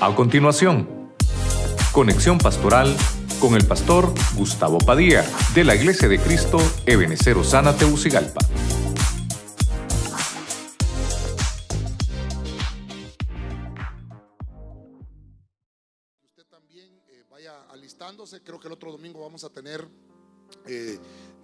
[0.00, 1.12] A continuación,
[1.90, 2.96] conexión pastoral
[3.40, 5.24] con el pastor Gustavo Padilla
[5.56, 8.38] de la Iglesia de Cristo Ebenecer Osana Teucigalpa.
[16.28, 18.40] Usted también eh, vaya alistándose.
[18.44, 19.84] Creo que el otro domingo vamos a tener
[20.68, 20.96] eh,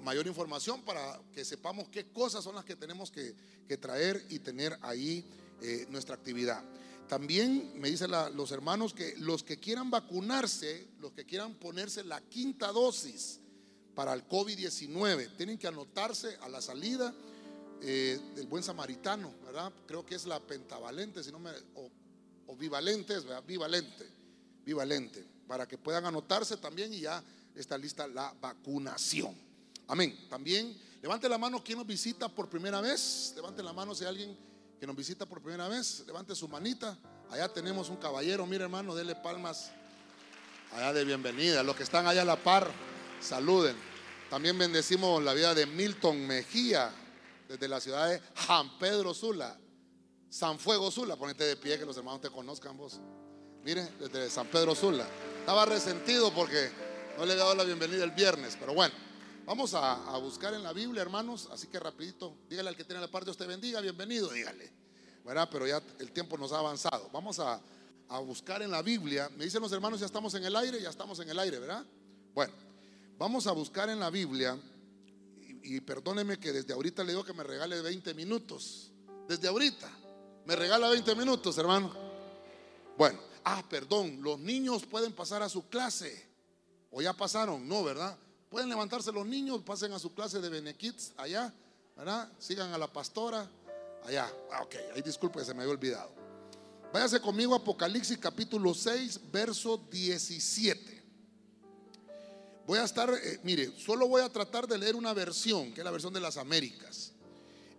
[0.05, 3.35] mayor información para que sepamos qué cosas son las que tenemos que,
[3.79, 5.29] traer y tener ahí
[5.61, 6.63] eh, nuestra actividad.
[7.09, 12.21] También me dicen los hermanos que los que quieran vacunarse, los que quieran ponerse la
[12.21, 13.41] quinta dosis
[13.95, 17.15] para el COVID-19, tienen que anotarse a la salida
[17.83, 19.73] eh, del buen samaritano, ¿verdad?
[19.87, 21.91] Creo que es la pentavalente, si no me, o,
[22.47, 23.45] o bivalente, ¿verdad?
[23.47, 24.09] Bivalente,
[24.65, 27.23] bivalente, para que puedan anotarse también y ya
[27.55, 29.35] está lista la vacunación.
[29.87, 30.19] Amén.
[30.31, 33.33] También levante la mano quien nos visita por primera vez.
[33.37, 34.37] Levante la mano si alguien
[34.79, 36.05] que nos visita por primera vez.
[36.07, 36.99] Levante su manita.
[37.31, 38.47] Allá tenemos un caballero.
[38.47, 39.71] Mire, hermano, dele palmas
[40.73, 41.63] allá de bienvenida.
[41.63, 42.71] Los que están allá a la par,
[43.21, 43.77] saluden.
[44.31, 46.91] También bendecimos la vida de Milton Mejía,
[47.49, 49.57] desde la ciudad de San Pedro Sula.
[50.29, 52.99] San Fuego Sula, ponete de pie que los hermanos te conozcan vos.
[53.63, 55.07] Mire, desde San Pedro Sula.
[55.39, 56.71] Estaba resentido porque
[57.17, 58.95] no le había dado la bienvenida el viernes, pero bueno.
[59.47, 63.11] Vamos a, buscar en la Biblia, hermanos, así que rapidito, dígale al que tiene la
[63.11, 64.73] parte, Dios te bendiga, bienvenido, dígale.
[65.23, 65.49] ¿Verdad?
[65.53, 67.11] Pero ya el tiempo nos ha avanzado.
[67.13, 67.61] Vamos a,
[68.09, 69.31] a buscar en la Biblia.
[69.37, 71.85] Me dicen los hermanos, ya estamos en el aire, ya estamos en el aire, ¿verdad?
[72.35, 72.55] Bueno,
[73.19, 74.59] vamos a buscar en la Biblia,
[75.37, 78.93] y, y perdóneme que desde ahorita le digo que me regale 20 minutos.
[79.29, 79.91] Desde ahorita,
[80.47, 81.93] me regala 20 minutos, hermano.
[82.97, 86.33] Bueno, ah, perdón, los niños pueden pasar a su clase.
[86.91, 87.69] ¿O ya pasaron?
[87.69, 88.17] No, ¿verdad?
[88.55, 91.53] Pueden levantarse los niños, pasen a su clase de Benekids allá,
[91.97, 92.31] ¿verdad?
[92.39, 93.51] Sigan a la pastora
[94.05, 94.33] allá.
[94.53, 96.13] Ah, ok, ahí disculpe, se me había olvidado.
[96.93, 101.03] Váyase conmigo Apocalipsis capítulo 6, verso 17.
[102.65, 105.85] Voy a estar, eh, mire, solo voy a tratar de leer una versión, que es
[105.85, 107.11] la versión de las Américas.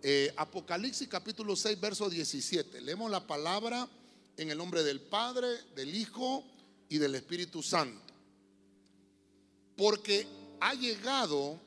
[0.02, 2.82] Eh, Apocalipsis capítulo 6, verso 17.
[2.82, 3.88] Leemos la palabra
[4.36, 6.44] en el nombre del Padre, del Hijo
[6.90, 8.12] y del Espíritu Santo.
[9.74, 11.60] Porque ha llegado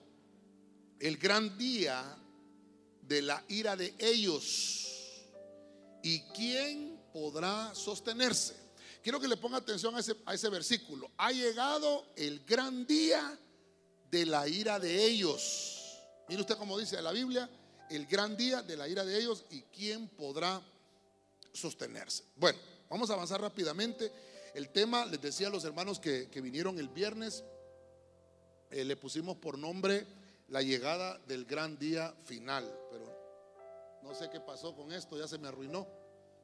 [0.99, 2.03] el gran día
[3.01, 4.85] de la ira de ellos.
[6.03, 8.55] ¿Y quién podrá sostenerse?
[9.01, 11.09] Quiero que le ponga atención a ese, versículo.
[11.17, 13.37] Ha llegado el gran día
[14.11, 15.97] de la ira de ellos.
[16.27, 17.49] Mire usted cómo dice la Biblia,
[17.89, 20.61] el gran día de la ira de ellos y quién podrá
[21.53, 22.23] sostenerse.
[22.35, 24.11] Bueno, vamos a avanzar rápidamente.
[24.53, 27.43] El tema, les decía a los hermanos que vinieron el viernes,
[28.71, 30.05] eh, le pusimos por nombre
[30.47, 33.05] la llegada del gran día final, pero
[34.03, 35.87] no sé qué pasó con esto, ya se me arruinó.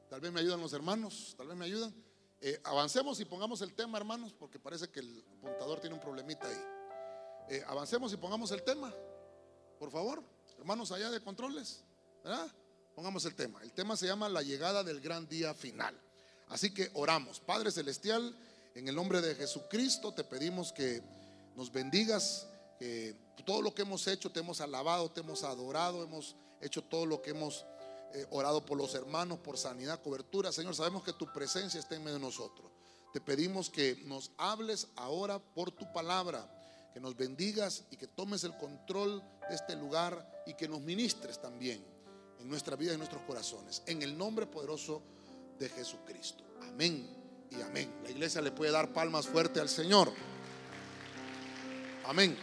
[0.10, 1.94] Tal vez me ayudan los hermanos, tal vez me ayudan.
[2.42, 6.48] Eh, avancemos y pongamos el tema, hermanos, porque parece que el apuntador tiene un problemita
[6.48, 6.64] ahí.
[7.50, 8.94] Eh, avancemos y pongamos el tema,
[9.80, 10.22] por favor,
[10.58, 11.84] hermanos allá de controles,
[12.24, 12.48] ¿verdad?
[12.96, 13.62] Pongamos el tema.
[13.62, 16.00] El tema se llama la llegada del gran día final.
[16.50, 17.40] Así que oramos.
[17.40, 18.36] Padre Celestial,
[18.74, 21.02] en el nombre de Jesucristo te pedimos que
[21.56, 22.48] nos bendigas,
[23.46, 27.22] todo lo que hemos hecho, te hemos alabado, te hemos adorado, hemos hecho todo lo
[27.22, 27.66] que hemos
[28.14, 30.52] eh, orado por los hermanos, por sanidad, cobertura.
[30.52, 32.72] Señor, sabemos que tu presencia está en medio de nosotros.
[33.14, 36.50] Te pedimos que nos hables ahora por tu palabra,
[36.94, 41.40] que nos bendigas y que tomes el control de este lugar y que nos ministres
[41.42, 41.84] también
[42.40, 43.84] en nuestra vida y en nuestros corazones.
[43.86, 45.02] En el nombre poderoso
[45.60, 46.44] de Jesucristo.
[46.62, 47.08] Amén
[47.52, 47.94] y amén.
[48.04, 50.12] La iglesia le puede dar palmas fuerte al Señor.
[52.08, 52.38] Amén.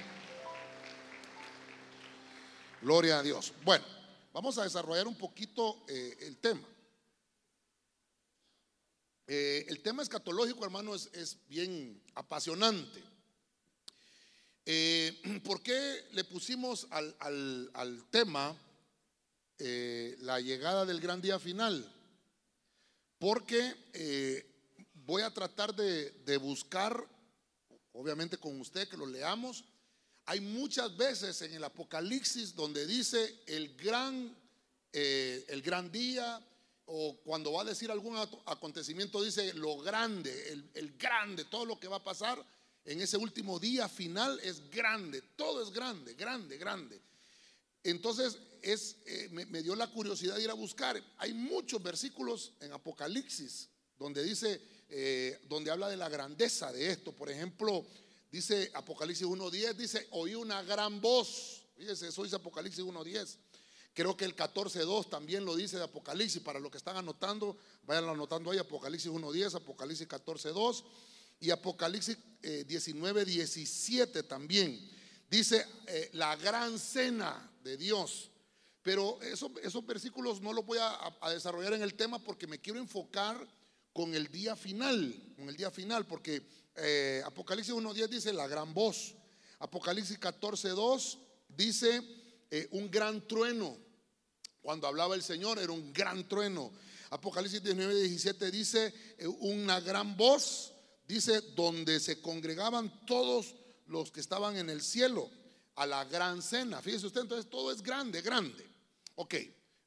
[2.81, 3.53] Gloria a Dios.
[3.65, 3.85] Bueno,
[4.33, 6.67] vamos a desarrollar un poquito eh, el tema.
[9.29, 13.03] Eh, el tema escatológico, hermano, es, bien apasionante.
[14.67, 18.57] Eh, ¿Por qué le pusimos al, al- al tema
[19.59, 21.89] la llegada del gran día final?
[23.21, 24.45] Porque
[24.95, 27.07] voy a tratar de, de buscar,
[27.93, 29.65] obviamente con usted que lo leamos,
[30.27, 34.37] hay muchas veces en el Apocalipsis donde dice el gran,
[34.93, 36.41] eh, el gran día,
[36.87, 38.17] o cuando va a decir algún
[38.47, 42.45] acontecimiento, dice lo grande, el, el grande, todo lo que va a pasar
[42.85, 47.01] en ese último día final es grande, todo es grande, grande, grande.
[47.85, 51.03] Entonces es, eh, me, me dio la curiosidad de ir a buscar.
[51.19, 53.69] Hay muchos versículos en Apocalipsis
[53.99, 54.61] donde dice,
[54.95, 57.13] eh, donde habla de la grandeza de esto.
[57.13, 57.87] Por ejemplo,
[58.31, 61.63] dice Apocalipsis 1.10, dice, oí una gran voz.
[61.79, 63.39] Fíjese, eso dice Apocalipsis 1.10.
[63.95, 66.43] Creo que el 14.2 también lo dice de Apocalipsis.
[66.43, 70.85] Para los que están anotando, vayan anotando ahí Apocalipsis 1.10, Apocalipsis 14.2
[71.41, 74.91] y Apocalipsis 19.17 eh, también.
[75.31, 78.31] Dice eh, la gran cena de Dios.
[78.83, 83.47] Pero esos versículos no los voy a, desarrollar en el tema porque me quiero enfocar
[83.93, 86.43] con el día final, con el día final, porque
[86.77, 89.15] eh, Apocalipsis 1.10 dice la gran voz.
[89.59, 91.19] Apocalipsis 14.2
[91.49, 92.03] dice
[92.51, 93.77] eh, un gran trueno.
[94.61, 96.73] Cuando hablaba el Señor era un gran trueno.
[97.11, 100.73] Apocalipsis 19.17 dice eh, una gran voz,
[101.07, 103.55] dice donde se congregaban todos
[103.87, 105.29] los que estaban en el cielo
[105.77, 106.81] a la gran cena.
[106.81, 108.67] Fíjese usted, entonces todo es grande, grande.
[109.17, 109.35] Ok,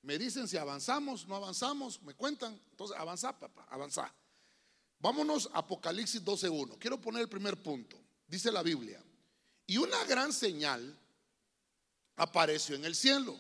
[0.06, 2.60] me dicen si avanzamos, no avanzamos, me cuentan.
[2.70, 4.14] Entonces, avanza, papá, avanza.
[5.00, 6.78] Vámonos a Apocalipsis 12.1.
[6.78, 8.00] Quiero poner el primer punto.
[8.28, 9.04] Dice la Biblia.
[9.66, 10.96] Y una gran señal
[12.18, 13.36] apareció en el cielo.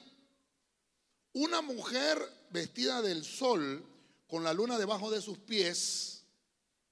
[1.34, 2.20] Una mujer
[2.50, 3.86] vestida del sol
[4.28, 6.24] con la luna debajo de sus pies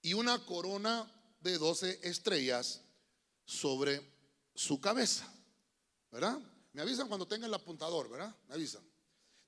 [0.03, 2.81] y una corona de doce estrellas
[3.43, 4.07] sobre
[4.53, 5.27] su cabeza.
[6.11, 6.37] ¿Verdad?
[6.73, 8.35] Me avisan cuando tengan el apuntador, ¿verdad?
[8.47, 8.92] Me avisan.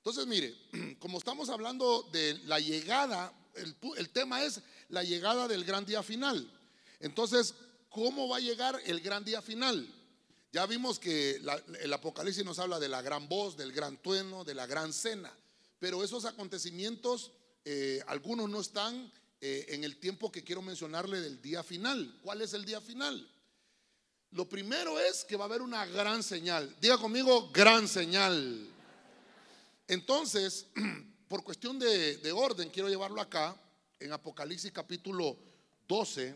[0.06, 0.54] Entonces, mire,
[1.00, 6.48] como estamos hablando de la llegada, el, tema es la llegada del gran día final.
[7.00, 7.54] Entonces,
[7.88, 9.92] ¿cómo va a llegar el gran día final?
[10.52, 11.42] Ya vimos que
[11.80, 15.36] el Apocalipsis nos habla de la gran voz, del gran trueno, de la gran cena.
[15.80, 17.32] Pero esos acontecimientos,
[17.64, 22.16] eh, algunos no están eh, en el tiempo que quiero mencionarle del día final.
[22.22, 23.28] ¿Cuál es el día final?
[24.30, 26.76] Lo primero es que va a haber una gran señal.
[26.80, 28.75] Diga conmigo, gran señal.
[29.88, 30.66] Entonces,
[31.28, 33.60] por cuestión de, orden, quiero llevarlo acá,
[33.98, 35.38] en Apocalipsis capítulo
[35.86, 36.34] 12,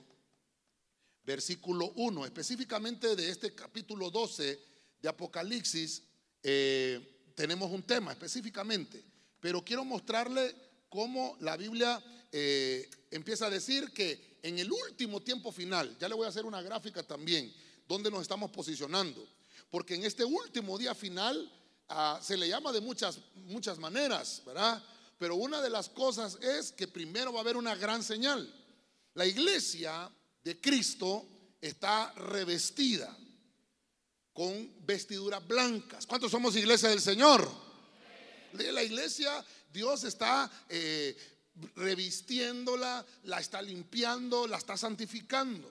[1.25, 2.25] versículo 1.
[2.26, 4.58] Específicamente de este capítulo 12
[5.02, 6.02] de Apocalipsis,
[6.43, 9.05] eh, tenemos un tema específicamente.
[9.41, 10.55] Pero quiero mostrarle
[10.88, 16.14] cómo la Biblia eh, empieza a decir que en el último tiempo final, ya le
[16.14, 17.52] voy a hacer una gráfica también,
[17.88, 19.26] dónde nos estamos posicionando.
[19.70, 21.50] Porque en este último día final
[21.91, 24.83] ah, se le llama de muchas, muchas maneras, ¿verdad?
[25.19, 28.53] Pero una de las cosas es que primero va a haber una gran señal.
[29.15, 30.11] La iglesia
[30.43, 31.27] de Cristo
[31.61, 33.15] está revestida
[34.33, 36.07] con vestiduras blancas.
[36.07, 37.47] ¿Cuántos somos iglesia del Señor?
[38.53, 41.17] La iglesia, Dios está eh,
[41.77, 45.71] revistiéndola, la está limpiando, la está santificando.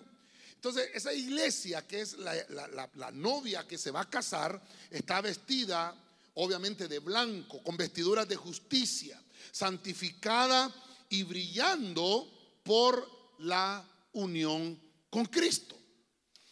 [0.54, 4.62] Entonces, esa iglesia que es la, novia que se va a casar,
[4.92, 5.95] está vestida
[6.41, 9.21] obviamente de blanco, con vestiduras de justicia,
[9.51, 10.74] santificada
[11.09, 12.30] y brillando
[12.63, 15.77] por la unión con Cristo.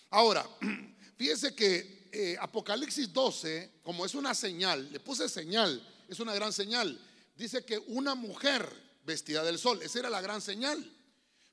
[0.10, 0.48] Ahora,
[1.18, 6.51] fíjese que eh, Apocalipsis 12, como es una señal, le puse señal, es una gran
[6.51, 7.00] señal,
[7.36, 8.69] dice que una mujer
[9.06, 10.94] vestida del sol, esa era la gran señal.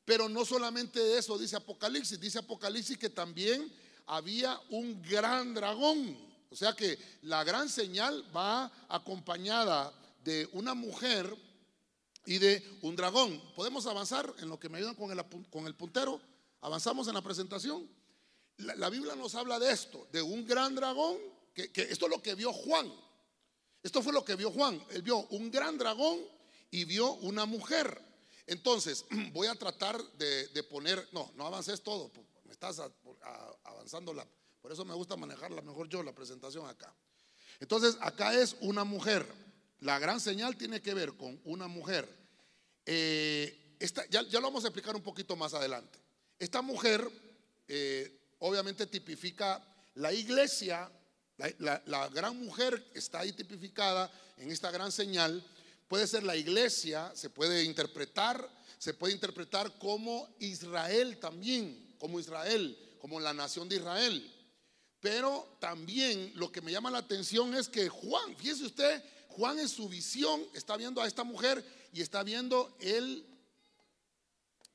[0.05, 3.73] Pero no solamente eso dice Apocalipsis, dice Apocalipsis que también
[4.07, 6.34] había un gran dragón.
[6.55, 9.93] O sea que la gran señal va acompañada
[10.23, 11.37] de una mujer
[12.27, 13.43] y de un dragón.
[13.57, 16.21] ¿Podemos avanzar en lo que me ayudan con el, puntero?
[16.61, 17.91] Avanzamos en la presentación.
[18.59, 21.19] La, Biblia nos habla de esto, de un gran dragón,
[21.55, 22.89] que esto es lo que vio Juan.
[23.83, 24.81] Esto fue lo que vio Juan.
[24.91, 26.21] Él vio un gran dragón
[26.71, 28.01] y vio una mujer.
[28.47, 32.13] Entonces, voy a tratar de, poner, no, no avances todo,
[32.45, 32.81] me estás
[33.65, 34.25] avanzando la,
[34.65, 36.91] por eso me gusta manejarla mejor yo, la presentación acá.
[37.61, 39.27] Entonces, acá es una mujer.
[39.81, 42.09] La gran señal tiene que ver con una mujer.
[42.87, 43.77] Eh,
[44.09, 45.99] ya, lo vamos a explicar un poquito más adelante.
[46.39, 47.07] Esta mujer
[47.69, 49.63] eh, obviamente tipifica
[49.97, 50.91] la iglesia,
[51.59, 55.45] la gran mujer está ahí tipificada en esta gran señal
[55.89, 62.79] puede ser la iglesia, se puede interpretar, se puede interpretar como Israel también, como Israel,
[62.99, 64.34] como la nación de Israel.
[65.05, 69.69] Pero también lo que me llama la atención es que Juan, fíjese usted, Juan en
[69.69, 73.27] su visión está viendo a esta mujer y está viendo el,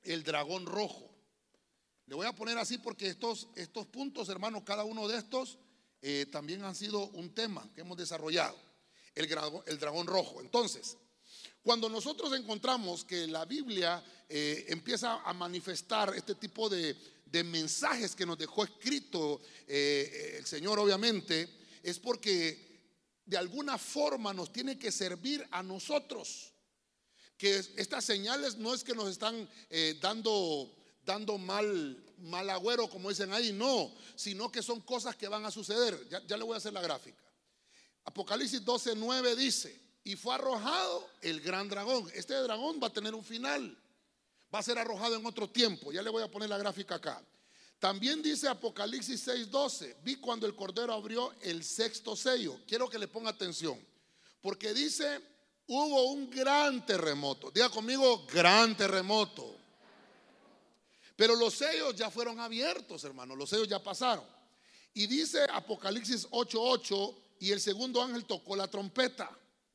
[0.03, 1.09] el dragón rojo.
[2.05, 5.57] Le voy a poner así porque estos, estos puntos, hermanos, cada uno de estos
[6.03, 8.55] eh, también han sido un tema que hemos desarrollado.
[9.15, 9.27] El,
[9.65, 10.41] el dragón rojo.
[10.41, 10.95] Entonces,
[11.61, 16.95] cuando nosotros encontramos que la Biblia eh, empieza a manifestar este tipo de,
[17.43, 21.47] mensajes que nos dejó escrito eh, el Señor, obviamente,
[21.83, 22.69] es porque
[23.25, 26.51] de alguna forma nos tiene que servir a nosotros.
[27.37, 30.75] Que estas señales no es que nos están eh, dando,
[31.05, 35.51] dando mal, mal agüero, como dicen ahí, no, sino que son cosas que van a
[35.51, 36.07] suceder.
[36.09, 37.23] Ya, ya le voy a hacer la gráfica.
[38.05, 42.09] Apocalipsis 12, 9 dice, y fue arrojado el gran dragón.
[42.15, 43.77] Este dragón va a tener un final.
[44.51, 45.91] Va a ser arrojado en otro tiempo.
[45.91, 47.23] Ya le voy a poner la gráfica acá.
[47.77, 52.59] También dice Apocalipsis 6:12, vi cuando el Cordero abrió el sexto sello.
[52.67, 53.79] Quiero que le ponga atención,
[54.41, 55.21] porque dice,
[55.67, 57.51] hubo un gran terremoto.
[57.51, 59.55] Diga conmigo, gran terremoto.
[61.15, 64.25] Pero los sellos ya fueron abiertos, hermano, los sellos ya pasaron.
[64.91, 69.29] Y dice Apocalipsis 8:8, y el segundo ángel tocó la trompeta.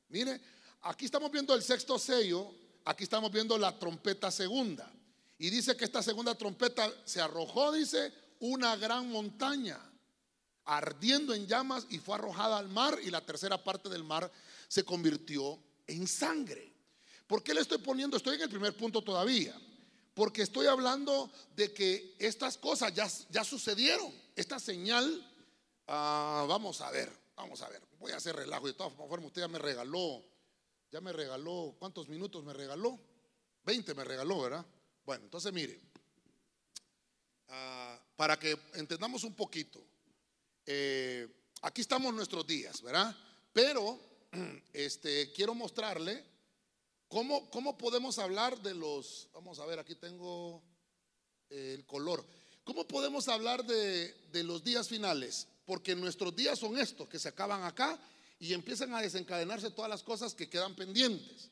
[0.09, 0.41] Mire,
[0.83, 2.53] aquí estamos viendo el sexto sello,
[2.85, 4.91] aquí estamos viendo la trompeta segunda.
[5.39, 9.79] Y dice que esta segunda trompeta se arrojó, dice, una gran montaña,
[10.65, 14.31] ardiendo en llamas y fue arrojada al mar y la tercera parte del mar
[14.69, 16.73] se convirtió en sangre.
[17.27, 18.17] ¿Por qué le estoy poniendo?
[18.17, 19.59] Estoy en el primer punto todavía.
[20.15, 24.13] Porque estoy hablando de que estas cosas ya, ya sucedieron.
[24.37, 25.29] Esta señal,
[25.89, 27.83] ah, vamos a ver, vamos a ver.
[27.99, 28.67] Voy a hacer relajo.
[28.67, 30.23] De todas formas, usted ya me regaló,
[30.91, 32.99] ya me regaló, ¿cuántos minutos me regaló?
[33.65, 34.65] 20 me regaló, ¿verdad?
[35.05, 35.81] Bueno, entonces mire,
[37.49, 39.83] ah, para que entendamos un poquito,
[40.67, 41.29] eh,
[41.63, 43.15] aquí estamos nuestros días, ¿verdad?
[43.53, 43.99] Pero
[44.73, 46.25] este, quiero mostrarle
[47.09, 50.63] cómo, cómo podemos hablar de los, vamos a ver, aquí tengo
[51.51, 52.25] el color,
[52.65, 55.49] ¿cómo podemos hablar de, de los días finales?
[55.65, 57.99] Porque nuestros días son estos, que se acaban acá
[58.39, 61.51] y empiezan a desencadenarse todas las cosas que quedan pendientes.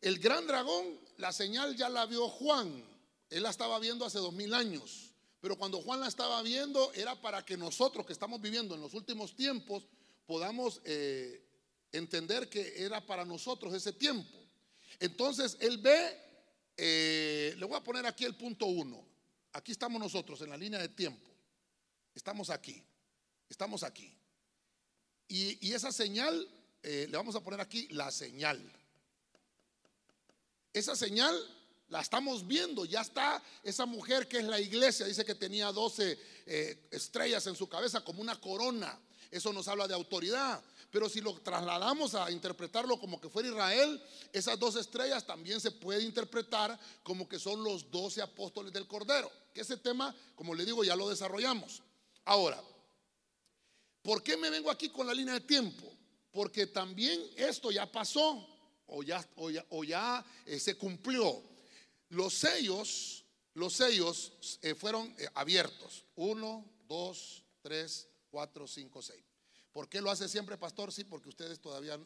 [0.00, 2.84] El gran dragón, la señal ya la vio Juan.
[3.30, 5.10] Él la estaba viendo hace dos mil años.
[5.40, 8.94] Pero cuando Juan la estaba viendo era para que nosotros que estamos viviendo en los
[8.94, 9.86] últimos tiempos
[10.26, 11.42] podamos eh,
[11.92, 14.38] entender que era para nosotros ese tiempo.
[14.98, 16.20] Entonces él ve,
[16.76, 19.06] eh, le voy a poner aquí el punto uno.
[19.52, 21.30] Aquí estamos nosotros en la línea de tiempo.
[22.14, 22.82] Estamos aquí.
[23.48, 24.12] Estamos aquí.
[25.28, 26.48] Y, esa señal,
[26.82, 28.60] eh, le vamos a poner aquí la señal.
[30.72, 31.34] Esa señal
[31.88, 36.18] la estamos viendo, ya está esa mujer que es la iglesia, dice que tenía 12
[36.46, 38.98] eh, estrellas en su cabeza como una corona.
[39.30, 40.62] Eso nos habla de autoridad.
[40.90, 45.72] Pero si lo trasladamos a interpretarlo como que fuera Israel, esas dos estrellas también se
[45.72, 49.30] puede interpretar como que son los 12 apóstoles del Cordero.
[49.52, 51.82] Que ese tema, como le digo, ya lo desarrollamos.
[52.24, 52.62] Ahora,
[54.06, 55.92] ¿por qué me vengo aquí con la línea de tiempo?
[56.30, 58.46] Porque también esto ya pasó
[58.86, 59.28] o ya,
[59.70, 61.42] o ya, eh, se cumplió.
[62.10, 66.04] Los sellos, los sellos eh, fueron eh, abiertos.
[66.14, 69.24] Uno, dos, tres, cuatro, cinco, seis.
[69.72, 70.92] ¿Por qué lo hace siempre, pastor?
[70.92, 71.98] Sí, porque ustedes todavía,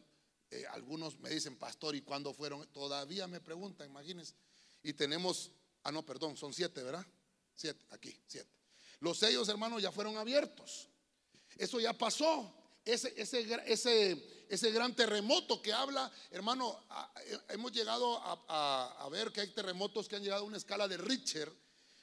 [0.71, 2.65] algunos me dicen, pastor, ¿y cuándo fueron?
[2.73, 4.33] Todavía me preguntan, imagínense.
[4.81, 5.51] Y tenemos,
[5.83, 7.05] ah, no, perdón, son siete, ¿verdad?
[7.53, 8.49] Siete, aquí, siete.
[8.99, 10.90] Los sellos, hermanos, ya fueron abiertos.
[11.61, 12.51] Eso ya pasó.
[12.83, 16.85] Ese, ese, ese, ese gran terremoto que habla, hermano,
[17.23, 20.97] eh, hemos llegado a, ver que hay terremotos que han llegado a una escala de
[20.97, 21.53] Richter,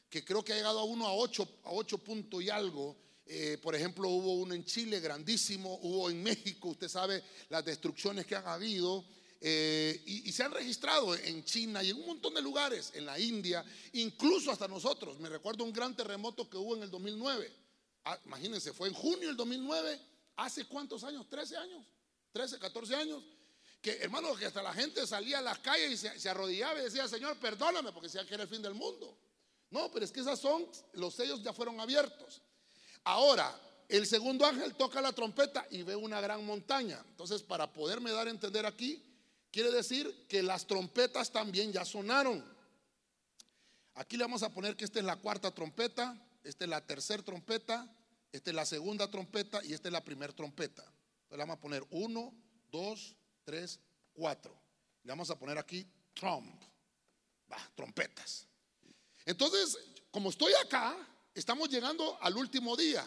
[0.09, 2.97] que creo que ha llegado a uno a ocho, a ocho puntos y algo.
[3.27, 8.27] Eh, por ejemplo, hubo uno en Chile grandísimo, hubo en México, usted sabe las destrucciones
[8.27, 9.05] que han habido.
[9.41, 13.19] Eh, y, se han registrado en China y en un montón de lugares, en la
[13.19, 15.19] India, incluso hasta nosotros.
[15.19, 17.68] Me recuerdo un gran terremoto que hubo en el 2009.
[18.11, 20.01] Ah, imagínense, fue en junio del 2009,
[20.37, 21.85] hace cuántos años, 13 años.
[22.33, 23.23] 13, 14 años,
[23.83, 27.07] que hermano, que hasta la gente salía a las calles y se, arrodillaba y decía,
[27.07, 29.15] Señor, perdóname, porque decía que era el fin del mundo.
[29.69, 32.41] No, pero es que esas son, los sellos ya fueron abiertos.
[33.05, 33.55] Ahora,
[33.91, 37.05] el segundo ángel toca la trompeta y ve una gran montaña.
[37.11, 39.05] Entonces, para poderme dar a entender aquí,
[39.51, 42.43] quiere decir que las trompetas también ya sonaron.
[43.97, 47.23] Aquí le vamos a poner que esta es la cuarta trompeta, esta es la tercera
[47.23, 47.95] trompeta,
[48.33, 50.83] esta es la segunda trompeta y esta es la primera trompeta.
[50.83, 52.35] Entonces le vamos a poner uno,
[52.71, 53.81] dos, tres,
[54.13, 54.55] cuatro.
[55.03, 56.63] Le vamos a poner aquí tromp,
[57.75, 58.47] trompetas.
[59.25, 59.79] Entonces,
[60.11, 60.97] como estoy acá,
[61.35, 63.07] estamos llegando al último día.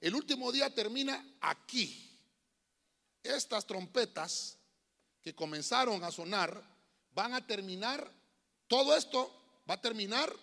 [0.00, 2.08] El último día termina aquí.
[3.22, 4.58] Estas trompetas
[5.20, 6.60] que comenzaron a sonar
[7.14, 8.10] van a terminar,
[8.66, 10.34] todo esto va a terminar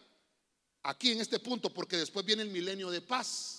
[0.84, 3.59] aquí en este punto, porque después viene el milenio de paz.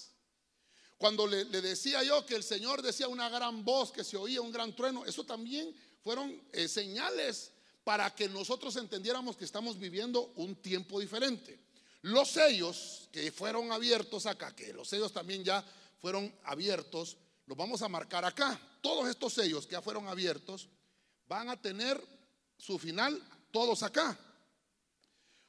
[1.01, 4.53] Cuando le, decía yo que el Señor decía una gran voz, que se oía un
[4.53, 7.53] gran trueno, eso también fueron eh, señales
[7.85, 11.59] para que nosotros entendiéramos que estamos viviendo un tiempo diferente.
[12.03, 15.65] Los sellos que fueron abiertos acá, que los sellos también ya
[16.03, 17.17] fueron abiertos,
[17.47, 18.61] los vamos a marcar acá.
[18.83, 20.69] Todos estos sellos que ya fueron abiertos
[21.27, 21.99] van a tener
[22.59, 24.19] su final todos acá.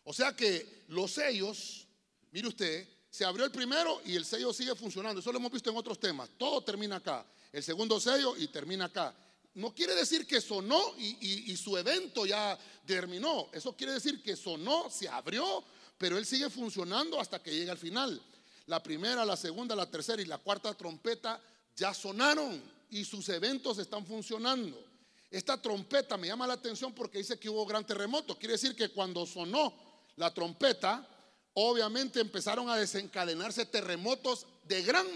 [0.05, 1.86] O sea que los sellos,
[2.31, 5.20] mire usted, se abrió el primero y el sello sigue funcionando.
[5.20, 6.30] Eso lo hemos visto en otros temas.
[6.38, 7.25] Todo termina acá.
[7.51, 9.13] el segundo sello y termina acá.
[9.53, 13.50] No quiere decir que sonó y, y su evento ya terminó.
[13.51, 15.62] Eso quiere decir que sonó, se abrió,
[15.98, 18.22] pero él sigue funcionando hasta que llegue al final.
[18.68, 21.41] La primera, la segunda, la tercera y la cuarta trompeta
[21.75, 24.82] ya sonaron y sus eventos están funcionando.
[25.30, 28.39] Esta trompeta me llama la atención porque dice que hubo gran terremoto.
[28.39, 29.74] Quiere decir que cuando sonó
[30.15, 31.06] la trompeta,
[31.53, 35.08] obviamente empezaron a desencadenarse terremotos de gran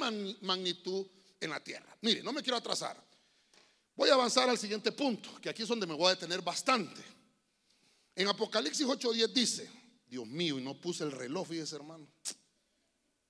[0.42, 1.06] magnitud
[1.40, 1.96] en la tierra.
[2.02, 3.02] Mire, no me quiero atrasar.
[3.96, 7.02] Voy a avanzar al siguiente punto, que aquí es donde me voy a detener bastante.
[8.16, 9.70] En Apocalipsis 8:10 dice,
[10.08, 12.08] Dios mío, y no puse el reloj, fíjese hermano.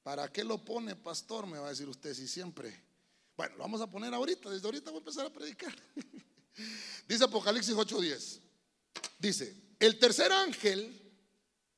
[0.02, 1.48] ¿Para qué lo pone, pastor?
[1.48, 2.84] Me va a decir usted si siempre.
[3.36, 5.76] Bueno, lo vamos a poner ahorita, desde ahorita voy a empezar a predicar.
[7.08, 8.40] Dice Apocalipsis 8:10.
[9.20, 11.02] Dice, el tercer ángel,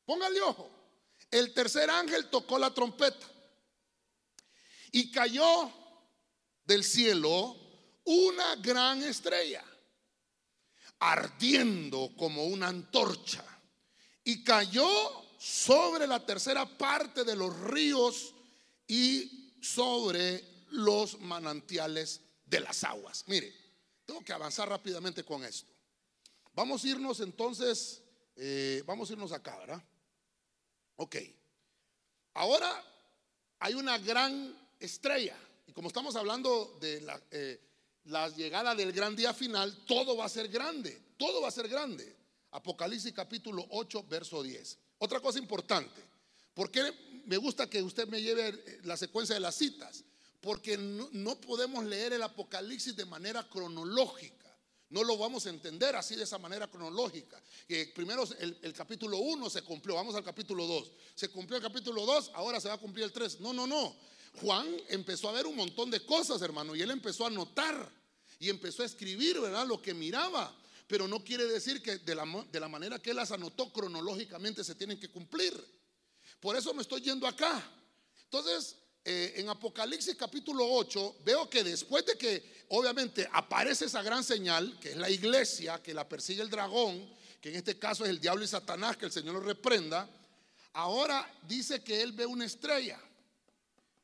[0.05, 0.76] póngale ojo,
[1.31, 3.27] el tercer ángel tocó la trompeta
[4.91, 5.71] y cayó
[6.65, 7.55] del cielo
[8.05, 9.63] una gran estrella,
[10.99, 13.43] ardiendo como una antorcha,
[14.23, 14.87] y cayó
[15.37, 18.33] sobre la tercera parte de los ríos
[18.87, 23.25] y sobre los manantiales de las aguas.
[23.27, 23.53] Mire,
[24.05, 25.71] tengo que avanzar rápidamente con esto.
[26.53, 28.01] Vamos a irnos entonces,
[28.35, 29.83] eh, vamos a irnos acá, ¿verdad?
[30.97, 31.15] Ok.
[32.35, 32.83] Ahora
[33.59, 35.35] hay una gran estrella.
[35.65, 37.59] Y como estamos hablando de la, eh,
[38.05, 41.01] la llegada del gran día final, todo va a ser grande.
[41.17, 42.15] Todo va a ser grande.
[42.51, 44.77] Apocalipsis capítulo 8, verso 10.
[44.99, 46.01] Otra cosa importante.
[46.53, 46.93] ¿Por qué
[47.25, 50.03] me gusta que usted me lleve la secuencia de las citas?
[50.47, 54.46] porque no, podemos leer el Apocalipsis de manera cronológica.
[54.89, 57.41] No lo vamos a entender así de esa manera cronológica.
[57.93, 60.91] Primero el, el capítulo 1 se cumplió, vamos al capítulo 2.
[61.15, 63.41] Se cumplió el capítulo 2, ahora se va a cumplir el 3.
[63.41, 63.95] No, no, no.
[64.41, 67.91] Juan empezó a ver un montón de cosas, hermano, y él empezó a notar
[68.39, 69.65] y empezó a escribir, ¿verdad?
[69.65, 70.55] Lo que miraba.
[70.87, 74.63] Pero no quiere decir que de la, de la manera que él las anotó cronológicamente
[74.63, 75.53] se tienen que cumplir.
[76.39, 77.69] Por eso me estoy yendo acá.
[78.23, 78.77] Entonces,
[79.09, 84.77] eh, en Apocalipsis capítulo 8 veo que después de que obviamente aparece esa gran señal,
[84.81, 88.19] que es la iglesia, que la persigue el dragón, que en este caso es el
[88.19, 90.09] diablo y Satanás, que el Señor lo reprenda,
[90.73, 92.99] ahora dice que él ve una estrella,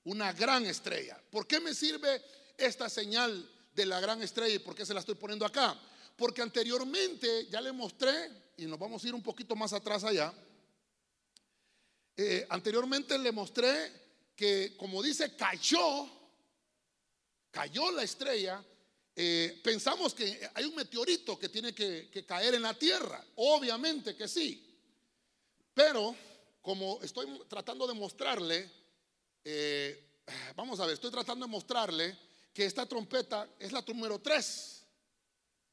[0.05, 1.21] una gran estrella.
[1.29, 2.21] ¿Por qué me sirve
[2.57, 5.77] esta señal de la gran estrella y por qué se la estoy poniendo acá?
[6.15, 10.33] Porque anteriormente ya le mostré, y nos vamos a ir un poquito más atrás allá,
[12.15, 14.02] eh, anteriormente le mostré
[14.35, 16.09] que, como dice, cayó,
[17.51, 18.63] cayó la estrella,
[19.15, 23.23] eh, pensamos que hay un meteorito que tiene que, caer en la tierra.
[23.35, 24.69] Obviamente que sí.
[25.73, 26.15] Pero,
[26.61, 28.69] como estoy tratando de mostrarle,
[29.43, 30.21] eh,
[30.55, 32.17] vamos a ver, estoy tratando de mostrarle
[32.53, 34.83] que esta trompeta es la número 3.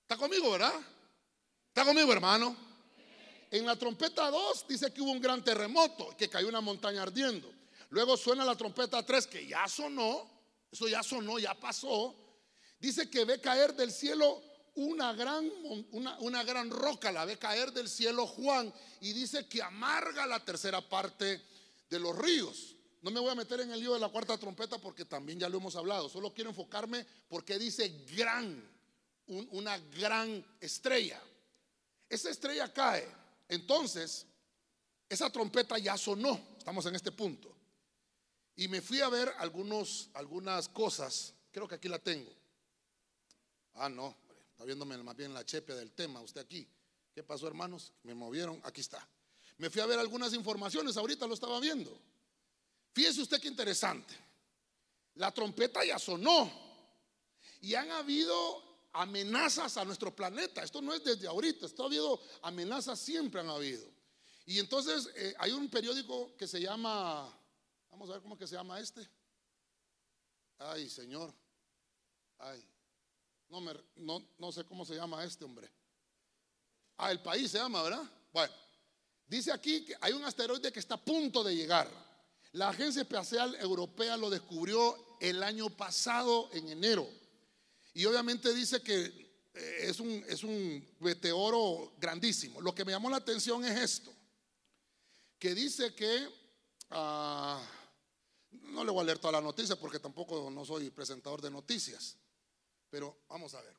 [0.03, 0.75] ¿Está conmigo, verdad?
[1.69, 2.57] ¿Está conmigo, hermano?
[3.51, 7.60] En la trompeta 2 dice que hubo un gran terremoto, que cayó una montaña ardiendo.
[7.91, 10.31] Luego suena la trompeta 3 que ya sonó,
[10.71, 12.15] eso ya sonó, ya pasó.
[12.79, 14.43] Dice que ve caer del cielo
[14.77, 15.51] una gran,
[15.91, 20.45] una, una gran roca, la ve caer del cielo Juan y dice que amarga la
[20.45, 21.43] tercera parte
[21.91, 22.77] de los ríos.
[23.03, 25.49] No me voy a meter en el lío de la cuarta trompeta porque también ya
[25.49, 26.09] lo hemos hablado.
[26.09, 28.63] Solo quiero enfocarme porque dice gran,
[29.27, 31.21] una gran estrella.
[32.09, 33.09] Esa estrella cae.
[33.49, 34.27] Entonces,
[35.09, 36.41] esa trompeta ya sonó.
[36.59, 37.60] Estamos en este punto.
[38.61, 41.33] Y me fui a ver algunos, algunas cosas.
[41.51, 42.31] Creo que aquí la tengo.
[43.73, 44.15] Ah, no,
[44.51, 46.69] está viéndome más bien la chepe del tema, usted aquí.
[47.15, 47.95] ¿Qué pasó, hermanos?
[48.03, 49.09] Me movieron, aquí está.
[49.57, 51.99] Me fui a ver algunas informaciones, ahorita lo estaba viendo.
[52.93, 54.15] Fíjese usted qué interesante.
[55.15, 56.53] La trompeta ya sonó.
[57.63, 60.63] Y han habido amenazas a nuestro planeta.
[60.63, 63.91] Esto no es desde ahorita, esto ha habido amenazas, siempre han habido.
[64.45, 67.40] Y entonces eh, hay un periódico que se llama
[68.01, 69.07] Vamos a ver cómo que se llama este.
[70.57, 71.35] Ay, Señor.
[72.39, 72.65] Ay.
[73.51, 75.71] No, me, no, no sé cómo se llama este hombre.
[76.97, 78.11] Ah, el país se llama, ¿verdad?
[78.33, 78.55] Bueno,
[79.27, 81.91] dice aquí que hay un asteroide que está a punto de llegar.
[82.53, 87.07] La Agencia Espacial Europea lo descubrió el año pasado, en enero.
[87.93, 89.05] Y obviamente dice que
[89.53, 92.63] eh, es un, es un meteoro grandísimo.
[92.63, 94.11] Lo que me llamó la atención es esto,
[95.39, 96.41] que dice que...
[96.93, 97.63] Ah,
[98.51, 102.17] no le voy a leer toda la noticia porque tampoco no soy presentador de noticias.
[102.89, 103.77] Pero vamos a ver.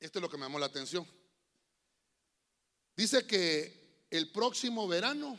[0.00, 1.06] Esto es lo que me llamó la atención.
[2.96, 5.38] Dice que el próximo verano,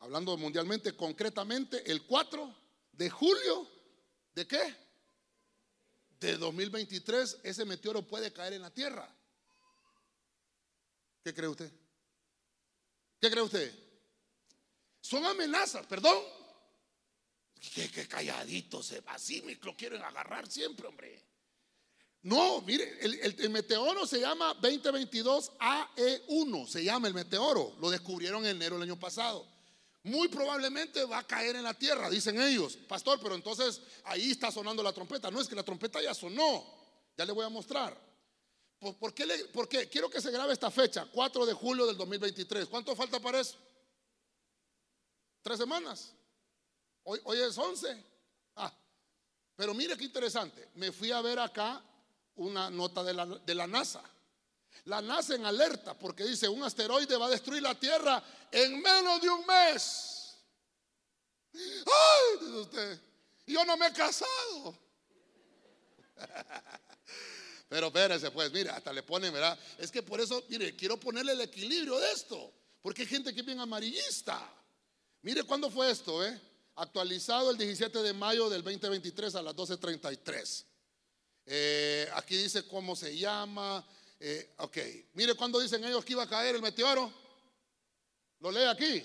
[0.00, 2.54] hablando mundialmente, concretamente, el 4
[2.92, 3.68] de julio,
[4.34, 4.86] ¿de qué?
[6.20, 9.08] de 2023 ese meteoro puede caer en la Tierra.
[11.22, 11.70] ¿Qué cree usted?
[13.20, 13.72] ¿Qué cree usted?
[15.00, 16.16] Son amenazas, perdón.
[17.74, 21.22] Que, calladitos, así me lo quieren agarrar siempre, hombre.
[22.22, 27.76] No, mire, el, meteoro se llama 2022 AE1, se llama el meteoro.
[27.80, 29.46] Lo descubrieron en enero del año pasado.
[30.02, 32.76] Muy probablemente va a caer en la tierra, dicen ellos.
[32.88, 35.30] Pastor, pero entonces ahí está sonando la trompeta.
[35.30, 36.64] No es que la trompeta ya sonó.
[37.16, 37.96] Ya le voy a mostrar.
[38.78, 39.88] ¿Por, qué, ¿Por qué?
[39.88, 42.66] Quiero que se grabe esta fecha, 4 de julio del 2023.
[42.68, 43.56] ¿Cuánto falta para eso?
[45.42, 46.12] Tres semanas.
[47.08, 48.04] Hoy, es 11.
[48.56, 48.72] Ah,
[49.54, 50.70] pero mire qué interesante.
[50.74, 51.80] Me fui a ver acá
[52.34, 54.02] una nota de la, de la NASA.
[54.86, 59.22] La NASA en alerta porque dice un asteroide va a destruir la Tierra en menos
[59.22, 60.36] de un mes.
[61.54, 63.00] Ay, dice usted,
[63.46, 64.76] yo no me he casado.
[67.68, 69.56] Pero espérese, pues, mire, hasta le ponen, ¿verdad?
[69.78, 72.52] Es que por eso, mire, quiero ponerle el equilibrio de esto.
[72.82, 74.40] Porque hay gente que es bien amarillista.
[75.22, 76.40] Mire cuándo fue esto, ¿eh?
[76.76, 80.64] Actualizado el 17 de mayo del 2023 a las 12.33.
[81.46, 83.82] Eh, aquí dice cómo se llama.
[84.20, 84.76] Eh, ok,
[85.14, 87.10] mire cuándo dicen ellos que iba a caer el meteoro.
[88.40, 89.02] Lo lee aquí.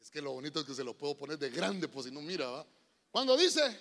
[0.00, 2.22] Es que lo bonito es que se lo puedo poner de grande, pues si no
[2.22, 2.66] mira, ¿va?
[3.10, 3.78] ¿Cuándo dice?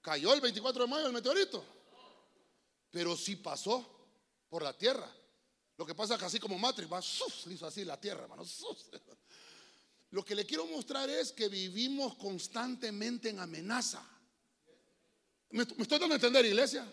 [0.00, 1.64] Cayó el 24 de mayo el meteorito.
[2.92, 3.84] Pero sí pasó
[4.48, 5.12] por la tierra.
[5.78, 8.42] Lo que pasa es que así como Matrix va, hizo así la tierra, hermano.
[10.10, 14.02] Lo que le quiero mostrar es que vivimos constantemente en amenaza.
[15.50, 16.84] ¿Me, estoy dando a entender, iglesia?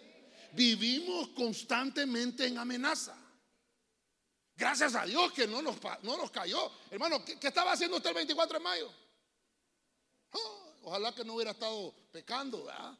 [0.54, 3.18] Vivimos constantemente en amenaza.
[4.56, 6.72] Gracias a Dios que no nos, no nos cayó.
[6.92, 8.94] Hermano, ¿qué, estaba haciendo usted el 24 de mayo?
[10.32, 12.96] Oh, Ojalá que no hubiera estado pecando, ¿verdad?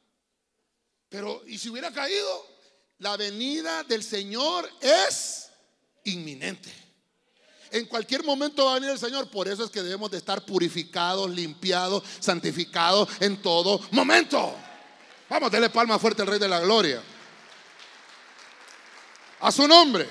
[1.10, 2.56] Pero, ¿y si hubiera caído?
[2.98, 5.52] La venida del Señor es
[6.06, 6.74] inminente.
[7.72, 9.30] En cualquier momento va a venir el Señor.
[9.30, 14.56] Por eso es que debemos de estar purificados, limpiados, santificados en todo momento.
[15.30, 17.02] Vamos, denle palma fuerte al Rey de la Gloria.
[19.42, 20.08] A su nombre.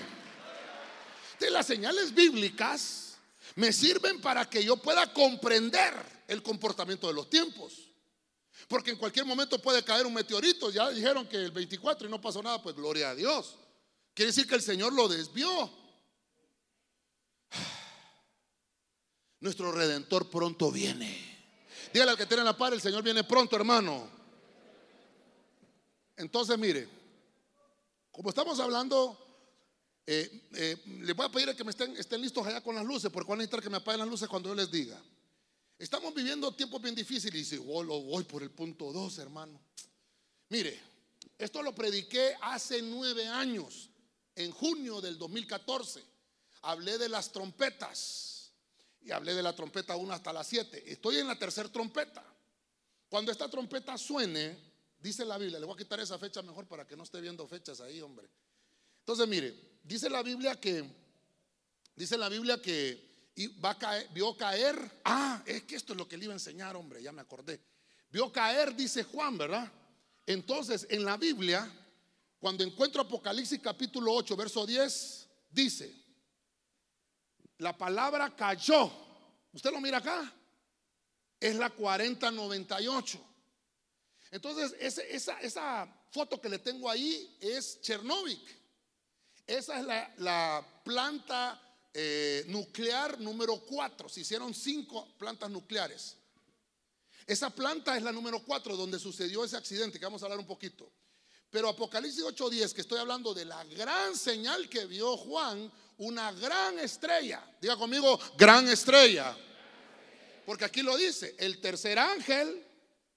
[1.39, 3.17] De las señales bíblicas
[3.55, 5.95] me sirven para que yo pueda comprender
[6.29, 7.73] el comportamiento de los tiempos.
[8.69, 10.71] Porque en cualquier momento puede caer un meteorito.
[10.71, 13.57] Ya dijeron que el 24 y no pasó nada, pues gloria a Dios.
[14.15, 15.84] Quiere decir que el Señor lo desvió.
[19.41, 21.35] Nuestro redentor pronto viene.
[21.93, 24.09] Dígale al que tiene la par, el Señor viene pronto, hermano.
[26.17, 26.89] Entonces, mire,
[28.11, 29.19] como estamos hablando,
[30.07, 33.11] eh, eh, le voy a pedir que me estén, estén listos allá con las luces,
[33.11, 35.01] porque van a necesitar que me apaguen las luces cuando yo les diga.
[35.79, 39.61] Estamos viviendo tiempos bien difíciles y dice, oh, voy por el punto 2, hermano.
[40.49, 40.81] Mire,
[41.37, 43.91] esto lo prediqué hace nueve años,
[44.37, 46.14] en junio del 2014.
[46.65, 48.53] Hablé de las trompetas
[49.03, 50.91] y hablé de la trompeta 1 hasta la 7.
[50.91, 52.25] Estoy en la tercera trompeta.
[53.09, 54.59] Cuando esta trompeta suene,
[54.99, 57.47] dice la Biblia, le voy a quitar esa fecha mejor para que no esté viendo
[57.47, 58.29] fechas ahí, hombre.
[59.01, 60.85] Entonces, mire, dice la Biblia que,
[61.95, 63.31] dice la Biblia que
[63.63, 65.01] va a caer, vio caer.
[65.05, 67.61] Ah, es que esto es lo que le iba a enseñar, hombre, ya me acordé.
[68.11, 69.71] Vio caer, dice Juan, ¿verdad?
[70.25, 71.71] Entonces, en la Biblia,
[72.39, 76.04] cuando encuentro Apocalipsis capítulo 8, verso 10, dice,
[77.59, 78.91] la palabra cayó.
[79.53, 80.33] Usted lo mira acá.
[81.39, 83.21] Es la 4098.
[84.31, 88.41] Entonces, esa, esa, foto que le tengo ahí es Chernobyl.
[89.47, 91.61] Esa es la, la planta
[91.93, 94.09] eh, nuclear número 4.
[94.09, 96.17] Se hicieron cinco plantas nucleares.
[97.27, 100.47] Esa planta es la número 4 donde sucedió ese accidente que vamos a hablar un
[100.47, 100.91] poquito.
[101.55, 106.81] Pero Apocalipsis 8:10, que estoy hablando de la gran señal que vio Juan, una gran
[106.81, 107.49] estrella.
[107.61, 109.37] Diga conmigo, gran estrella.
[110.45, 112.61] Porque aquí lo dice, el tercer ángel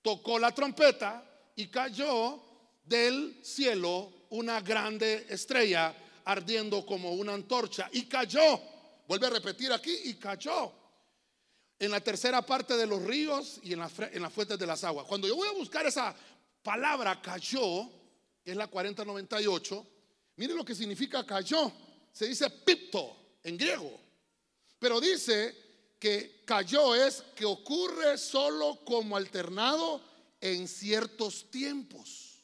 [0.03, 2.39] tocó la trompeta y cayó
[2.85, 5.95] del cielo una grande estrella
[6.25, 8.61] ardiendo como una antorcha y cayó.
[9.07, 10.71] Vuelve a repetir aquí y cayó
[11.79, 15.07] en la tercera parte de los ríos y en, en las fuentes de las aguas.
[15.07, 16.15] Cuando yo voy a buscar esa
[16.61, 17.89] palabra cayó,
[18.51, 19.87] es la 4098,
[20.37, 21.71] mire lo que significa cayó.
[22.11, 23.99] Se dice pipto en griego,
[24.79, 25.55] pero dice
[25.99, 30.01] que cayó es que ocurre solo como alternado
[30.39, 32.41] en ciertos tiempos.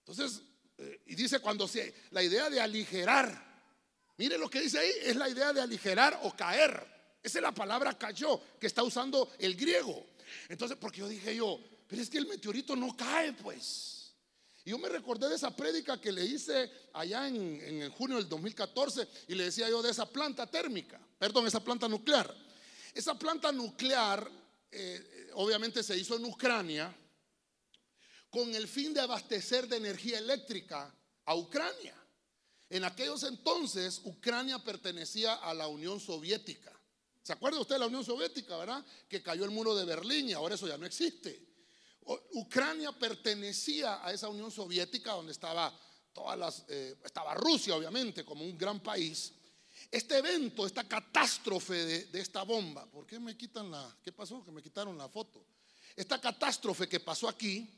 [0.00, 0.42] Entonces,
[0.78, 3.62] eh, y dice cuando se, la idea de aligerar,
[4.16, 6.96] mire lo que dice ahí, es la idea de aligerar o caer.
[7.22, 10.06] Esa es la palabra cayó que está usando el griego.
[10.48, 13.95] Entonces, porque yo dije yo, pero es que el meteorito no cae, pues.
[14.66, 18.28] Y yo me recordé de esa prédica que le hice allá en, en junio del
[18.28, 22.34] 2014 y le decía yo de esa planta térmica, perdón, esa planta nuclear.
[22.92, 24.28] Esa planta nuclear
[24.72, 26.92] eh, obviamente se hizo en Ucrania
[28.28, 30.92] con el fin de abastecer de energía eléctrica
[31.26, 31.94] a Ucrania.
[32.68, 36.72] En aquellos entonces, Ucrania pertenecía a la Unión Soviética.
[37.22, 38.84] ¿Se acuerda usted de la Unión Soviética, verdad?
[39.08, 41.55] Que cayó el muro de Berlín y ahora eso ya no existe.
[42.32, 45.74] Ucrania pertenecía a esa Unión Soviética donde estaba
[46.12, 49.32] todas las, eh, estaba Rusia, obviamente, como un gran país.
[49.90, 54.42] Este evento, esta catástrofe de, esta bomba, ¿por qué me quitan la, qué pasó?
[54.42, 55.44] Que me quitaron la foto.
[55.94, 57.70] Esta catástrofe que pasó aquí,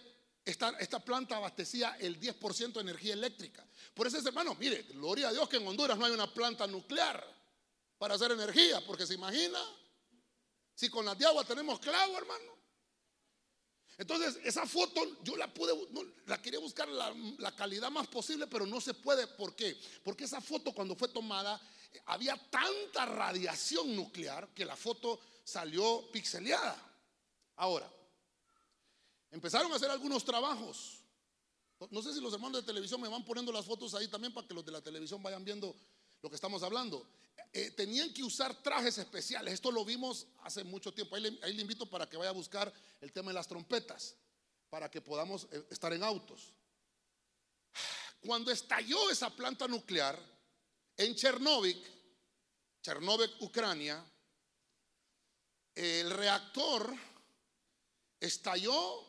[0.45, 3.67] Esta, esta planta abastecía el 10% de energía eléctrica.
[3.95, 7.27] Por eso, hermano, mire, gloria a Dios que en Honduras no hay una planta nuclear
[7.97, 9.59] para hacer energía, porque se imagina
[10.75, 12.56] si con las de agua tenemos clavo, hermano.
[13.99, 15.73] Entonces, esa foto yo la pude,
[16.27, 19.27] la quería buscar la, la, calidad más posible, pero no se puede.
[19.27, 19.77] ¿Por qué?
[20.05, 21.61] Porque esa foto cuando fue tomada,
[21.93, 26.77] eh, había tanta radiación nuclear que la foto salió pixeleada.
[27.57, 27.91] Ahora,
[29.31, 31.01] empezaron a hacer algunos trabajos.
[31.91, 34.47] No sé si los hermanos de televisión me van poniendo las fotos ahí también para
[34.47, 35.75] que los de la televisión vayan viendo
[36.23, 37.07] lo que estamos hablando.
[37.53, 39.55] Eh, tenían que usar trajes especiales.
[39.55, 41.16] Esto lo vimos hace mucho tiempo.
[41.16, 44.14] Ahí le, invito para que vaya a buscar el tema de las trompetas,
[44.68, 46.53] para que podamos eh, estar en autos.
[48.20, 50.18] Cuando estalló esa planta nuclear
[50.96, 51.83] en Chernóbil,
[52.83, 54.05] Chernóbil, Ucrania,
[55.75, 56.94] el reactor
[58.20, 59.03] estalló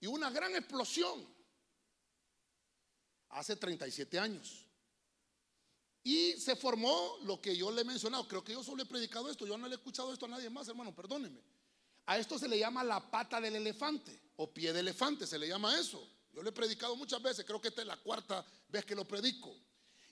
[0.00, 1.26] y una gran explosión
[3.30, 4.67] hace 37 años.
[6.04, 8.26] Y se formó lo que yo le he mencionado.
[8.26, 9.46] Creo que yo solo he predicado esto.
[9.46, 10.94] Yo no le he escuchado esto a nadie más, hermano.
[10.94, 11.40] Perdóneme.
[12.06, 15.26] A esto se le llama la pata del elefante o pie de elefante.
[15.26, 16.06] Se le llama eso.
[16.32, 17.44] Yo lo he predicado muchas veces.
[17.44, 19.54] Creo que esta es la cuarta vez que lo predico.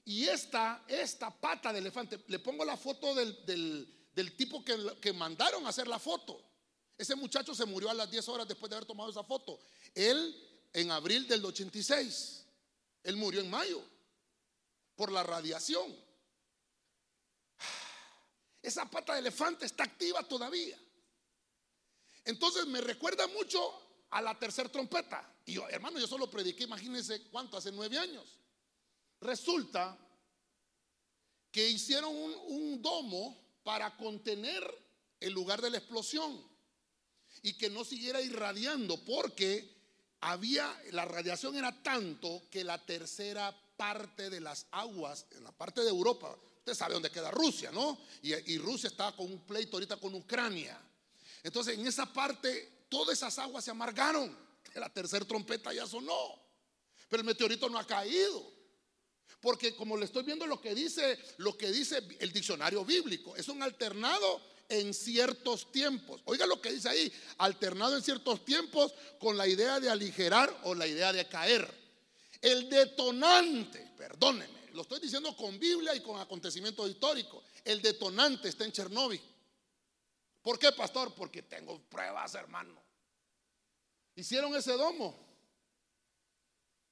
[0.05, 5.13] Y esta, esta pata del elefante, le pongo la foto del, del, tipo que, que
[5.13, 6.41] mandaron a hacer la foto.
[6.97, 9.59] Ese muchacho se murió a las 10 horas después de haber tomado esa foto.
[9.95, 10.35] Él
[10.77, 12.45] en abril del 86.
[13.03, 13.83] Él murió en mayo
[14.97, 15.95] por la radiación.
[18.63, 20.77] Esa pata de elefante está activa todavía.
[22.25, 25.33] Entonces me recuerda mucho a la tercera trompeta.
[25.45, 28.41] Y yo, hermano, yo solo prediqué, imagínense cuánto, hace nueve años.
[29.21, 29.97] Resulta
[31.53, 34.65] que hicieron un, un domo para contener
[35.21, 36.45] el lugar de la explosión
[37.43, 39.77] y que no siguiera irradiando porque
[40.21, 45.83] había la radiación era tanto que la tercera parte de las aguas, en la parte
[45.83, 47.99] de Europa, usted sabe dónde queda Rusia, ¿no?
[48.23, 50.81] Y, Rusia está con un pleito ahorita con Ucrania.
[51.43, 54.37] Entonces, en esa parte, todas esas aguas se amargaron.
[54.75, 56.43] La tercera trompeta ya sonó.
[57.09, 58.53] Pero el meteorito no ha caído.
[59.41, 63.49] Porque como le estoy viendo lo que dice, lo que dice el diccionario bíblico, es
[63.49, 66.21] un alternado en ciertos tiempos.
[66.25, 70.75] Oiga lo que dice ahí, alternado en ciertos tiempos con la idea de aligerar o
[70.75, 71.86] la idea de caer.
[72.41, 77.43] El detonante, perdóneme, lo estoy diciendo con Biblia y con acontecimientos históricos.
[77.65, 79.21] El detonante está en Chernóbil.
[80.43, 81.13] ¿Por qué, pastor?
[81.15, 82.81] Porque tengo pruebas, hermano.
[84.15, 85.17] Hicieron ese domo.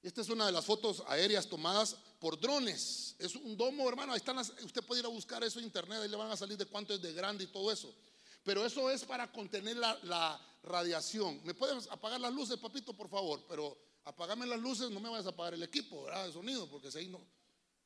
[0.02, 3.14] Esta es una de las fotos aéreas tomadas por drones.
[3.18, 4.12] Es un domo, hermano.
[4.12, 6.59] Ahí están usted puede ir a buscar eso en internet, ahí le van a salir
[6.59, 7.94] de cuánto es de grande y todo eso.
[8.42, 11.40] Pero eso es para contener la, la radiación.
[11.44, 13.44] ¿Me puedes apagar las luces, papito, por favor?
[13.48, 16.27] Pero apagame las luces, no me vayas a apagar el equipo, ¿verdad?
[16.27, 17.21] De sonido, porque si ahí no.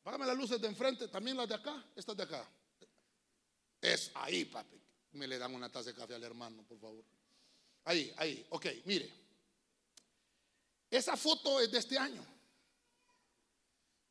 [0.00, 2.48] Apágame las luces de enfrente, también las de acá, estas de acá.
[3.80, 4.80] Es ahí, papi.
[5.12, 7.04] Me le dan una taza de café al hermano, por favor.
[7.84, 9.12] Ahí, ahí, ok, mire.
[10.90, 12.24] Esa foto es de este año.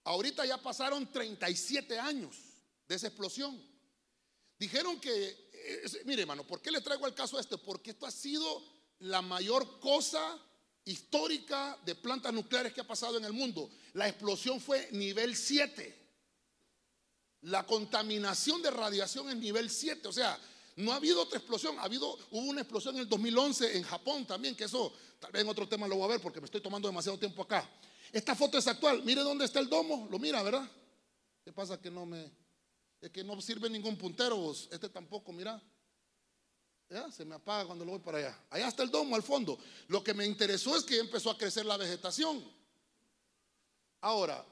[0.03, 2.37] Ahorita ya pasaron 37 años
[2.87, 3.61] de esa explosión.
[4.57, 5.51] Dijeron que,
[6.05, 7.57] mire hermano, ¿por qué le traigo el caso a este?
[7.57, 8.63] Porque esto ha sido
[8.99, 10.39] la mayor cosa
[10.87, 13.69] histórica de plantas nucleares que ha pasado en el mundo.
[13.93, 15.95] La explosión fue nivel 7.
[17.41, 20.07] La contaminación de radiación es nivel 7.
[20.07, 20.39] O sea,
[20.77, 21.77] no ha habido otra explosión.
[21.79, 25.41] Ha habido, hubo una explosión en el 2011 en Japón también, que eso tal vez
[25.41, 27.69] en otro tema lo voy a ver porque me estoy tomando demasiado tiempo acá.
[28.11, 29.03] Esta foto es actual.
[29.03, 30.07] Mire dónde está el domo.
[30.09, 30.69] Lo mira, ¿verdad?
[31.43, 32.31] ¿Qué pasa que no me...
[33.01, 35.61] Es que no sirve ningún puntero Este tampoco, mira.
[36.89, 37.11] ¿Ya?
[37.11, 38.39] Se me apaga cuando lo voy para allá.
[38.49, 39.59] Allá está el domo al fondo.
[39.87, 42.43] Lo que me interesó es que empezó a crecer la vegetación.
[44.01, 44.45] Ahora,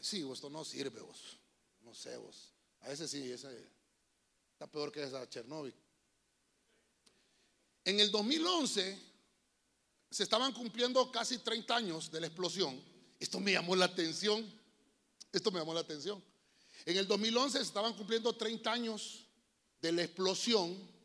[0.00, 1.36] sí, esto no sirve vos.
[1.82, 2.52] No sé vos.
[2.82, 3.48] A veces sí, ese
[4.52, 5.74] está peor que esa Chernobyl.
[7.84, 8.98] En el 2011
[10.10, 12.80] se estaban cumpliendo casi 30 años de la explosión.
[13.18, 14.46] Esto me llamó la atención.
[15.32, 16.22] Esto me llamó la atención.
[16.86, 19.24] En el 2011 se estaban cumpliendo 30 años
[19.80, 20.97] de la explosión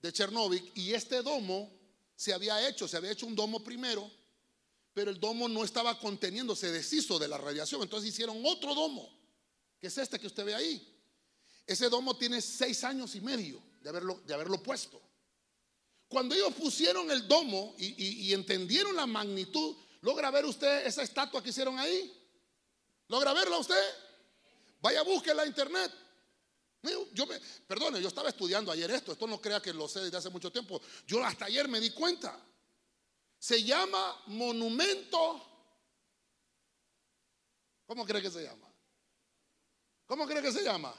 [0.00, 1.70] de Chernobyl y este domo
[2.16, 4.10] se había hecho, se había hecho un domo primero,
[4.92, 7.82] pero el domo no estaba conteniendo, se deshizo de la radiación.
[7.82, 9.08] Entonces hicieron otro domo,
[9.80, 10.94] que es este que usted ve ahí.
[11.66, 15.00] Ese domo tiene seis años y medio de haberlo, de haberlo puesto.
[16.08, 21.50] Cuando ellos pusieron el domo y, entendieron la magnitud, ¿logra ver usted esa estatua que
[21.50, 22.10] hicieron ahí?
[23.08, 23.82] ¿Logra verla usted?
[24.80, 25.92] Vaya, búsquela en internet.
[27.12, 30.16] Yo me, perdone, yo estaba estudiando ayer esto, esto no crea que lo sé desde
[30.16, 30.80] hace mucho tiempo.
[31.06, 32.38] Yo hasta ayer me di cuenta.
[33.38, 35.44] Se llama monumento.
[37.86, 38.68] ¿Cómo cree que se llama?
[40.06, 40.94] ¿Cómo cree que se llama?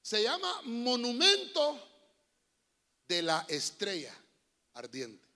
[0.00, 1.80] Se llama monumento
[3.06, 4.16] de la estrella
[4.74, 5.26] ardiente.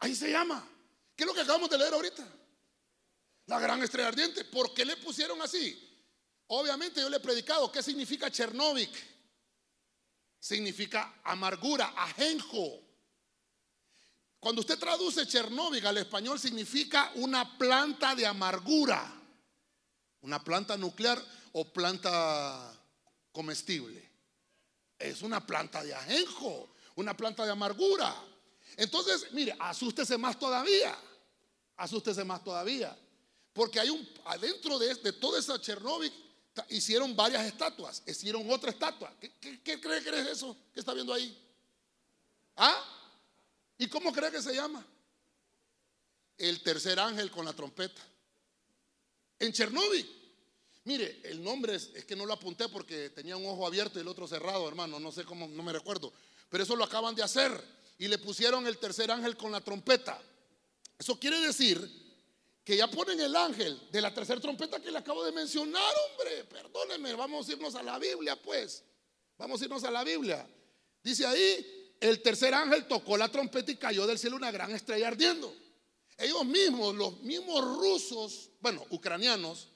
[0.00, 0.66] Ahí se llama.
[1.16, 2.26] ¿Qué es lo que acabamos de leer ahorita?
[3.46, 4.44] La gran estrella ardiente.
[4.44, 5.87] ¿Por qué le pusieron así?
[6.48, 8.88] Obviamente yo le he predicado qué significa Chernóbil.
[10.40, 12.80] Significa amargura, ajenjo.
[14.40, 19.14] Cuando usted traduce Chernóbil al español significa una planta de amargura.
[20.22, 22.74] Una planta nuclear o planta
[23.32, 24.08] comestible
[24.98, 28.14] es una planta de ajenjo, una planta de amargura.
[28.76, 30.96] Entonces, mire, asústese más todavía,
[31.76, 32.96] asústese más todavía,
[33.52, 36.12] porque hay un, adentro de, de toda esa Chernóbil
[36.70, 39.12] hicieron varias estatuas, hicieron otra estatua.
[39.20, 41.36] ¿Qué, cree que es eso que está viendo ahí?
[42.56, 42.84] ¿Ah?
[43.78, 44.84] ¿Y cómo cree que se llama?
[46.36, 48.02] El tercer ángel con la trompeta.
[49.38, 50.14] En Chernóbil.
[50.84, 54.08] Mire, el nombre es, que no lo apunté porque tenía un ojo abierto y el
[54.08, 54.98] otro cerrado, hermano.
[54.98, 56.12] No sé cómo, no me recuerdo.
[56.48, 57.62] Pero eso lo acaban de hacer.
[57.98, 60.20] Y le pusieron el tercer ángel con la trompeta.
[60.98, 62.07] Eso quiere decir
[62.68, 66.44] que ya ponen el ángel de la tercera trompeta que le acabo de mencionar, hombre.
[66.44, 68.84] Perdónenme, vamos a irnos a la Biblia, pues.
[69.38, 70.46] Vamos a irnos a la Biblia.
[71.02, 75.08] Dice ahí, el tercer ángel tocó la trompeta y cayó del cielo una gran estrella
[75.08, 75.50] ardiendo.
[76.18, 79.68] Ellos mismos, los mismos rusos, bueno, ucranianos,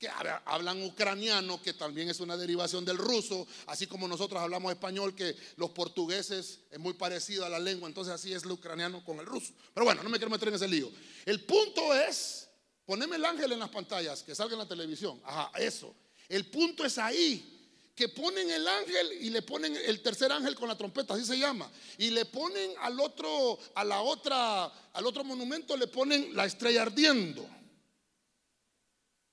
[0.00, 0.08] que
[0.46, 5.36] hablan ucraniano, que también es una derivación del ruso, así como nosotros hablamos español, que
[5.56, 9.26] los portugueses es muy parecido a la lengua, entonces así es el ucraniano con el
[9.26, 9.52] ruso.
[9.74, 10.90] Pero bueno, no me quiero meter en ese lío.
[11.26, 12.48] El punto es,
[12.86, 15.20] poneme el ángel en las pantallas, que salga en la televisión.
[15.22, 15.94] Ajá, eso.
[16.30, 20.66] El punto es ahí, que ponen el ángel y le ponen el tercer ángel con
[20.66, 25.24] la trompeta, así se llama, y le ponen al otro, a la otra, al otro
[25.24, 27.59] monumento le ponen la estrella ardiendo.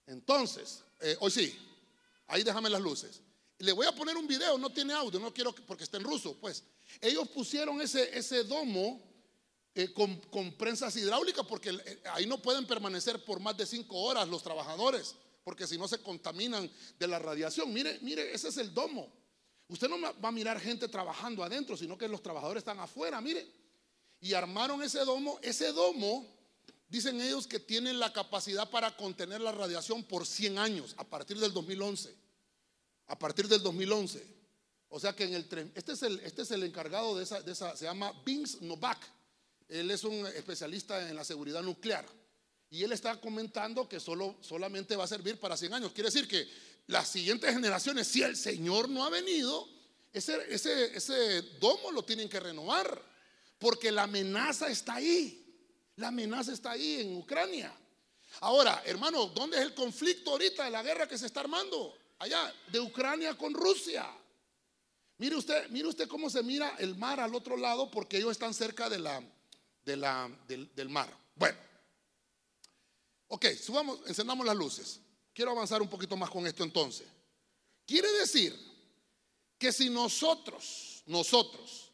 [0.08, 1.58] Entonces, eh, hoy sí,
[2.28, 3.22] ahí déjame las luces.
[3.60, 6.38] Le voy a poner un video, no tiene audio, no quiero porque está en ruso,
[6.40, 6.64] pues.
[7.02, 9.02] Ellos pusieron ese, ese domo
[9.76, 14.28] eh, con, prensas hidráulicas porque eh, ahí no pueden permanecer por más de cinco horas
[14.28, 17.74] los trabajadores, porque si no se contaminan de la radiación.
[17.74, 19.12] Mire, mire, ese es el domo.
[19.68, 23.46] Usted no va a mirar gente trabajando adentro, sino que los trabajadores están afuera, mire.
[24.22, 25.40] Y armaron ese domo.
[25.42, 26.37] Ese domo
[26.90, 31.38] Dicen ellos que tienen la capacidad para contener la radiación por 100 años, a partir
[31.38, 32.16] del 2011.
[33.08, 34.38] A partir del 2011.
[34.90, 37.52] O sea que en el este es el, este es el encargado de esa, de
[37.52, 39.00] esa, se llama Vince Novak.
[39.68, 42.06] Él es un especialista en la seguridad nuclear.
[42.70, 45.92] Y él está comentando que solo, solamente va a servir para 100 años.
[45.92, 46.48] Quiere decir que
[46.88, 49.68] las siguientes generaciones, si el Señor no ha venido,
[50.14, 53.02] ese, ese, ese domo lo tienen que renovar.
[53.60, 55.47] Porque la amenaza está ahí.
[55.98, 57.74] La amenaza está ahí en Ucrania.
[58.42, 61.96] Ahora, hermano, ¿dónde es el conflicto ahorita de la guerra que se está armando?
[62.20, 64.08] Allá, de Ucrania con Rusia.
[65.18, 68.54] Mire usted, mire usted cómo se mira el mar al otro lado porque ellos están
[68.54, 69.08] cerca del,
[69.84, 71.12] del mar.
[71.36, 71.58] Bueno,
[73.28, 75.00] ok, subamos, encendamos las luces.
[75.34, 77.08] Quiero avanzar un poquito más con esto entonces.
[77.86, 78.56] Quiere decir
[79.58, 81.92] que si nosotros, nosotros,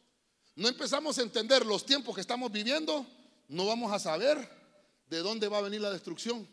[0.56, 3.06] no empezamos a entender los tiempos que estamos viviendo,
[3.48, 4.48] no vamos a saber
[5.08, 6.48] de dónde va a venir la destrucción.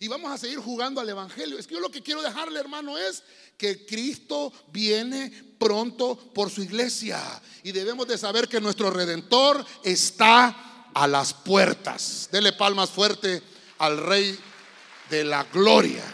[0.00, 1.58] Y vamos a seguir jugando al Evangelio.
[1.58, 3.22] Es que yo lo que quiero dejarle, hermano, es
[3.56, 7.20] que Cristo viene pronto por su iglesia.
[7.62, 12.28] Y debemos de saber que nuestro Redentor está a las puertas.
[12.32, 13.42] Dele palmas fuerte
[13.78, 14.36] al Rey
[15.08, 16.04] de la Gloria.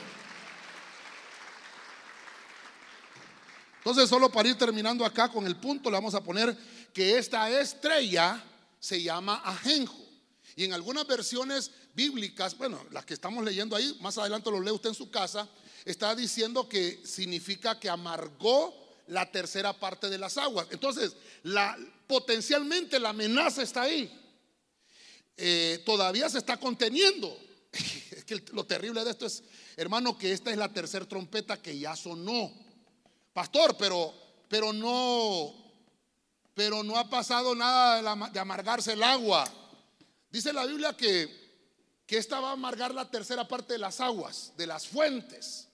[3.79, 6.57] Entonces, solo para ir terminando acá con el punto, le vamos a poner
[6.93, 8.41] que esta estrella
[8.83, 10.05] se llama ajenjo.
[10.57, 14.73] Y en algunas versiones bíblicas, bueno, las que estamos leyendo ahí, más adelante lo lee
[14.73, 15.49] usted en su casa,
[15.85, 18.75] está diciendo que significa que amargó
[19.07, 20.67] la tercera parte de las aguas.
[20.73, 21.15] Entonces,
[21.45, 21.79] la,
[22.09, 24.13] potencialmente la amenaza está ahí.
[25.37, 27.39] Eh, todavía se está conteniendo.
[28.13, 29.43] Es que lo terrible de esto es,
[29.77, 32.53] hermano, que esta es la tercera trompeta que ya sonó.
[33.33, 34.15] Pastor, pero,
[34.49, 35.62] pero no,
[36.55, 39.51] pero no ha pasado nada de, amargarse el agua.
[40.31, 44.53] Dice la Biblia que, que esta va a amargar la tercera parte de las aguas,
[44.57, 45.69] de las fuentes.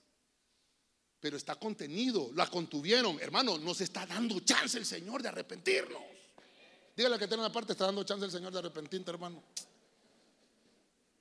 [1.20, 3.20] Pero está contenido, la contuvieron.
[3.20, 6.02] Hermano, nos está dando chance el Señor de arrepentirnos.
[6.96, 9.42] Dígale que tiene una parte, está dando chance el Señor de arrepentirte, hermano.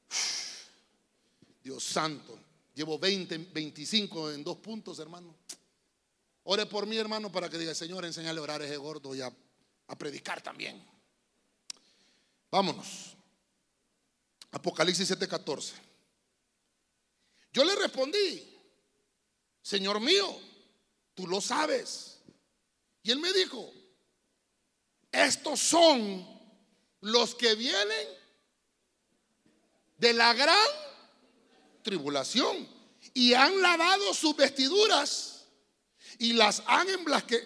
[1.64, 2.39] Dios santo.
[2.76, 5.36] Llevo 20, 25 en dos puntos, hermano.
[6.43, 9.22] Ore por mí, hermano, para que diga, Señor, enséñale a orar a ese gordo y
[9.22, 9.34] a,
[9.96, 10.84] predicar también.
[12.50, 13.16] Vámonos.
[14.52, 15.74] Apocalipsis 7:14.
[17.54, 18.58] Yo le respondí,
[19.62, 20.40] Señor mío,
[21.14, 22.20] tú lo sabes.
[23.04, 23.72] Y él me dijo,
[25.12, 26.26] estos son
[27.02, 28.08] los que vienen
[29.98, 30.68] de la gran
[31.82, 32.68] tribulación
[33.14, 35.46] y han lavado sus vestiduras
[36.20, 36.88] y las han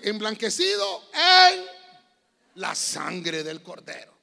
[0.04, 1.81] emblanquecido en
[2.56, 4.18] la sangre del cordero.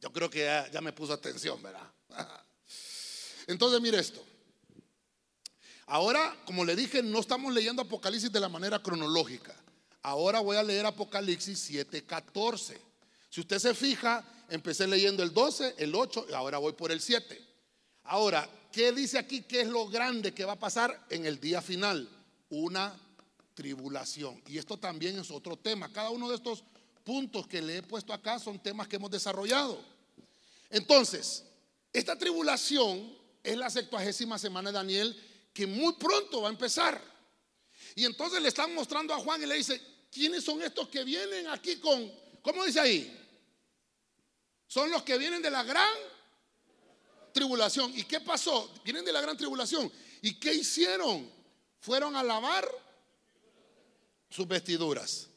[0.00, 1.92] Yo creo que ya, me puso atención, ¿verdad?
[3.46, 4.24] Entonces, mire esto.
[5.86, 9.54] Ahora, como le dije, no estamos leyendo Apocalipsis de la manera cronológica.
[10.02, 12.78] Ahora voy a leer Apocalipsis 7:14.
[13.28, 17.00] Si usted se fija, empecé leyendo el 12, el 8 y ahora voy por el
[17.00, 17.40] 7.
[18.04, 19.42] Ahora, ¿qué dice aquí?
[19.42, 22.08] ¿Qué es lo grande que va a pasar en el día final?
[22.48, 22.94] Una
[23.54, 24.42] tribulación.
[24.46, 25.92] Y esto también es otro tema.
[25.92, 26.64] Cada uno de estos
[27.04, 29.82] puntos que le he puesto acá son temas que hemos desarrollado.
[30.68, 31.44] Entonces,
[31.92, 37.02] esta tribulación es la septuagésima semana de Daniel que muy pronto va a empezar.
[37.94, 39.80] Y entonces le están mostrando a Juan y le dice,
[40.10, 43.16] ¿quiénes son estos que vienen aquí con, ¿cómo dice ahí?
[44.66, 45.92] Son los que vienen de la gran
[47.32, 47.92] tribulación.
[47.96, 48.72] ¿Y qué pasó?
[48.84, 49.90] Vienen de la gran tribulación.
[50.22, 51.28] ¿Y qué hicieron?
[51.80, 52.70] Fueron a lavar
[54.28, 55.29] sus vestiduras.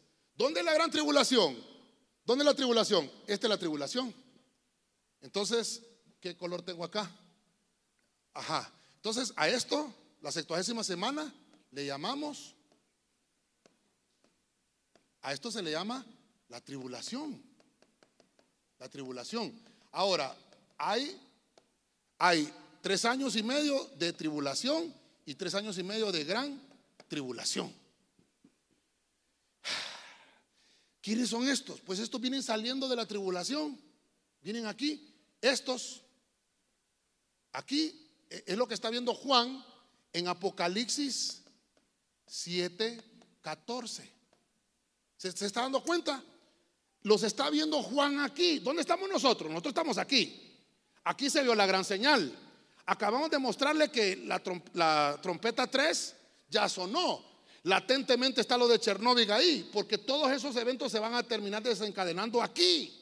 [0.43, 1.55] ¿Dónde es la gran tribulación?
[2.25, 3.09] ¿Dónde es la tribulación?
[3.27, 4.13] Esta es la tribulación.
[5.21, 5.81] Entonces,
[6.19, 7.09] ¿qué color tengo acá?
[8.33, 8.69] Ajá.
[8.97, 11.33] Entonces, a esto, la sextuagésima semana,
[11.71, 12.55] le llamamos,
[15.21, 16.05] a esto se le llama
[16.49, 17.41] la tribulación.
[18.79, 19.57] La tribulación.
[19.93, 20.35] Ahora,
[20.77, 21.21] hay,
[22.17, 24.93] hay tres años y medio de tribulación
[25.25, 26.61] y tres años y medio de gran
[27.07, 27.82] tribulación.
[31.03, 31.81] ¿Quiénes son estos?
[31.81, 33.77] Pues estos vienen saliendo de la tribulación.
[34.41, 35.13] Vienen aquí.
[35.41, 36.01] Estos.
[37.51, 39.65] Aquí e, es lo que está viendo Juan
[40.13, 41.43] en Apocalipsis
[42.25, 43.03] 7,
[43.41, 44.09] 14.
[45.17, 46.23] ¿Se, está dando cuenta?
[47.01, 48.59] Los está viendo Juan aquí.
[48.59, 49.49] ¿Dónde estamos nosotros?
[49.49, 50.57] Nosotros estamos aquí.
[51.03, 52.33] Aquí se vio la gran señal.
[52.85, 54.41] Acabamos de mostrarle que la,
[54.71, 56.15] la trompeta 3
[56.47, 57.32] ya sonó.
[57.63, 62.41] Latentemente está lo de Chernóbil ahí, porque todos esos eventos se van a terminar desencadenando
[62.41, 62.99] aquí.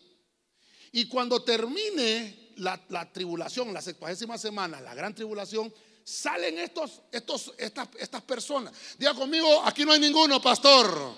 [0.92, 7.90] Y cuando termine la, tribulación, la sextuagésima semana, la gran tribulación, salen estos, estos, estas,
[7.98, 8.74] estas personas.
[9.00, 11.16] Diga conmigo, aquí no hay ninguno, pastor.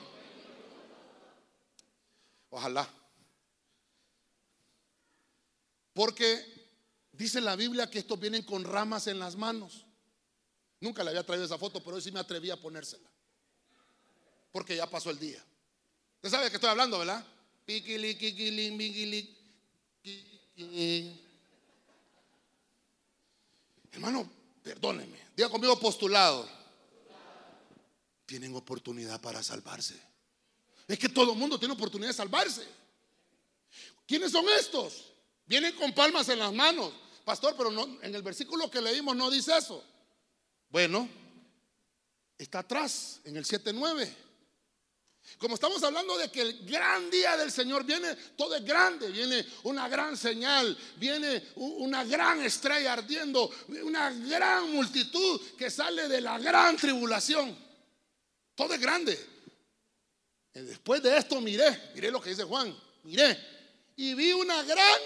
[2.49, 2.87] Ojalá.
[5.91, 6.45] Porque
[7.11, 9.85] dice la Biblia que estos vienen con ramas en las manos.
[10.79, 13.13] Nunca le había traído esa foto, pero hoy sí me atreví a ponérsela
[14.53, 15.43] porque ya pasó el día.
[16.17, 17.25] Usted sabe de qué estoy hablando, ¿verdad?
[23.91, 24.29] Hermano,
[24.63, 25.17] perdónenme.
[25.35, 26.47] Diga conmigo postulado.
[28.27, 29.99] Tienen oportunidad para salvarse.
[30.87, 32.65] Es que todo el mundo tiene oportunidad de salvarse.
[34.05, 35.13] ¿Quiénes son estos?
[35.47, 36.93] Vienen con palmas en las manos.
[37.25, 39.83] Pastor, pero no, en el versículo que leímos no dice eso.
[40.69, 41.09] Bueno,
[42.37, 44.13] está atrás, en el 7.9.
[45.37, 49.45] Como estamos hablando de que el gran día del Señor viene, todo es grande, viene
[49.63, 56.37] una gran señal, viene una gran estrella ardiendo, una gran multitud que sale de la
[56.39, 57.57] gran tribulación.
[58.55, 59.19] Todo es grande.
[60.53, 63.53] Y después de esto miré, miré lo que dice Juan, miré
[63.95, 64.99] y vi una gran,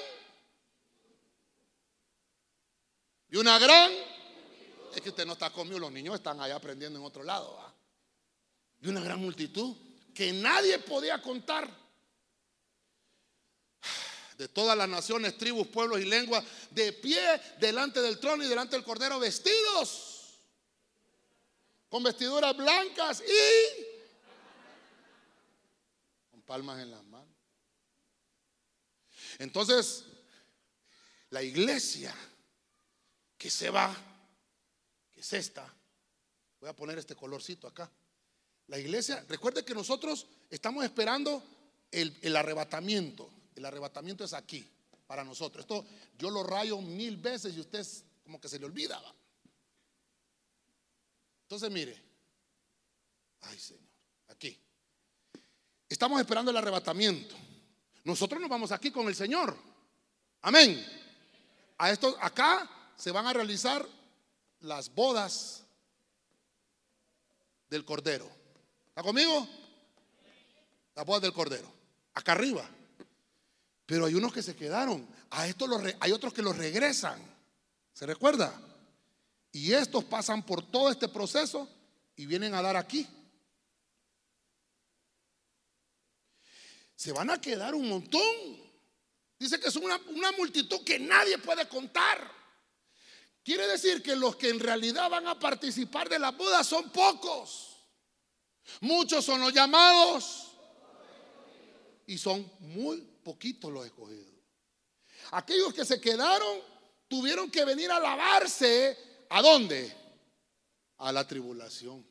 [3.30, 3.92] y una gran,
[4.96, 7.60] es que usted no está conmigo, los niños están allá aprendiendo en otro lado,
[8.82, 9.76] y una gran multitud
[10.18, 11.70] que nadie podía contar.
[14.36, 17.22] De todas las naciones, tribus, pueblos y lenguas, de pie
[17.60, 20.40] delante del trono y delante del cordero, vestidos
[21.88, 23.86] con vestiduras blancas y
[26.32, 27.36] con palmas en las manos.
[29.38, 30.04] Entonces,
[31.30, 32.16] la iglesia
[33.38, 33.96] que se va,
[35.14, 35.72] que es esta,
[36.60, 37.92] voy a poner este colorcito acá.
[38.68, 41.42] La iglesia, recuerde que nosotros estamos esperando
[41.92, 43.30] el, arrebatamiento.
[43.56, 44.70] El arrebatamiento es aquí,
[45.08, 45.62] para nosotros.
[45.64, 45.86] Esto
[46.18, 47.86] yo lo rayo mil veces y usted
[48.24, 49.14] como que se le olvidaba.
[51.44, 51.98] Entonces, mire,
[53.42, 53.84] ay Señor,
[54.28, 54.60] aquí.
[55.88, 57.36] Estamos esperando el arrebatamiento.
[58.04, 59.58] Nosotros nos vamos aquí con el Señor.
[60.42, 60.86] Amén.
[61.78, 63.88] A esto, acá se van a realizar
[64.60, 65.64] las bodas
[67.70, 68.37] del Cordero.
[68.98, 69.48] ¿Está conmigo?
[70.96, 71.72] La voz del Cordero.
[72.16, 72.68] Acá arriba.
[73.86, 75.08] Pero hay unos que se quedaron.
[75.30, 75.70] A estos
[76.00, 77.22] hay otros que los regresan.
[77.94, 78.60] ¿Se recuerda?
[79.52, 81.70] Y estos pasan por todo este proceso
[82.16, 83.08] y vienen a dar aquí.
[86.96, 88.24] Se van a quedar un montón.
[89.38, 92.32] Dice que son una, una multitud que nadie puede contar.
[93.44, 97.77] Quiere decir que los que en realidad van a participar de la boda son pocos.
[98.82, 100.52] Muchos son los llamados
[102.06, 104.34] y son muy poquitos los escogidos.
[105.32, 106.60] Aquellos que se quedaron
[107.08, 108.98] tuvieron que venir a lavarse.
[109.30, 109.94] ¿A dónde?
[110.98, 112.06] A la tribulación.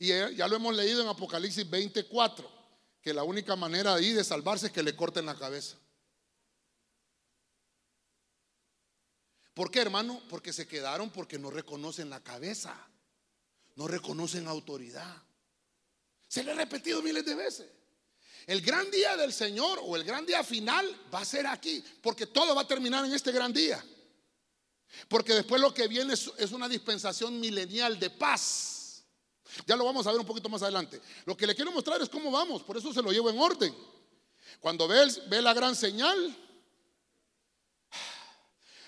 [0.00, 2.48] Y ya lo hemos leído en Apocalipsis 24,
[3.00, 5.76] que la única manera de de salvarse es que le corten la cabeza.
[9.54, 10.22] ¿Por qué, hermano?
[10.28, 12.76] Porque se quedaron porque no reconocen la cabeza,
[13.74, 15.27] no reconocen autoridad.
[16.28, 17.66] Se le ha repetido miles de veces.
[18.46, 22.26] El gran día del Señor o el gran día final va a ser aquí, porque
[22.26, 23.84] todo va a terminar en este gran día.
[25.08, 29.04] Porque después lo que viene es, una dispensación milenial de paz.
[29.66, 31.00] Ya lo vamos a ver un poquito más adelante.
[31.24, 33.74] Lo que le quiero mostrar es cómo vamos, por eso se lo llevo en orden.
[34.60, 36.36] Cuando ve, ve la gran señal,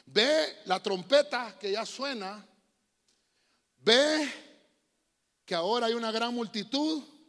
[0.06, 2.46] ve la trompeta que ya suena,
[3.78, 4.32] ve
[5.44, 7.19] que ahora hay una gran multitud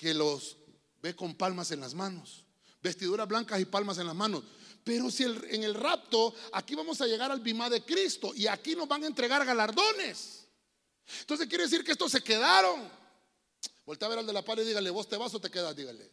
[0.00, 0.56] que los
[1.02, 2.46] ve con palmas en las manos,
[2.82, 4.42] vestiduras blancas y palmas en las manos.
[4.82, 8.74] Pero si en el rapto, aquí vamos a llegar al bimá de Cristo y aquí
[8.74, 10.46] nos van a entregar galardones.
[11.20, 12.88] Entonces quiere decir que estos se quedaron.
[13.84, 15.76] Voltea a ver al de la pared y dígale, vos te vas o te quedas,
[15.76, 16.10] dígale.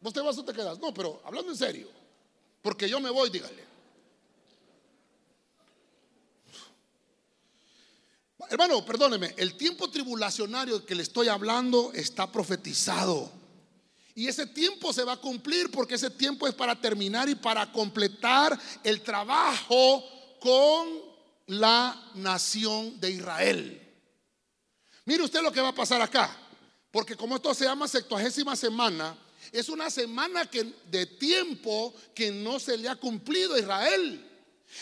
[0.00, 0.78] Vos te vas o te quedas.
[0.78, 1.90] No, pero hablando en serio,
[2.62, 3.69] porque yo me voy, dígale.
[8.50, 13.30] Hermano, perdóneme, el tiempo tribulacionario que le estoy hablando está profetizado.
[14.16, 17.70] Y ese tiempo se va a cumplir porque ese tiempo es para terminar y para
[17.70, 20.04] completar el trabajo
[20.40, 20.88] con
[21.46, 23.80] la nación de Israel.
[25.04, 26.36] Mire usted lo que va a pasar acá.
[26.90, 29.16] Porque como esto se llama sextuagésima semana,
[29.52, 34.29] es una semana que, de tiempo que no se le ha cumplido a Israel.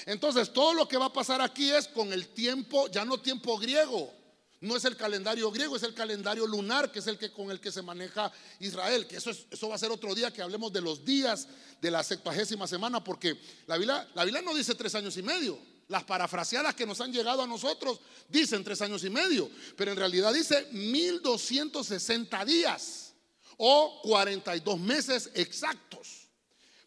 [0.06, 3.58] Entonces, todo lo que va a pasar aquí es con el tiempo, ya no tiempo
[3.58, 4.12] griego.
[4.60, 7.60] No es el calendario griego, es el calendario lunar, que es el que con el
[7.60, 9.06] que se maneja Israel.
[9.06, 11.46] Que eso, eso va a ser otro día que hablemos de los días
[11.80, 15.58] de la septuagésima semana, porque la Biblia, la Biblia no dice tres años y medio.
[15.86, 19.96] Las parafraseadas que nos han llegado a nosotros dicen tres años y medio, pero en
[19.96, 23.14] realidad dice 1260 días
[23.56, 26.17] o 42 meses exactos.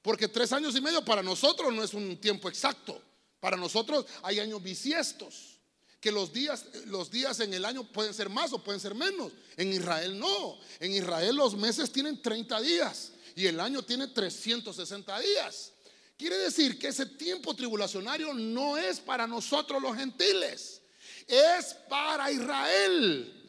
[0.01, 3.01] Porque tres años y medio para nosotros no es un tiempo exacto.
[3.39, 5.59] Para nosotros hay años bisiestos.
[5.99, 9.31] Que los días, los días en el año pueden ser más o pueden ser menos.
[9.55, 10.57] En Israel no.
[10.79, 15.73] En Israel los meses tienen 30 días y el año tiene 360 días.
[16.17, 20.81] Quiere decir que ese tiempo tribulacionario no es para nosotros los gentiles,
[21.27, 23.40] es para Israel.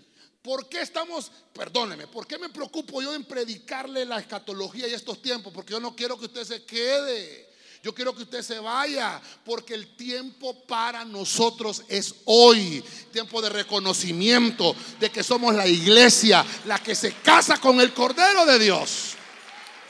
[0.42, 5.22] ¿Por qué estamos, perdóneme, por qué me preocupo yo en predicarle la escatología y estos
[5.22, 5.52] tiempos?
[5.52, 7.52] Porque yo no quiero que usted se quede.
[7.80, 12.82] Yo quiero que usted se vaya porque el tiempo para nosotros es hoy.
[13.12, 18.44] Tiempo de reconocimiento de que somos la iglesia, la que se casa con el Cordero
[18.46, 19.14] de Dios.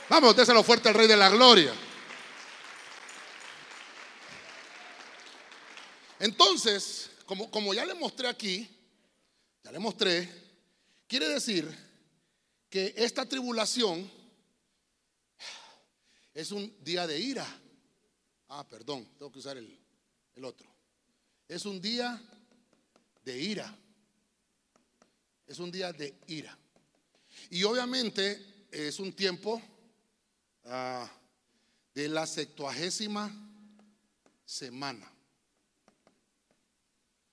[0.09, 1.73] Vamos, lo fuerte al Rey de la Gloria.
[6.19, 8.69] Entonces, como, como ya le mostré aquí,
[9.63, 10.42] ya le mostré,
[11.07, 11.69] quiere decir
[12.69, 14.09] que esta tribulación
[16.33, 17.45] es un día de ira.
[18.49, 19.79] Ah, perdón, tengo que usar el,
[20.35, 20.67] el otro.
[21.47, 22.21] Es un día
[23.23, 23.77] de ira.
[25.45, 26.57] Es un día de ira.
[27.49, 29.61] Y obviamente es un tiempo
[30.65, 31.09] ah,
[31.93, 33.31] de la septuagésima
[34.45, 35.11] semana.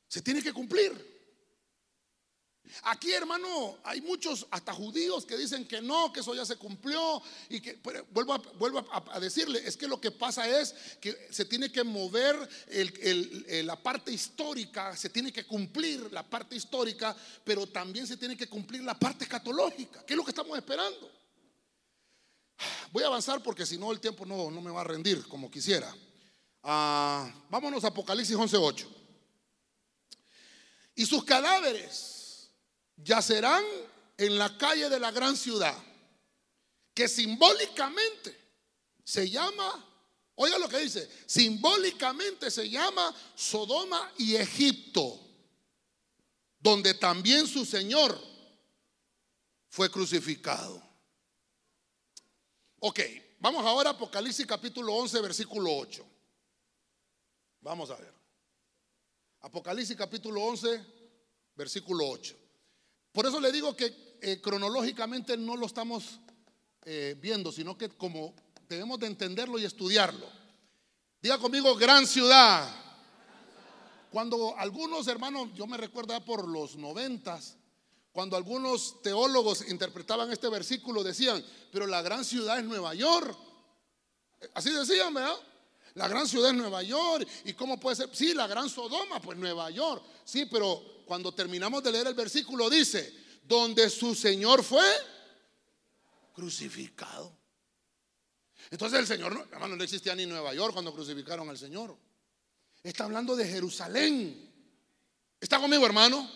[0.08, 1.09] Se tiene que cumplir.
[2.82, 7.22] Aquí, hermano, hay muchos, hasta judíos, que dicen que no, que eso ya se cumplió.
[7.48, 7.78] Y que,
[8.10, 8.34] vuelvo,
[9.12, 12.36] a, decirle, es que lo que pasa es que se tiene que mover
[13.64, 18.48] la parte histórica, se tiene que cumplir la parte histórica, pero también se tiene que
[18.48, 21.10] cumplir la parte escatológica, que es lo que estamos esperando.
[22.92, 25.50] Voy a avanzar porque si no el tiempo no, no me va a rendir como
[25.50, 25.94] quisiera.
[26.62, 28.86] Ah, vámonos a Apocalipsis 11.8.
[30.96, 32.19] Y sus cadáveres
[33.04, 33.64] yacerán
[34.16, 35.76] en la calle de la gran ciudad,
[36.94, 38.36] que simbólicamente
[39.02, 39.86] se llama,
[40.34, 45.18] oiga lo que dice, simbólicamente se llama Sodoma y Egipto,
[46.58, 48.20] donde también su Señor
[49.68, 50.82] fue crucificado.
[52.80, 53.00] Ok,
[53.38, 56.06] vamos ahora a Apocalipsis capítulo 11, versículo 8.
[57.62, 58.12] Vamos a ver.
[59.40, 60.84] Apocalipsis capítulo 11,
[61.56, 62.39] versículo 8.
[63.12, 66.20] Por eso le digo que eh, cronológicamente no lo estamos
[66.84, 68.34] eh, viendo, sino que como
[68.68, 70.26] debemos de entenderlo y estudiarlo.
[71.20, 72.68] Diga conmigo, gran ciudad.
[74.10, 77.56] Cuando algunos hermanos, yo me recuerdo por los noventas,
[78.12, 83.38] cuando algunos teólogos interpretaban este versículo, decían, pero la gran ciudad es Nueva York.
[84.54, 85.36] Así decían, ¿verdad?
[85.94, 87.26] La gran ciudad es Nueva York.
[87.44, 88.10] ¿Y cómo puede ser?
[88.12, 90.02] Sí, la gran Sodoma, pues Nueva York.
[90.24, 93.12] Sí, pero cuando terminamos de leer el versículo dice,
[93.44, 94.84] donde su Señor fue
[96.32, 97.36] crucificado.
[98.70, 101.96] Entonces el Señor, hermano, no existía ni Nueva York cuando crucificaron al Señor.
[102.82, 104.48] Está hablando de Jerusalén.
[105.40, 106.30] ¿Está conmigo, hermano?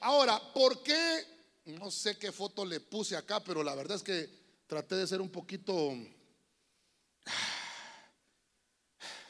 [0.00, 1.26] Ahora, ¿por qué?
[1.66, 4.30] No sé qué foto le puse acá, pero la verdad es que
[4.66, 5.94] traté de ser un poquito...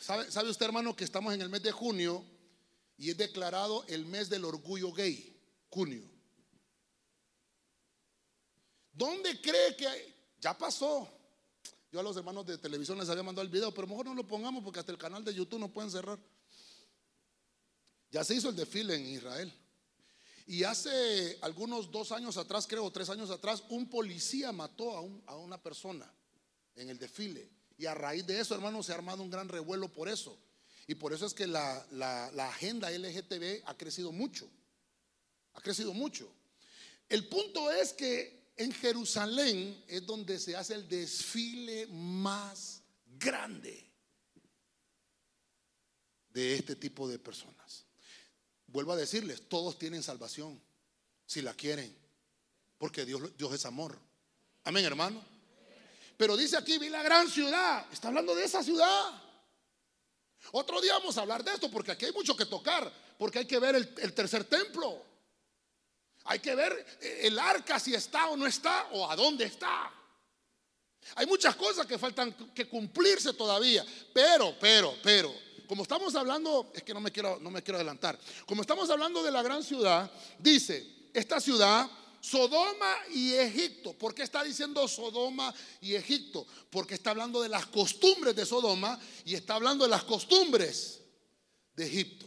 [0.03, 2.25] ¿Sabe, ¿Sabe usted, hermano, que estamos en el mes de junio
[2.97, 5.41] y es declarado el mes del orgullo gay,
[5.71, 6.03] junio.
[8.93, 9.87] ¿Dónde cree que
[10.41, 11.09] ya pasó?
[11.93, 14.27] Yo a los hermanos de televisión les había mandado el video, pero mejor no lo
[14.27, 16.19] pongamos porque hasta el canal de YouTube no pueden cerrar.
[18.11, 19.53] Ya se hizo el desfile en Israel.
[20.47, 25.37] Y hace algunos dos años atrás, creo, tres años atrás, un policía mató a, a
[25.37, 26.13] una persona
[26.75, 27.62] en el desfile.
[27.79, 30.39] Y a raíz de eso, hermanos, se ha armado un gran revuelo por eso.
[30.87, 31.87] Y por eso es que la,
[32.49, 34.49] agenda LGTB ha crecido mucho.
[35.55, 36.33] Ha crecido mucho.
[37.09, 42.83] El punto es que en Jerusalén es donde se hace el desfile más
[43.19, 43.91] grande
[46.31, 47.85] de este tipo de personas.
[48.67, 50.61] Vuelvo a decirles, todos tienen salvación,
[51.27, 51.95] si la quieren,
[52.79, 53.99] porque Dios, Dios es amor.
[54.65, 55.32] Amén, hermano.
[56.23, 57.85] Pero dice aquí, vi la gran ciudad.
[57.91, 59.21] Está hablando de esa ciudad.
[60.53, 63.45] Otro día vamos a hablar de esto porque aquí hay mucho que tocar, porque hay
[63.45, 65.05] que ver el, tercer templo.
[66.23, 69.93] Hay que ver eh, el arca si está o no está o a dónde está.
[71.17, 75.35] Hay muchas cosas que faltan que cumplirse todavía, pero, pero, pero,
[75.67, 78.17] como estamos hablando, es que no me quiero, no me quiero adelantar.
[78.47, 80.09] Como estamos hablando de la gran ciudad,
[80.39, 81.91] dice, esta ciudad
[82.23, 83.95] Sodoma y Egipto.
[83.95, 86.47] ¿Por qué está diciendo Sodoma y Egipto?
[86.71, 91.01] Porque está hablando de las costumbres de Sodoma y está hablando de las costumbres
[91.75, 92.27] de Egipto.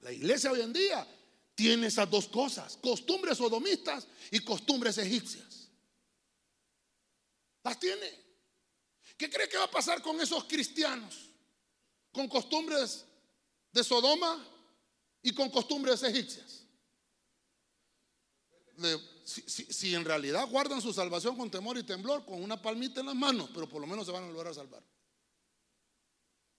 [0.00, 1.06] La iglesia hoy en día
[1.54, 5.68] tiene esas dos cosas, costumbres sodomistas y costumbres egipcias.
[7.62, 8.10] Las tiene.
[9.16, 11.30] ¿Qué cree que va a pasar con esos cristianos?
[12.10, 13.04] Con costumbres
[13.70, 14.44] de Sodoma
[15.22, 16.59] y con costumbres egipcias
[19.24, 23.14] si, en realidad guardan su salvación con temor y temblor, con una palmita en las
[23.14, 24.82] manos, pero por lo menos se van a lograr salvar.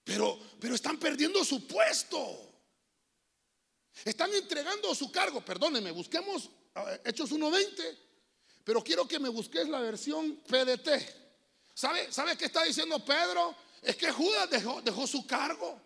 [0.03, 2.49] Pero, pero están perdiendo su puesto.
[4.05, 5.43] Están entregando su cargo.
[5.43, 6.49] Perdónenme, busquemos
[7.03, 7.97] Hechos 1.20,
[8.63, 10.89] pero quiero que me busques la versión PDT.
[11.74, 13.55] ¿Sabe, ¿Sabe qué está diciendo Pedro?
[13.82, 15.82] es que Judas dejó su cargo.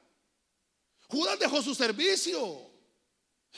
[1.08, 2.75] Judas dejó su servicio.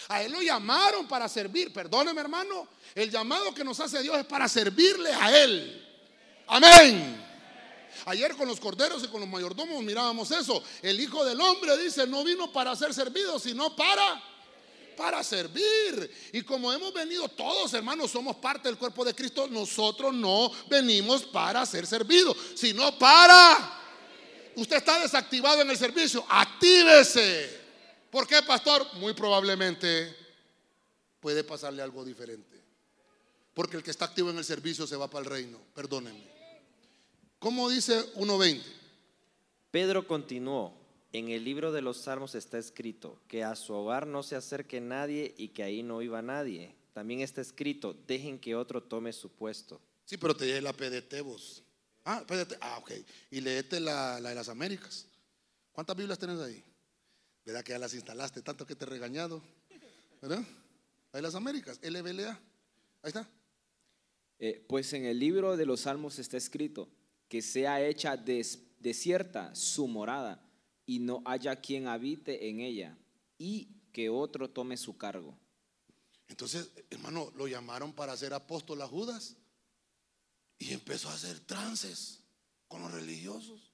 [0.10, 1.74] A él lo llamaron para servir.
[1.74, 2.68] Perdóneme, hermano.
[2.96, 5.86] El llamado que nos hace Dios es para servirle a él.
[6.48, 7.26] Amén.
[8.06, 10.64] Ayer con los corderos y con los mayordomos mirábamos eso.
[10.82, 14.24] El Hijo del Hombre dice, no vino para ser servido, sino para
[14.98, 16.12] para servir.
[16.34, 21.24] Y como hemos venido todos, hermanos, somos parte del cuerpo de Cristo, nosotros no venimos
[21.24, 23.76] para ser servidos, sino para...
[24.56, 27.67] Usted está desactivado en el servicio, actívese.
[28.10, 28.86] ¿Por qué, pastor?
[28.96, 30.16] Muy probablemente
[31.20, 32.62] puede pasarle algo diferente.
[33.54, 35.60] Porque el que está activo en el servicio se va para el reino.
[35.74, 36.28] Perdónenme.
[37.40, 38.62] ¿Cómo dice 1.20?
[39.72, 40.74] Pedro continuó.
[41.14, 44.82] En el libro de los Salmos está escrito que a su hogar no se acerque
[44.82, 46.76] nadie y que ahí no iba nadie.
[46.94, 49.80] También está escrito, dejen que otro tome su puesto.
[50.06, 51.64] Sí, pero te lleve la PDT vos.
[52.06, 52.58] Ah, PDT.
[52.62, 52.92] Ah, ok.
[53.32, 55.06] Y leete la, la de las Américas.
[55.72, 56.64] ¿Cuántas Biblias tenés ahí?
[57.48, 59.42] ¿Verdad que ya las instalaste tanto que te he regañado?
[60.22, 60.44] ¿Verdad?
[61.14, 62.32] Ahí las Américas, LBLA.
[62.32, 63.26] Ahí está.
[64.38, 66.90] Eh, pues en el libro de los Salmos está escrito
[67.30, 70.44] que sea hecha des- desierta su morada
[70.86, 72.98] y no haya quien habite en ella
[73.38, 75.38] y que otro tome su cargo.
[76.28, 79.38] Entonces, hermano, lo llamaron para ser apóstol a Judas
[80.60, 82.20] y empezó a hacer trances
[82.68, 83.67] con los religiosos.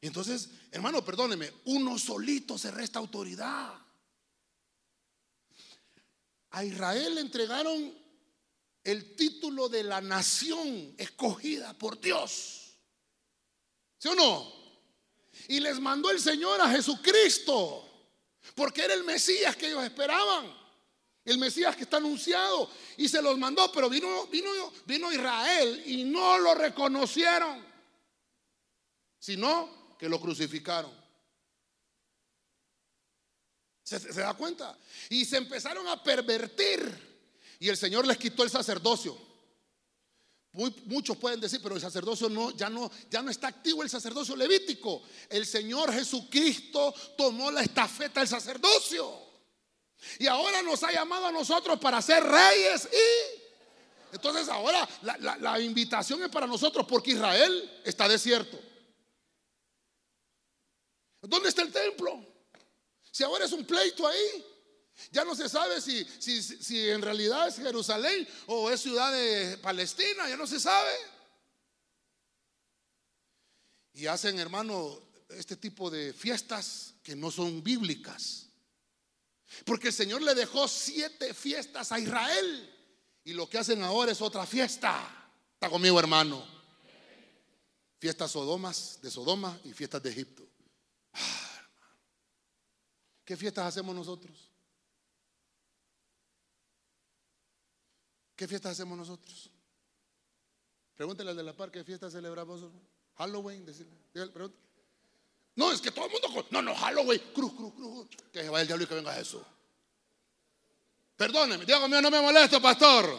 [0.00, 3.74] Y entonces, hermano, perdóneme, uno solito se resta autoridad.
[6.50, 7.94] A Israel le entregaron
[8.84, 12.78] el título de la nación escogida por Dios.
[13.98, 14.52] ¿Sí o no?
[15.48, 17.84] Y les mandó el Señor a Jesucristo,
[18.54, 20.66] porque era el Mesías que ellos esperaban.
[21.24, 24.50] El Mesías que está anunciado y se los mandó, pero vino, vino,
[24.84, 27.66] vino Israel y no lo reconocieron,
[29.18, 30.92] sino que lo crucificaron.
[33.82, 34.76] ¿Se, se da cuenta?
[35.10, 37.06] Y se empezaron a pervertir
[37.58, 39.16] y el Señor les quitó el sacerdocio.
[40.86, 42.90] Muchos pueden decir, pero el sacerdocio ya no,
[43.28, 45.02] está activo el sacerdocio levítico.
[45.28, 49.26] El Señor Jesucristo tomó la estafeta del sacerdocio.
[50.18, 53.46] Y ahora nos ha llamado a nosotros para ser reyes y...
[54.12, 58.58] Entonces ahora la invitación es para nosotros porque Israel está desierto.
[61.28, 62.24] ¿Dónde está el templo?
[63.10, 64.44] Si ahora es un pleito ahí.
[65.10, 69.58] Ya no se sabe si, si, si en realidad es Jerusalén o es ciudad de
[69.58, 70.94] Palestina, ya no se sabe.
[73.92, 74.98] Y hacen, hermano,
[75.30, 78.46] este tipo de fiestas que no son bíblicas.
[79.64, 82.74] Porque el Señor le dejó siete fiestas a Israel.
[83.24, 85.30] Y lo que hacen ahora es otra fiesta.
[85.54, 86.44] Está conmigo, hermano.
[87.98, 90.45] Fiestas sodomas de Sodoma y fiestas de Egipto.
[93.26, 94.48] ¿Qué fiestas hacemos nosotros?
[98.36, 99.50] ¿Qué fiestas hacemos nosotros?
[100.94, 102.62] Pregúntele al de la par, ¿qué fiestas celebramos?
[103.16, 103.96] Halloween, decirle.
[104.12, 104.64] pregúntale.
[105.56, 106.46] No, es que todo el mundo.
[106.50, 108.06] No, no, Halloween, cruz, cruz, cruz.
[108.32, 109.42] Que se vaya el diablo y que venga Jesús.
[111.16, 113.18] Perdóneme, Dios mío, no me molesto, pastor.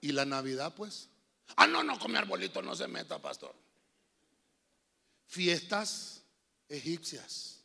[0.00, 1.08] ¿Y la Navidad, pues?
[1.54, 3.54] Ah, no, no, con mi arbolito no se meta, pastor.
[5.26, 6.22] Fiestas
[6.68, 7.55] egipcias,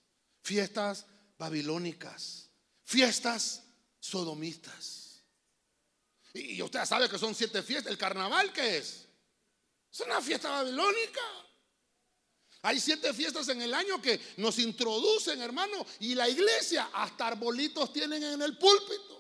[0.42, 1.06] fiestas
[1.38, 2.50] babilónicas,
[2.84, 3.64] fiestas
[4.00, 5.24] sodomistas.
[6.34, 7.92] Y y usted sabe que son siete fiestas.
[7.92, 9.08] ¿El carnaval qué es?
[9.92, 11.22] Es una fiesta babilónica.
[12.64, 17.92] Hay siete fiestas en el año que nos introducen, hermano, y la iglesia hasta arbolitos
[17.92, 19.12] tienen en el púlpito.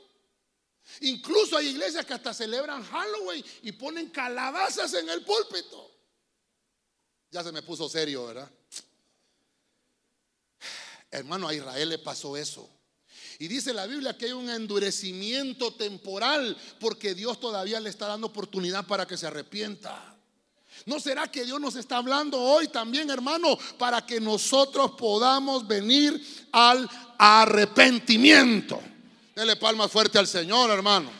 [1.02, 5.90] Incluso hay iglesias que hasta celebran Halloween y ponen calabazas en el púlpito.
[7.32, 8.52] Ya se me puso serio, ¿verdad?
[11.12, 12.70] Hermano, a Israel le pasó eso.
[13.38, 18.28] Y dice la Biblia que hay un endurecimiento temporal porque Dios todavía le está dando
[18.28, 20.16] oportunidad para que se arrepienta.
[20.86, 26.48] ¿No será que Dios nos está hablando hoy también, hermano, para que nosotros podamos venir
[26.52, 28.82] al arrepentimiento?
[29.36, 31.12] Dele palmas fuerte al Señor, hermano.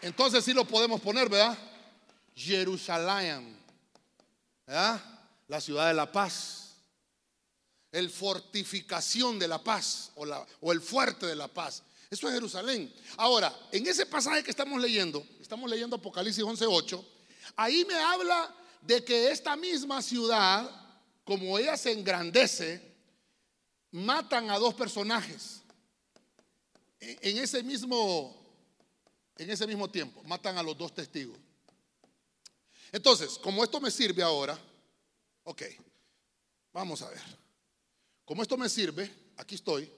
[0.00, 1.58] Entonces sí lo podemos poner, ¿verdad?
[2.34, 3.57] Jerusalén,
[4.68, 5.02] ¿verdad?
[5.48, 6.76] La ciudad de la paz.
[7.90, 11.82] El fortificación de la paz o, la- o el fuerte de la paz.
[12.10, 12.92] Eso es Jerusalén.
[13.16, 17.04] Ahora, en ese pasaje que estamos leyendo, estamos leyendo Apocalipsis 11:8,
[17.56, 20.70] ahí me habla de que esta misma ciudad,
[21.24, 22.94] como ella se engrandece,
[23.90, 25.62] matan a dos personajes.
[27.00, 28.36] En ese mismo
[29.38, 31.38] en ese mismo tiempo, matan a los dos testigos.
[32.92, 34.58] Entonces, como esto me sirve ahora,
[35.44, 35.62] ok,
[36.72, 37.22] vamos a ver.
[38.24, 39.92] Como esto me sirve, aquí estoy.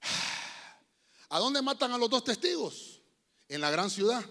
[1.30, 3.00] ¿A dónde matan a los dos testigos?
[3.48, 4.24] En la gran ciudad.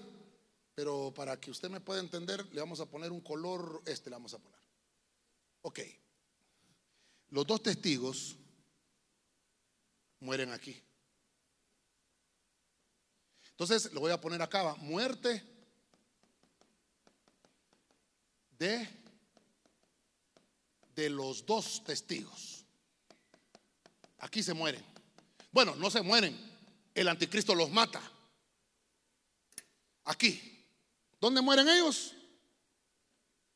[0.76, 4.16] Pero para que usted me pueda entender, le vamos a poner un color, este le
[4.16, 4.60] vamos a poner.
[5.62, 5.80] Ok.
[7.30, 8.36] Los dos testigos
[10.20, 10.82] mueren aquí.
[13.52, 15.53] Entonces, lo voy a poner acá, muerte
[18.58, 18.88] de,
[20.96, 22.66] de los dos testigos.
[24.20, 24.84] Aquí se mueren.
[25.52, 26.38] Bueno, no se mueren,
[26.96, 28.02] el anticristo los mata.
[30.06, 30.50] Aquí.
[31.20, 32.14] ¿Dónde mueren ellos?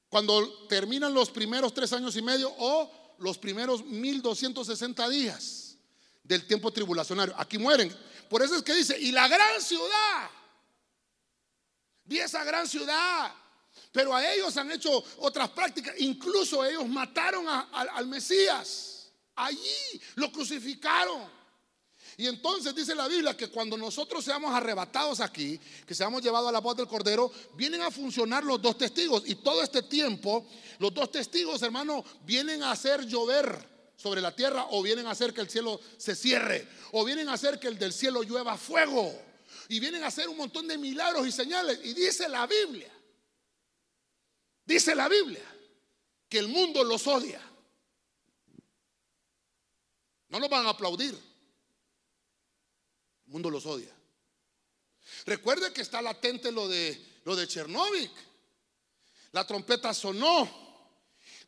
[0.10, 5.78] Cuando terminan los primeros tres años y medio o los primeros 1260 días
[6.24, 7.36] del tiempo tribulacionario.
[7.38, 7.94] Aquí mueren.
[8.30, 10.30] Por eso es que dice, y la gran ciudad,
[12.04, 13.34] vi esa gran ciudad,
[13.92, 15.96] pero a ellos han hecho otras prácticas.
[16.00, 19.10] Incluso ellos mataron al Mesías.
[19.36, 21.38] Allí lo crucificaron.
[22.20, 26.52] Y entonces dice la Biblia que cuando nosotros seamos arrebatados aquí, que seamos llevados a
[26.52, 29.22] la voz del Cordero, vienen a funcionar los dos testigos.
[29.28, 30.48] Y todo este tiempo,
[30.80, 35.32] los dos testigos, hermano, vienen a hacer llover sobre la tierra o vienen a hacer
[35.32, 39.14] que el cielo se cierre o vienen a hacer que el del cielo llueva fuego
[39.70, 41.80] y vienen a hacer un montón de milagros y señales.
[41.84, 42.92] Y dice la Biblia,
[44.68, 45.44] dice la Biblia,
[46.30, 47.42] que el mundo los odia.
[50.30, 51.16] No los van a aplaudir.
[53.26, 53.94] El mundo los odia.
[55.26, 58.12] Recuerde que está latente lo de, lo de Chernóbil.
[59.32, 60.67] La trompeta sonó.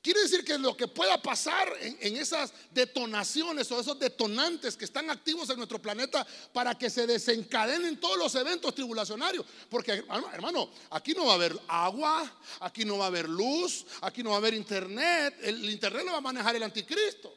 [0.02, 5.10] Quiere decir que lo que pueda pasar en, esas detonaciones o esos detonantes que están
[5.10, 9.46] activos en nuestro planeta para que se desencadenen todos los eventos tribulacionarios.
[9.70, 9.92] Porque,
[10.32, 14.30] hermano, aquí no va a haber agua, aquí no va a haber luz, aquí no
[14.30, 15.36] va a haber internet.
[15.42, 17.36] El internet lo va a manejar el anticristo.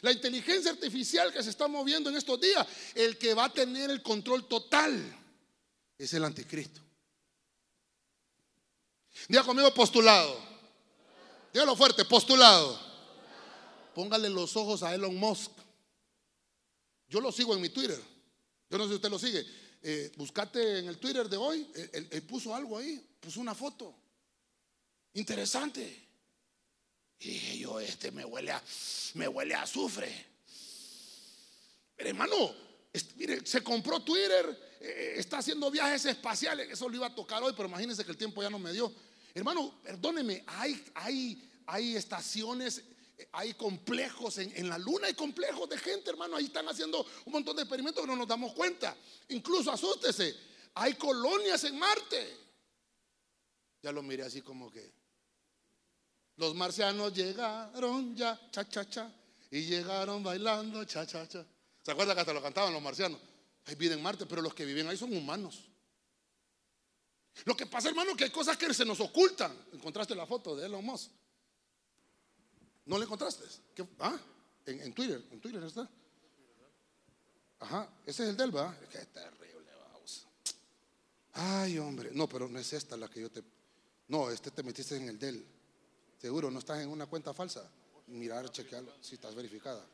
[0.00, 3.88] La inteligencia artificial que se está moviendo en estos días, el que va a tener
[3.88, 5.16] el control total
[5.96, 6.80] es el anticristo.
[9.28, 10.55] Diga conmigo postulado.
[11.56, 12.78] Dígalo fuerte, postulado.
[13.94, 15.52] Póngale los ojos a Elon Musk.
[17.08, 17.98] Yo lo sigo en mi Twitter.
[18.68, 19.42] Yo no sé si usted lo sigue.
[19.80, 21.66] Eh, buscate en el Twitter de hoy.
[21.94, 23.02] él puso algo ahí.
[23.18, 23.94] Puso una foto.
[25.14, 26.06] Interesante.
[27.20, 28.62] Y yo, este me huele a,
[29.14, 30.26] me huele a azufre.
[31.96, 32.54] Pero hermano,
[33.14, 37.54] mire, se compró Twitter, eh, está haciendo viajes espaciales, eso lo iba a tocar hoy,
[37.56, 38.92] pero imagínense que el tiempo ya no me dio.
[39.36, 42.82] Hermano, perdóneme, hay, hay, hay estaciones,
[43.32, 47.32] hay complejos en, en, la luna, hay complejos de gente, hermano, ahí están haciendo un
[47.34, 48.96] montón de experimentos que no nos damos cuenta.
[49.28, 50.34] Incluso asústese,
[50.72, 52.34] hay colonias en Marte.
[53.82, 54.90] Ya lo miré así como que...
[56.36, 59.12] Los marcianos llegaron ya, cha, cha, cha,
[59.50, 61.44] y llegaron bailando, cha, cha, cha.
[61.82, 63.20] ¿Se acuerda que hasta lo cantaban los marcianos?
[63.66, 65.68] Hay vida en Marte, pero los que viven ahí son humanos.
[67.44, 69.54] Lo que pasa, hermano, que hay cosas que se nos ocultan.
[69.72, 71.10] ¿Encontraste la foto de Elon Musk?
[72.86, 73.44] ¿No le encontraste?
[73.98, 74.18] ¿Ah?
[74.64, 75.88] En, Twitter, en Twitter está.
[77.60, 78.76] Ajá, ese es el del, ¿verdad?
[78.90, 80.26] Qué terrible, vamos.
[81.32, 82.10] Ay, hombre.
[82.12, 83.42] No, pero no es esta la que yo te.
[84.08, 85.46] No, este te metiste en el del.
[86.20, 87.68] Seguro, no estás en una cuenta falsa.
[88.08, 89.84] Mirar, chequearlo, si estás verificada.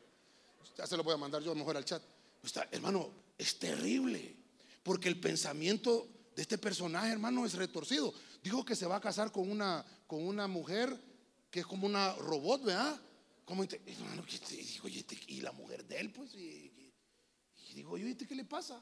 [0.77, 2.01] Ya se lo voy a mandar yo mejor al chat.
[2.43, 4.35] Está, hermano, es terrible.
[4.83, 8.13] Porque el pensamiento de este personaje, hermano, es retorcido.
[8.43, 10.97] Dijo que se va a casar con una, con una mujer
[11.49, 12.99] que es como una robot, ¿verdad?
[13.45, 14.23] Como, hermano,
[15.27, 16.71] y la mujer de él, pues, y,
[17.75, 18.81] digo, yo, ¿qué le pasa?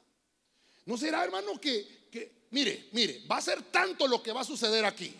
[0.86, 4.46] ¿No será, hermano, que, que, mire, mire, va a ser tanto lo que va a
[4.46, 5.14] suceder aquí?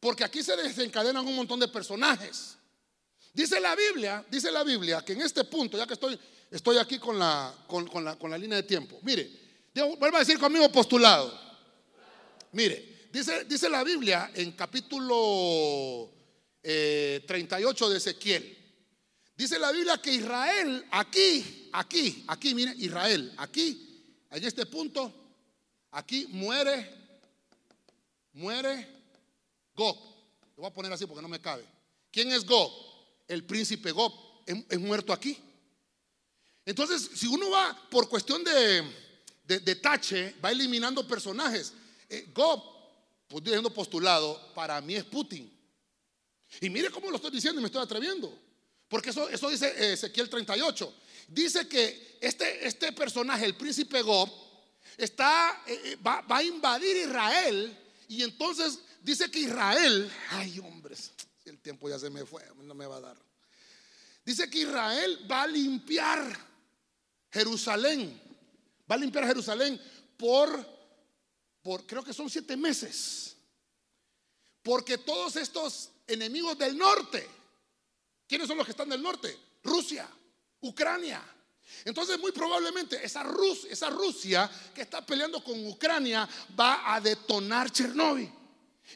[0.00, 2.56] Porque aquí se desencadenan un montón de personajes.
[3.32, 6.18] Dice la Biblia, dice la Biblia que en este punto, ya que estoy,
[6.50, 9.28] estoy aquí con la, con, la, línea de tiempo, mire,
[9.82, 11.38] vuelva a decir conmigo postulado.
[12.52, 16.10] Mire, dice, dice la Biblia en capítulo
[16.62, 18.58] 38 eh, de Ezequiel.
[19.36, 25.12] Dice la Biblia que Israel, aquí, aquí, aquí, mire, Israel, aquí, en este punto,
[25.90, 26.88] aquí muere,
[28.32, 28.88] muere
[29.74, 29.96] Gog.
[30.56, 31.64] Lo voy a poner así porque no me cabe.
[32.12, 32.70] ¿Quién es Gog?
[33.26, 34.12] El príncipe Gog.
[34.46, 35.36] Es, muerto aquí.
[36.64, 38.84] Entonces, si uno va por cuestión de,
[39.44, 41.72] de, tache, va eliminando personajes.
[42.08, 42.62] Eh, Gog,
[43.28, 45.52] pues diciendo postulado, para mí es Putin.
[46.60, 48.36] Y mire cómo lo estoy diciendo y me estoy atreviendo.
[48.88, 50.94] Porque eso, eso dice Ezequiel 38.
[51.28, 54.30] Dice que este, este personaje, el príncipe Gob,
[54.96, 57.76] está, eh, eh, va, va a invadir Israel
[58.08, 61.12] y entonces dice que Israel, ay hombres,
[61.44, 63.16] el tiempo ya se me fue, no me va a dar.
[64.24, 66.38] Dice que Israel va a limpiar
[67.30, 68.20] Jerusalén,
[68.90, 69.80] va a limpiar Jerusalén
[70.16, 70.66] por,
[71.62, 73.36] por creo que son siete meses.
[74.62, 77.28] Porque todos estos enemigos del norte,
[78.26, 79.38] ¿quiénes son los que están del norte?
[79.62, 80.08] Rusia,
[80.60, 81.22] Ucrania.
[81.84, 86.28] Entonces muy probablemente esa, Rus, esa Rusia que está peleando con Ucrania
[86.58, 88.30] va a detonar Chernóbil.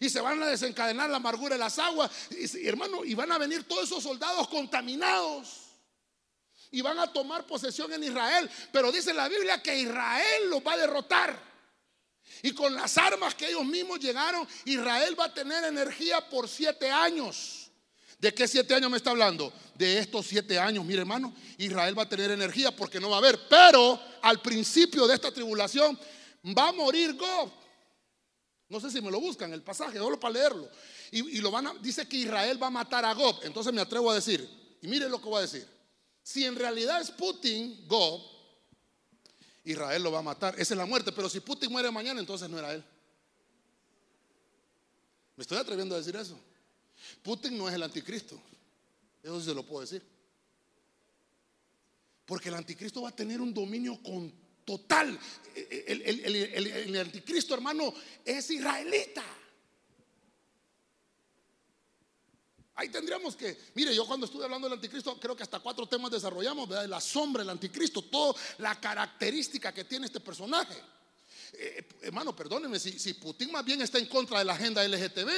[0.01, 2.11] Y se van a desencadenar la amargura de las aguas.
[2.30, 5.68] Y, hermano, y van a venir todos esos soldados contaminados.
[6.71, 8.49] Y van a tomar posesión en Israel.
[8.73, 11.49] Pero dice la Biblia que Israel los va a derrotar.
[12.43, 16.91] Y con las armas que ellos mismos llegaron, Israel va a tener energía por siete
[16.91, 17.71] años.
[18.19, 19.53] ¿De qué siete años me está hablando?
[19.75, 23.19] De estos siete años, mire hermano, Israel va a tener energía porque no va a
[23.21, 23.39] haber.
[23.49, 25.99] Pero al principio de esta tribulación
[26.57, 27.51] va a morir Gob.
[28.69, 30.69] No sé si me lo buscan el pasaje, solo para leerlo.
[31.11, 33.41] Y, lo van a, dice que Israel va a matar a Gob.
[33.45, 34.49] Entonces me atrevo a decir,
[34.83, 35.66] y mire lo que voy a decir.
[36.29, 38.20] Si en realidad es Putin, Gob,
[39.64, 40.55] Israel lo va a matar.
[40.61, 41.11] Esa es la muerte.
[41.11, 42.85] Pero si Putin muere mañana, entonces no era él.
[45.37, 46.39] Me estoy atreviendo a decir eso.
[47.22, 48.39] Putin no es el anticristo.
[49.22, 50.03] Eso sí se lo puedo decir.
[52.26, 54.31] Porque el anticristo va a tener un dominio con
[54.66, 55.18] total.
[55.55, 59.24] El, anticristo, hermano, es israelita.
[62.79, 66.12] Ahí tendríamos que, mire, yo cuando estuve hablando del anticristo, creo que hasta cuatro temas
[66.12, 66.87] desarrollamos, ¿verdad?
[66.87, 70.81] La sombra del anticristo, toda la característica que tiene este personaje.
[71.55, 75.29] Eh, hermano, perdónenme, si, si Putin más bien está en contra de la agenda LGTB,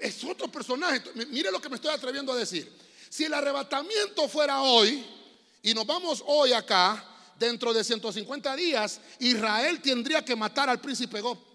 [0.00, 1.00] es otro personaje.
[1.28, 2.68] Mire lo que me estoy atreviendo a decir.
[3.08, 5.06] Si el arrebatamiento fuera hoy,
[5.62, 11.20] y nos vamos hoy acá, dentro de 150 días, Israel tendría que matar al príncipe
[11.20, 11.45] Gob.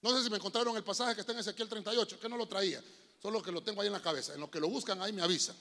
[0.00, 2.46] No sé si me encontraron el pasaje que está en Ezequiel 38, que no lo
[2.46, 2.82] traía,
[3.20, 4.34] solo que lo tengo ahí en la cabeza.
[4.34, 5.56] En lo que lo buscan ahí me avisan.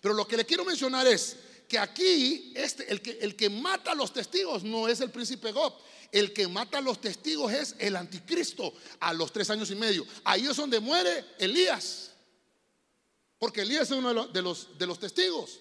[0.00, 1.36] Pero lo que le quiero mencionar es
[1.68, 5.52] que aquí este, el, que, el que mata a los testigos no es el príncipe
[5.52, 5.74] Gob.
[6.10, 10.06] El que mata a los testigos es el anticristo a los tres años y medio.
[10.24, 12.12] Ahí es donde muere Elías.
[13.38, 15.60] Porque Elías es uno de los, testigos.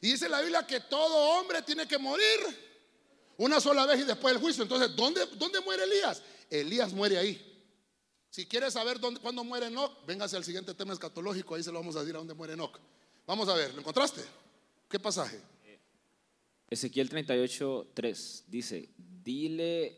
[0.00, 2.38] Y dice la Biblia que todo hombre tiene que morir
[3.36, 4.62] una sola vez y después del juicio.
[4.62, 6.22] Entonces, ¿dónde, dónde muere Elías?
[6.48, 7.49] Elías muere ahí.
[8.30, 11.80] Si quieres saber dónde, cuándo muere Enoch, véngase al siguiente tema escatológico, ahí se lo
[11.80, 12.78] vamos a decir a dónde muere Enoch.
[13.26, 14.22] Vamos a ver, ¿lo encontraste?
[14.88, 15.40] ¿Qué pasaje?
[16.68, 19.96] Ezequiel 38, 3 dice, dile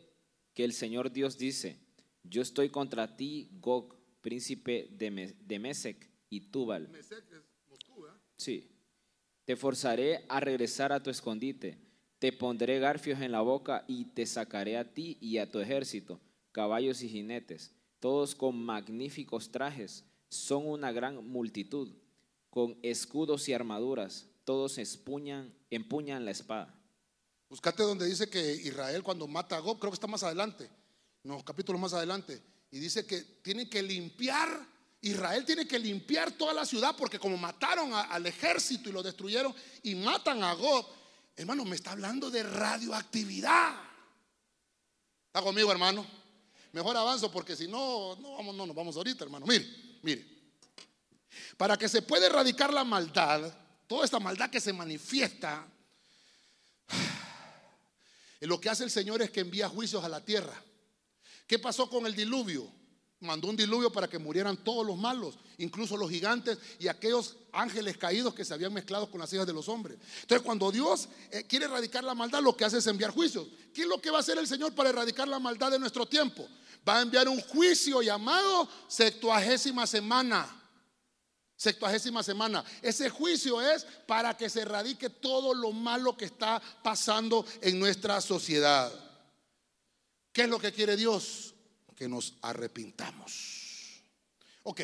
[0.55, 1.77] que el Señor Dios dice,
[2.23, 6.89] yo estoy contra ti, Gog, príncipe de, de Mesec y Tubal.
[6.89, 8.69] Mesec es Moscú, Sí.
[9.45, 11.77] Te forzaré a regresar a tu escondite.
[12.17, 16.21] Te pondré garfios en la boca y te sacaré a ti y a tu ejército,
[16.53, 20.03] caballos y jinetes, todos con magníficos trajes.
[20.27, 21.89] Son una gran multitud,
[22.49, 24.27] con escudos y armaduras.
[24.43, 26.77] Todos empuñan, empuñan la espada.
[27.47, 30.69] Buscate donde dice que Israel cuando mata a Gob, creo que está más adelante,
[31.23, 34.67] en los capítulos más adelante, y dice que tienen que limpiar
[34.99, 39.53] Israel tiene que limpiar toda la ciudad porque como mataron al ejército y lo destruyeron
[39.81, 40.85] y matan a God,
[41.37, 43.75] hermano, me está hablando de radioactividad.
[45.27, 46.22] ¿Está conmigo, hermano?
[46.73, 49.45] Mejor avanzo porque si no, no, vamos, no nos vamos ahorita, hermano.
[49.45, 49.65] Mire,
[50.01, 50.25] mire.
[51.55, 53.53] Para que se pueda erradicar la maldad,
[53.87, 55.67] toda esta maldad que se manifiesta,
[58.41, 60.61] lo que hace el Señor es que envía juicios a la tierra.
[61.45, 62.69] ¿Qué pasó con el diluvio?
[63.23, 67.97] mandó un diluvio para que murieran todos los malos, incluso los gigantes y aquellos ángeles
[67.97, 69.97] caídos que se habían mezclado con las hijas de los hombres.
[70.21, 73.47] Entonces, cuando Dios eh, quiere erradicar la maldad, lo que hace es enviar juicios.
[73.73, 76.05] ¿Qué es lo que va a hacer el Señor para erradicar la maldad de nuestro
[76.05, 76.47] tiempo?
[76.87, 80.61] Va a enviar un juicio llamado septuagésima semana.
[81.55, 82.63] Septuagésima semana.
[82.81, 88.19] Ese juicio es para que se erradique todo lo malo que está pasando en nuestra
[88.19, 88.91] sociedad.
[90.33, 91.53] ¿Qué es lo que quiere Dios?
[91.93, 94.01] que nos arrepintamos.
[94.63, 94.81] Ok.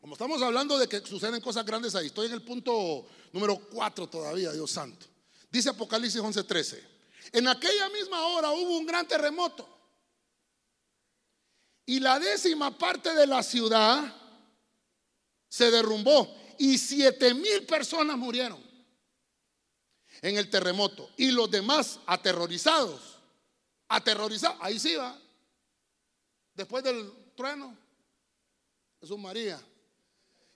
[0.00, 4.08] Como estamos hablando de que suceden cosas grandes ahí, estoy en el punto número 4
[4.08, 5.06] todavía, Dios santo.
[5.50, 6.82] Dice Apocalipsis 11:13.
[7.32, 9.73] En aquella misma hora hubo un gran terremoto.
[11.86, 14.14] Y la décima parte de la ciudad
[15.48, 18.62] se derrumbó y siete mil personas murieron
[20.22, 21.10] en el terremoto.
[21.16, 23.18] Y los demás aterrorizados,
[23.88, 25.18] aterrorizados, ahí sí va,
[26.54, 27.76] Después del trueno,
[29.00, 29.60] Jesús María.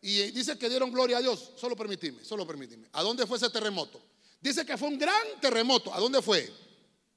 [0.00, 1.52] Y dice que dieron gloria a Dios.
[1.56, 2.88] Solo permitime, solo permitime.
[2.92, 4.00] ¿A dónde fue ese terremoto?
[4.40, 5.92] Dice que fue un gran terremoto.
[5.92, 6.52] ¿A dónde fue?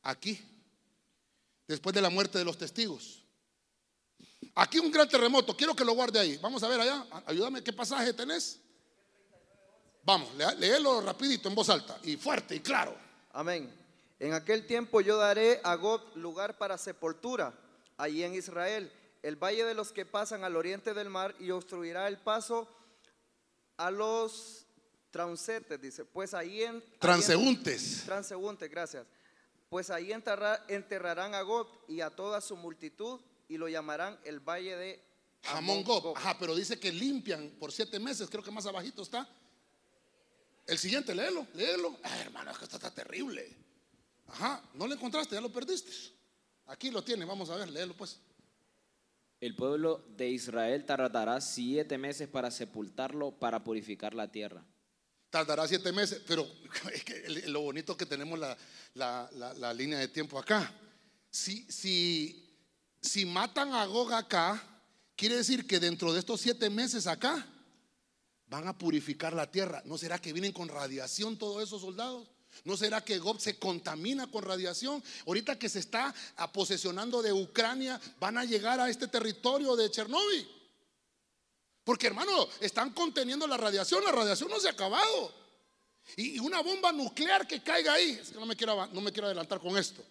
[0.01, 0.39] Aquí.
[1.68, 3.24] Después de la muerte de los testigos.
[4.56, 5.56] Aquí un gran terremoto.
[5.56, 6.38] Quiero que lo guarde ahí.
[6.38, 7.06] Vamos a ver allá.
[7.26, 7.64] Ayúdame.
[7.64, 8.60] ¿Qué pasaje tenés?
[10.04, 12.95] Vamos, léelo rapidito en voz alta y fuerte y claro.
[13.34, 13.72] Amén.
[14.20, 17.54] En aquel tiempo yo daré a God lugar para sepultura,
[17.97, 18.91] allí en Israel,
[19.22, 22.68] el valle de los que pasan al oriente del mar, y obstruirá el paso
[23.78, 24.66] a los
[25.12, 26.84] transetes, dice, pues ahí en...
[26.99, 28.04] Transeúntes.
[28.06, 29.06] Transeúntes, gracias.
[29.70, 33.20] Pues ahí enterrarán a God y a toda su multitud,
[33.52, 35.04] y lo llamarán el valle de
[35.43, 36.16] Jamón Gob.
[36.18, 39.28] Ajá, pero dice que limpian por siete meses, creo que más abajito está
[40.68, 41.97] el siguiente, léelo, léelo.
[42.04, 43.45] Ah, hermano, esto está terrible.
[44.28, 45.91] Ajá, no lo encontraste, ya lo perdiste.
[46.68, 48.20] Aquí lo tiene, vamos a ver, léelo pues.
[49.41, 54.64] El pueblo de Israel tardará siete meses para sepultarlo, para purificar la tierra.
[55.30, 56.47] Tardará siete meses, pero
[56.93, 58.58] es que lo bonito que tenemos la,
[58.93, 60.74] la, línea de tiempo acá.
[61.30, 62.51] Si, si,
[63.02, 64.62] si matan a Gog acá,
[65.16, 67.45] quiere decir que dentro de estos siete meses acá,
[68.47, 69.82] van a purificar la tierra.
[69.86, 72.28] ¿No será que vienen con radiación todos esos soldados?
[72.66, 75.02] ¿No será que Gob se contamina con radiación?
[75.26, 76.14] Ahorita que se está
[76.54, 80.47] posesionando de Ucrania, van a llegar a este territorio de Chernóbil.
[81.86, 85.34] Porque hermano, están conteniendo la radiación, la radiación no se ha acabado.
[86.18, 90.04] Y una bomba nuclear que caiga ahí, es que no me quiero adelantar con esto.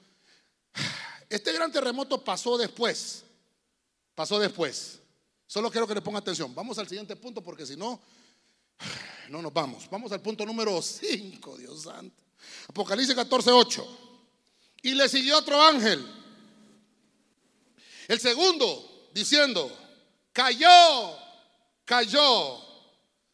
[1.31, 3.23] Este gran terremoto pasó después,
[4.17, 4.99] pasó después.
[5.47, 6.53] Solo quiero que le ponga atención.
[6.53, 8.01] Vamos al siguiente punto porque si no,
[9.31, 9.89] no nos vamos.
[9.89, 12.21] Vamos al punto número 5, Dios santo.
[12.69, 13.99] Apocalipsis 14, 8.
[14.83, 16.05] Y le siguió otro ángel.
[18.09, 19.71] El segundo, diciendo,
[20.33, 21.17] cayó,
[21.85, 22.61] cayó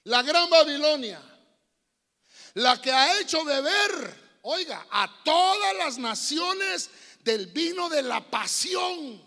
[0.04, 1.22] la gran Babilonia,
[2.54, 6.90] la que ha hecho beber, oiga, a todas las naciones
[7.26, 9.20] del vino de la pasión,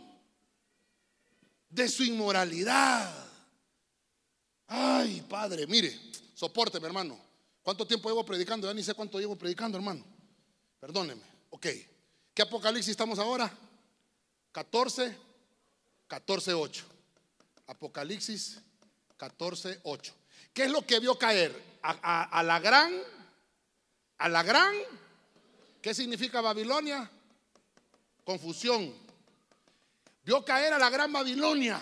[1.70, 3.14] de su inmoralidad.
[4.68, 6.00] Ay, Padre, mire,
[6.34, 7.20] Soporte, hermano.
[7.62, 8.66] ¿Cuánto tiempo llevo predicando?
[8.66, 10.06] Ya ni sé cuánto llevo predicando, hermano.
[10.80, 11.22] Perdóneme.
[11.50, 11.68] Ok.
[12.34, 13.52] ¿Qué apocalipsis estamos ahora?
[14.54, 15.18] 14,
[16.08, 16.86] 14, 8.
[17.68, 18.62] Apocalipsis
[19.18, 20.14] 14, 8.
[20.54, 21.80] ¿Qué es lo que vio caer?
[21.82, 22.94] A, a la gran,
[24.18, 24.74] a la gran,
[25.82, 27.10] ¿qué significa Babilonia?
[28.30, 28.94] Confusión.
[30.24, 31.82] Vio caer a la gran Babilonia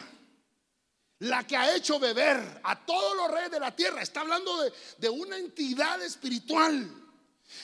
[1.19, 4.01] la que ha hecho beber a todos los reyes de la tierra.
[4.01, 6.89] Está hablando de, una entidad espiritual.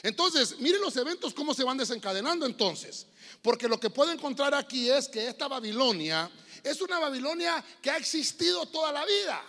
[0.01, 3.07] Entonces, miren los eventos cómo se van desencadenando entonces.
[3.41, 6.29] Porque lo que puedo encontrar aquí es que esta Babilonia
[6.61, 9.41] es una Babilonia que ha existido toda la vida.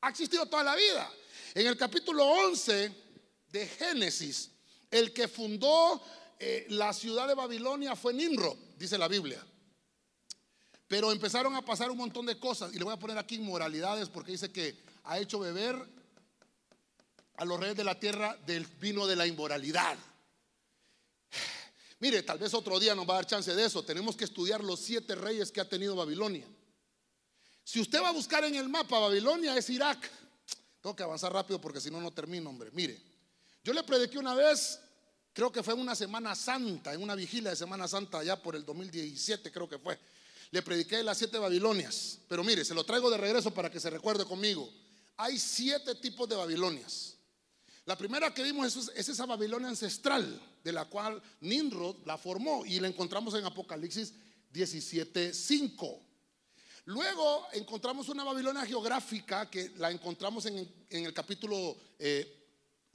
[0.00, 1.12] Ha existido toda la vida.
[1.52, 2.94] En el capítulo 11
[3.52, 4.52] de Génesis,
[4.90, 6.02] el que fundó
[6.38, 9.44] eh, la ciudad de Babilonia fue Nimrod, dice la Biblia.
[10.86, 12.72] Pero empezaron a pasar un montón de cosas.
[12.72, 15.76] Y le voy a poner aquí inmoralidades porque dice que ha hecho beber
[17.36, 19.96] a los reyes de la tierra del vino de la inmoralidad.
[22.00, 23.84] Mire, tal vez otro día nos va a dar chance de eso.
[23.84, 26.46] Tenemos que estudiar los siete reyes que ha tenido Babilonia.
[27.64, 30.10] Si usted va a buscar en el mapa, Babilonia es Irak.
[30.80, 32.70] Tengo que avanzar rápido porque si no, no termino, hombre.
[32.72, 32.98] Mire,
[33.62, 34.80] yo le prediqué una vez,
[35.38, 38.56] creo que fue en una Semana Santa, en una vigilia de Semana Santa, allá por
[38.56, 39.96] el 2017, creo que fue
[40.50, 42.18] le prediqué las siete Babilonias.
[42.26, 44.68] Pero mire, se lo traigo de regreso para que se recuerde conmigo.
[45.16, 47.14] Hay siete tipos de Babilonias.
[47.84, 52.80] La primera que vimos es, esa Babilonia ancestral, de la cual Nimrod la formó y
[52.80, 54.14] la encontramos en Apocalipsis
[54.52, 56.00] 17:5.
[56.86, 61.76] Luego encontramos una Babilonia geográfica que la encontramos en, el capítulo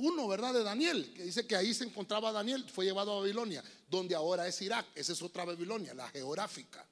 [0.04, 0.54] 1, eh, ¿verdad?
[0.54, 4.48] De Daniel, que dice que ahí se encontraba Daniel, fue llevado a Babilonia, donde ahora
[4.48, 4.86] es Irak.
[4.94, 6.86] Esa es otra Babilonia, la geográfica.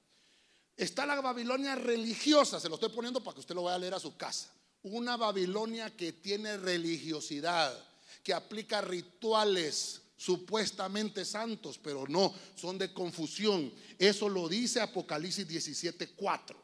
[0.77, 3.93] Está la Babilonia religiosa, se lo estoy poniendo para que usted lo vaya a leer
[3.93, 4.53] a su casa.
[4.83, 7.77] Una Babilonia que tiene religiosidad,
[8.23, 13.71] que aplica rituales supuestamente santos, pero no, son de confusión.
[13.99, 16.55] Eso lo dice Apocalipsis 17:4.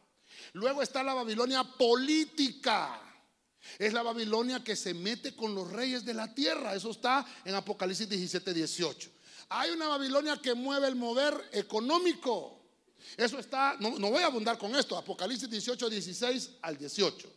[0.54, 3.07] Luego está la Babilonia política.
[3.78, 6.76] Es la Babilonia que se mete con los reyes de la tierra.
[6.76, 9.10] Eso está en Apocalipsis 17:18.
[9.50, 12.60] Hay una Babilonia que mueve el mover económico.
[13.16, 17.30] Eso está, no, voy a abundar con esto, Apocalipsis 18, 16 al 18.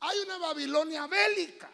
[0.00, 1.70] Hay una Babilonia bélica,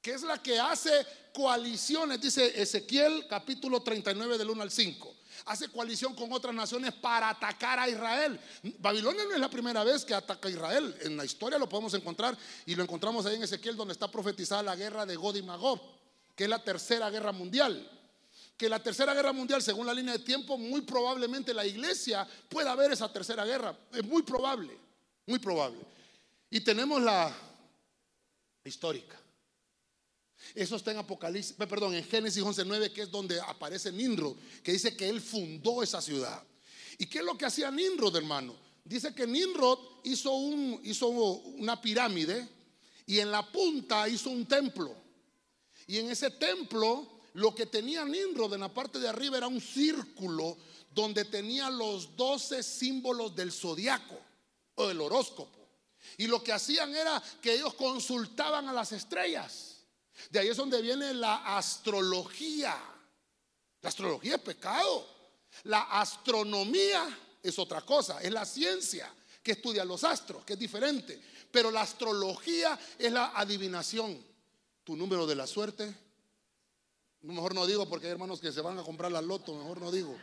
[0.00, 0.90] que es la que hace
[1.32, 5.16] coaliciones, dice Ezequiel capítulo 39 del 1 al 5.
[5.46, 8.40] Hace coalición con otras naciones para atacar a Israel.
[8.78, 10.96] Babilonia no es la primera vez que ataca a Israel.
[11.02, 14.62] En la historia lo podemos encontrar y lo encontramos ahí en Ezequiel donde está profetizada
[14.62, 15.80] la guerra de God y Magog.
[16.34, 17.90] que es la tercera guerra mundial.
[18.56, 22.72] Que la tercera guerra mundial, según la línea de tiempo, muy probablemente la iglesia pueda
[22.72, 23.76] haber esa tercera guerra.
[23.92, 24.78] Es muy probable,
[25.26, 25.80] muy probable.
[26.50, 27.36] Y tenemos la
[28.64, 29.23] histórica.
[30.54, 34.96] Eso está en Apocalipsis, perdón, en Génesis 11:9, que es donde aparece Nimrod, que dice
[34.96, 36.42] que él fundó esa ciudad.
[36.98, 38.54] ¿Y qué es lo que hacía Nimrod, hermano?
[38.84, 42.46] Dice que Nimrod hizo, un, hizo una pirámide
[43.06, 44.94] y en la punta hizo un templo.
[45.86, 49.60] Y en ese templo, lo que tenía Nimrod en la parte de arriba era un
[49.60, 50.56] círculo
[50.94, 54.18] donde tenía los doce símbolos del zodiaco
[54.76, 55.58] o del horóscopo.
[56.16, 59.73] Y lo que hacían era que ellos consultaban a las estrellas.
[60.30, 62.76] De ahí es donde viene la astrología.
[63.82, 65.06] La astrología es pecado.
[65.64, 69.12] La astronomía es otra cosa, es la ciencia
[69.42, 71.20] que estudia los astros, que es diferente.
[71.50, 74.18] Pero la astrología es la adivinación.
[74.82, 75.94] Tu número de la suerte.
[77.22, 79.90] Mejor no digo porque hay hermanos que se van a comprar la loto, mejor no
[79.90, 80.14] digo.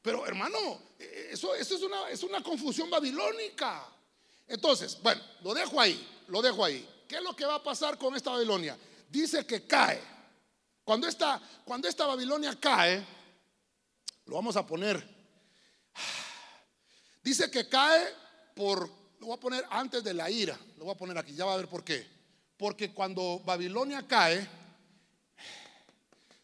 [0.00, 3.86] Pero hermano, eso, eso es, una, es una confusión babilónica.
[4.46, 6.88] Entonces, bueno, lo dejo ahí, lo dejo ahí.
[7.06, 8.78] ¿Qué es lo que va a pasar con esta Babilonia?
[9.08, 10.00] Dice que cae.
[10.84, 13.04] Cuando esta, cuando esta Babilonia cae,
[14.26, 15.06] lo vamos a poner.
[17.22, 18.06] Dice que cae
[18.54, 18.88] por,
[19.20, 21.54] lo voy a poner antes de la ira, lo voy a poner aquí, ya va
[21.54, 22.06] a ver por qué.
[22.56, 24.48] Porque cuando Babilonia cae,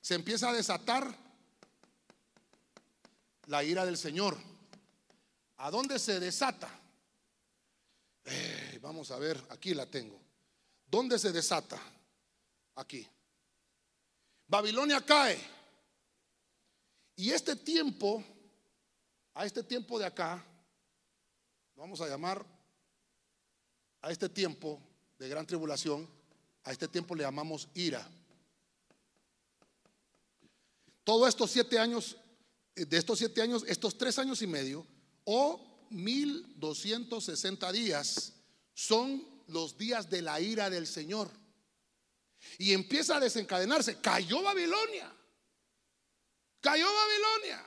[0.01, 1.15] se empieza a desatar
[3.47, 4.37] la ira del Señor.
[5.57, 6.69] ¿A dónde se desata?
[8.25, 10.21] Eh, vamos a ver, aquí la tengo.
[10.87, 11.81] ¿Dónde se desata?
[12.75, 13.07] Aquí.
[14.47, 15.39] Babilonia cae.
[17.17, 18.25] Y este tiempo,
[19.35, 20.45] a este tiempo de acá,
[21.77, 22.45] vamos a llamar
[24.03, 24.81] a este tiempo
[25.19, 26.09] de gran tribulación,
[26.65, 28.07] a este tiempo le llamamos ira.
[31.05, 32.17] Todos estos siete años,
[32.75, 34.87] eh, de estos siete años, estos tres años y medio,
[35.25, 38.33] o 1260 días,
[38.75, 41.31] son los días de la ira del Señor.
[42.59, 44.01] Y empieza a desencadenarse.
[44.01, 45.13] Cayó Babilonia.
[46.61, 47.65] Cayó Babilonia.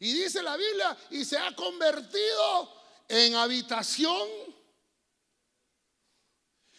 [0.00, 4.28] Y dice la Biblia, y se ha convertido en habitación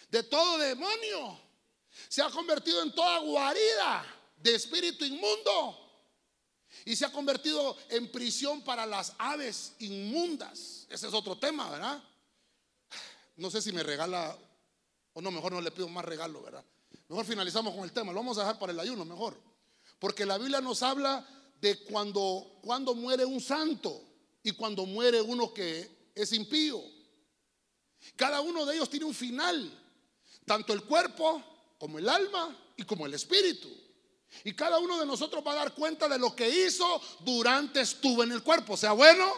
[0.09, 1.39] de todo demonio.
[2.09, 4.05] Se ha convertido en toda guarida
[4.35, 5.79] de espíritu inmundo.
[6.85, 10.85] Y se ha convertido en prisión para las aves inmundas.
[10.89, 12.03] Ese es otro tema, ¿verdad?
[13.37, 14.37] No sé si me regala
[15.13, 16.65] o no, mejor no le pido más regalo, ¿verdad?
[17.07, 19.39] Mejor finalizamos con el tema, lo vamos a dejar para el ayuno mejor.
[19.99, 21.25] Porque la Biblia nos habla
[21.59, 24.01] de cuando, cuando muere un santo
[24.41, 26.81] y cuando muere uno que es impío.
[28.15, 29.71] Cada uno de ellos tiene un final,
[30.45, 31.41] tanto el cuerpo
[31.79, 33.69] como el alma y como el espíritu.
[34.43, 38.23] Y cada uno de nosotros va a dar cuenta de lo que hizo durante estuvo
[38.23, 39.31] en el cuerpo, sea bueno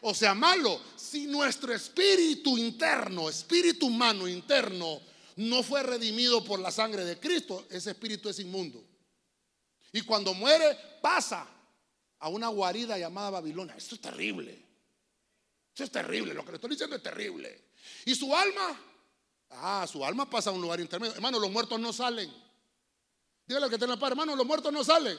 [0.00, 0.80] o sea malo.
[0.96, 5.00] Si nuestro espíritu interno, espíritu humano interno,
[5.38, 8.84] no fue redimido por la sangre de Cristo, ese espíritu es inmundo.
[9.92, 11.46] Y cuando muere, pasa
[12.18, 13.76] a una guarida llamada Babilonia.
[13.76, 14.60] Esto es terrible.
[15.68, 16.34] Esto es terrible.
[16.34, 17.66] Lo que le estoy diciendo es terrible.
[18.04, 18.80] Y su alma,
[19.50, 21.14] ah, su alma pasa a un lugar intermedio.
[21.14, 22.32] Hermano, los muertos no salen.
[23.46, 25.16] Dígale que tiene la par, hermano, los muertos no salen.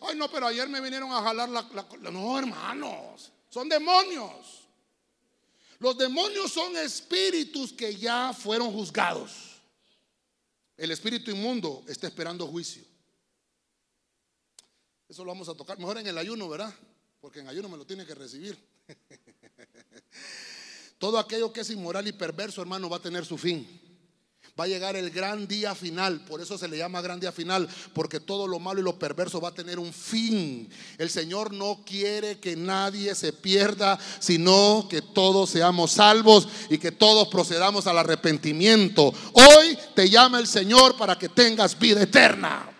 [0.00, 4.63] Ay, no, pero ayer me vinieron a jalar la, la no, hermanos, son demonios.
[5.78, 9.60] Los demonios son espíritus que ya fueron juzgados.
[10.76, 12.82] El espíritu inmundo está esperando juicio.
[15.08, 16.74] Eso lo vamos a tocar mejor en el ayuno, ¿verdad?
[17.20, 18.58] Porque en ayuno me lo tiene que recibir.
[20.98, 23.93] Todo aquello que es inmoral y perverso, hermano, va a tener su fin.
[24.58, 27.68] Va a llegar el gran día final, por eso se le llama gran día final,
[27.92, 30.70] porque todo lo malo y lo perverso va a tener un fin.
[30.96, 36.92] El Señor no quiere que nadie se pierda, sino que todos seamos salvos y que
[36.92, 39.12] todos procedamos al arrepentimiento.
[39.32, 42.70] Hoy te llama el Señor para que tengas vida eterna.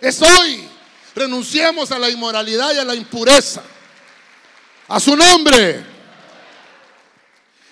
[0.00, 0.68] Es hoy.
[1.14, 3.62] Renunciemos a la inmoralidad y a la impureza.
[4.88, 5.86] A su nombre.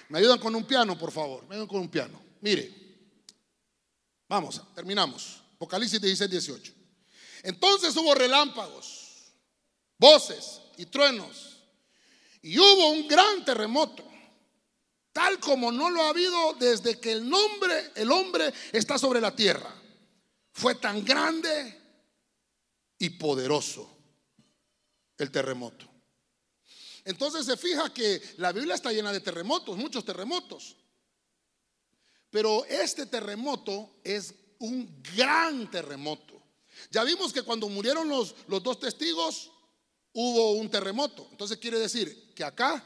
[0.09, 1.43] Me ayudan con un piano, por favor.
[1.49, 2.23] Me ayudan con un piano.
[2.43, 2.80] Mire.
[4.31, 5.43] Vamos, terminamos.
[5.57, 6.73] Apocalipsis 16, 18.
[7.43, 9.33] Entonces hubo relámpagos,
[9.99, 11.57] voces y truenos.
[12.41, 14.09] Y hubo un gran terremoto,
[15.13, 19.35] tal como no lo ha habido desde que el nombre, el hombre está sobre la
[19.35, 19.75] tierra.
[20.53, 21.77] Fue tan grande
[22.99, 23.91] y poderoso
[25.19, 25.91] el terremoto.
[27.05, 30.77] Entonces se fija que la Biblia está llena de terremotos, muchos terremotos.
[32.31, 36.41] Pero este terremoto es un gran terremoto.
[36.91, 39.51] Ya vimos que cuando murieron los, los dos testigos,
[40.13, 41.27] hubo un terremoto.
[41.31, 42.85] Entonces quiere decir que acá,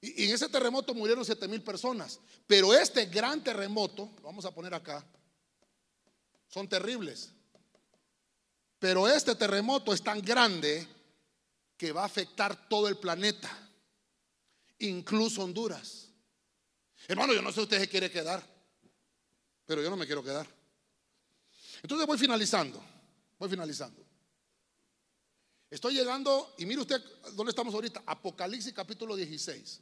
[0.00, 2.18] y, y en ese terremoto murieron 7 mil personas.
[2.46, 5.04] Pero este gran terremoto, lo vamos a poner acá,
[6.48, 7.30] son terribles.
[8.78, 10.88] Pero este terremoto es tan grande
[11.76, 13.50] que va a afectar todo el planeta,
[14.78, 16.11] incluso Honduras.
[17.08, 18.42] Hermano, yo no sé si usted se quiere quedar,
[19.66, 20.46] pero yo no me quiero quedar.
[21.82, 22.82] Entonces voy finalizando,
[23.38, 24.04] voy finalizando.
[25.68, 27.02] Estoy llegando, y mire usted
[27.32, 29.80] dónde estamos ahorita, Apocalipsis capítulo 16.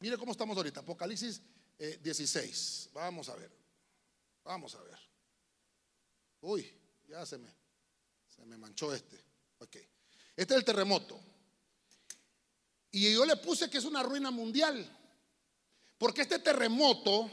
[0.00, 1.40] Mire cómo estamos ahorita, Apocalipsis
[1.78, 2.90] eh, 16.
[2.92, 3.50] Vamos a ver,
[4.44, 4.98] vamos a ver.
[6.40, 6.70] Uy,
[7.08, 7.48] ya se me,
[8.26, 9.16] se me manchó este.
[9.58, 9.76] Ok,
[10.36, 11.18] este es el terremoto.
[12.90, 14.84] Y yo le puse que es una ruina mundial.
[15.98, 17.30] Porque este terremoto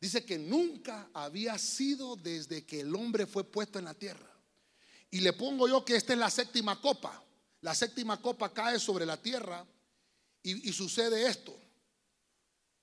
[0.00, 4.30] dice que nunca había sido desde que el hombre fue puesto en la tierra.
[5.10, 7.22] Y le pongo yo que esta es la séptima copa.
[7.60, 9.64] La séptima copa cae sobre la tierra
[10.42, 11.56] y, y sucede esto.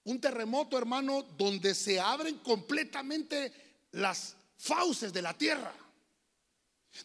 [0.03, 3.53] Un terremoto, hermano, donde se abren completamente
[3.91, 5.73] las fauces de la tierra.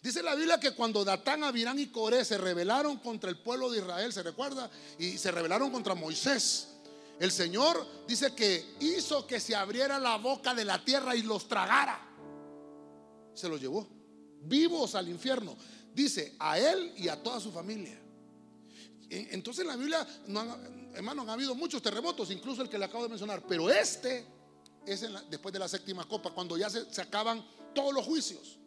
[0.03, 3.79] Dice la Biblia que cuando Datán, Abirán y Coré se rebelaron contra el pueblo de
[3.79, 4.71] Israel, ¿se recuerda?
[4.99, 6.69] Y se rebelaron contra Moisés.
[7.19, 11.49] El Señor dice que hizo que se abriera la boca de la tierra y los
[11.49, 12.01] tragara.
[13.35, 13.97] Se los llevó
[14.43, 15.57] vivos al infierno.
[15.95, 17.99] Dice a él y a toda su familia.
[19.09, 22.85] Entonces en la Biblia, no han, hermano, han habido muchos terremotos, incluso el que le
[22.85, 23.43] acabo de mencionar.
[23.47, 24.27] Pero este
[24.85, 27.45] es después de la séptima copa, cuando ya se acaban
[27.75, 28.59] todos los juicios.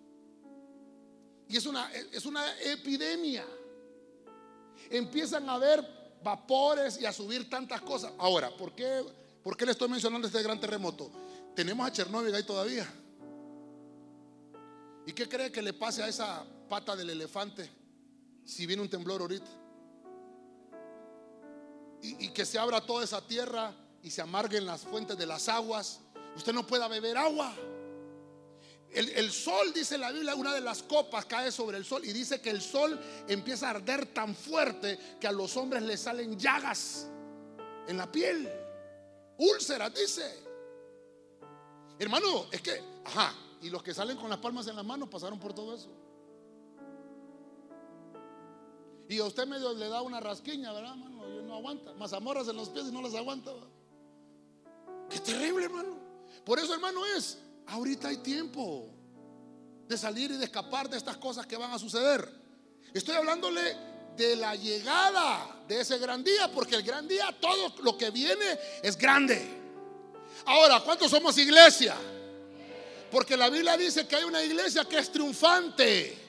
[1.50, 3.44] Y es una, es una epidemia.
[4.92, 5.84] Empiezan a haber
[6.24, 8.14] vapores y a subir tantas cosas.
[8.20, 9.04] Ahora, ¿por qué,
[9.44, 11.12] ¿por qué le estoy mencionando este gran terremoto?
[11.56, 12.88] Tenemos a Chernóbil ahí todavía.
[15.08, 17.68] ¿Y qué cree que le pase a esa pata del elefante
[18.46, 19.50] si viene un temblor ahorita?
[22.04, 23.74] Y, y que se abra toda esa tierra
[24.04, 26.00] y se amarguen las fuentes de las aguas.
[26.36, 27.56] Usted no pueda beber agua.
[28.92, 32.42] El, sol, dice la Biblia, una de las copas cae sobre el sol y dice
[32.42, 37.08] que el sol empieza a arder tan fuerte que a los hombres les salen llagas
[37.88, 38.50] en la piel,
[39.38, 40.44] úlceras, dice.
[42.00, 45.40] Hermano, es que, ajá, y los que salen con las palmas en las manos pasaron
[45.40, 45.90] por todo eso.
[49.08, 51.28] Y a usted medio le da una rasquiña, ¿verdad, hermano?
[51.28, 51.94] Y no aguanta.
[51.94, 53.52] Mazamorras en los pies y no las aguanta.
[55.10, 55.98] Qué terrible, hermano.
[56.46, 57.40] Por eso, hermano, es
[57.72, 58.88] Ahorita hay tiempo
[59.88, 62.28] de salir y de escapar de estas cosas que van a suceder.
[62.94, 63.76] Estoy hablándole
[64.16, 68.60] de la llegada de ese gran día, porque el gran día, todo lo que viene
[68.84, 69.42] es grande.
[70.46, 71.96] Ahora, ¿cuántos somos iglesia?
[73.12, 76.29] Porque la Biblia dice que hay una iglesia que es triunfante.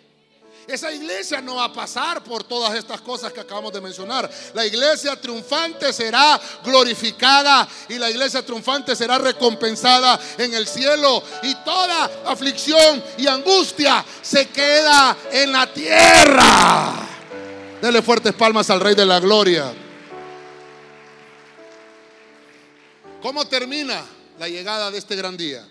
[0.66, 4.31] Esa iglesia no va a pasar por todas estas cosas que acabamos de mencionar.
[4.55, 11.23] La iglesia triunfante será glorificada y la iglesia triunfante será recompensada en el cielo.
[11.43, 17.09] Y toda aflicción y angustia se queda en la tierra.
[17.81, 19.73] Dele fuertes palmas al Rey de la Gloria.
[23.23, 24.03] ¿Cómo termina
[24.39, 25.66] la llegada de este gran día?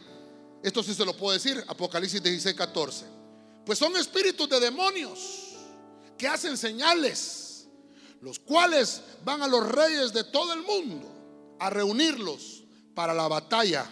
[0.61, 3.18] Esto sí se lo puedo decir, Apocalipsis 16, 14.
[3.65, 5.55] Pues son espíritus de demonios
[6.17, 7.67] que hacen señales,
[8.21, 11.07] los cuales van a los reyes de todo el mundo
[11.59, 12.63] a reunirlos
[12.93, 13.89] para la batalla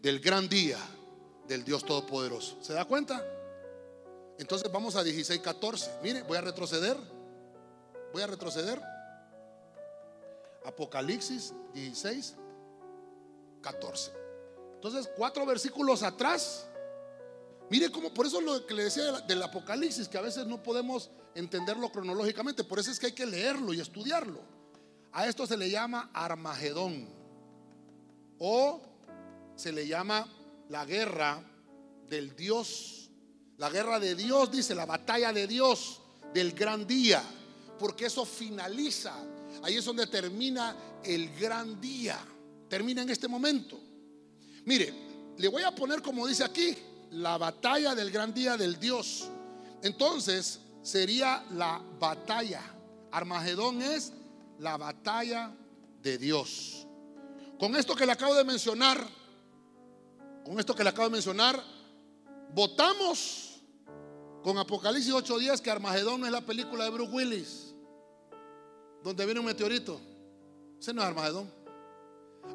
[0.00, 0.78] del gran día
[1.48, 2.56] del Dios Todopoderoso.
[2.60, 3.24] ¿Se da cuenta?
[4.38, 5.90] Entonces vamos a 16, 14.
[6.02, 6.96] Mire, voy a retroceder.
[8.12, 8.80] Voy a retroceder.
[10.64, 12.34] Apocalipsis 16,
[13.62, 14.12] 14.
[14.74, 16.66] Entonces, cuatro versículos atrás.
[17.68, 21.10] Mire cómo, por eso lo que le decía del Apocalipsis, que a veces no podemos
[21.34, 24.40] entenderlo cronológicamente, por eso es que hay que leerlo y estudiarlo.
[25.12, 27.08] A esto se le llama Armagedón
[28.38, 28.80] o
[29.56, 30.28] se le llama
[30.68, 31.42] la guerra
[32.08, 33.10] del Dios.
[33.58, 36.00] La guerra de Dios, dice, la batalla de Dios
[36.34, 37.22] del gran día,
[37.78, 39.14] porque eso finaliza.
[39.62, 42.18] Ahí es donde termina el gran día.
[42.68, 43.80] Termina en este momento.
[44.66, 44.92] Mire,
[45.38, 46.76] le voy a poner como dice aquí,
[47.10, 49.28] la batalla del gran día del Dios.
[49.82, 52.62] Entonces sería la batalla.
[53.10, 54.12] Armagedón es
[54.58, 55.52] la batalla
[56.02, 56.86] de Dios.
[57.58, 59.06] Con esto que le acabo de mencionar,
[60.44, 61.62] con esto que le acabo de mencionar,
[62.52, 63.62] votamos
[64.42, 67.74] con Apocalipsis 8:10 que Armagedón no es la película de Bruce Willis,
[69.02, 70.00] donde viene un meteorito.
[70.78, 71.50] Ese no es Armagedón.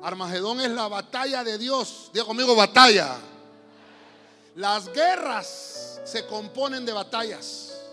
[0.02, 2.10] Armagedón es la batalla de Dios.
[2.14, 3.18] Diga conmigo, batalla.
[4.56, 7.90] Las guerras se componen de batallas.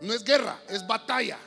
[0.00, 1.38] No es guerra, es batalla.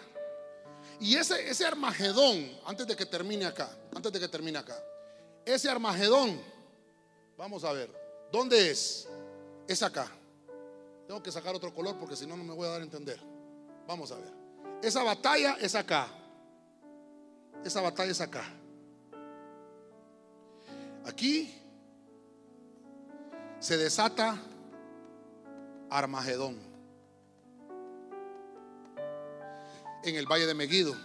[0.99, 4.77] Y ese, ese Armagedón, antes de que termine acá, antes de que termine acá,
[5.45, 6.41] ese Armagedón,
[7.37, 7.89] vamos a ver,
[8.31, 9.07] ¿dónde es?
[9.67, 10.11] Es acá.
[11.07, 13.19] Tengo que sacar otro color porque si no, no me voy a dar a entender.
[13.87, 14.31] Vamos a ver.
[14.81, 16.07] Esa batalla es acá.
[17.63, 18.43] Esa batalla es acá.
[21.05, 21.53] Aquí
[23.59, 24.37] se desata
[25.89, 26.57] Armagedón
[30.03, 30.95] en el valle de Meguido.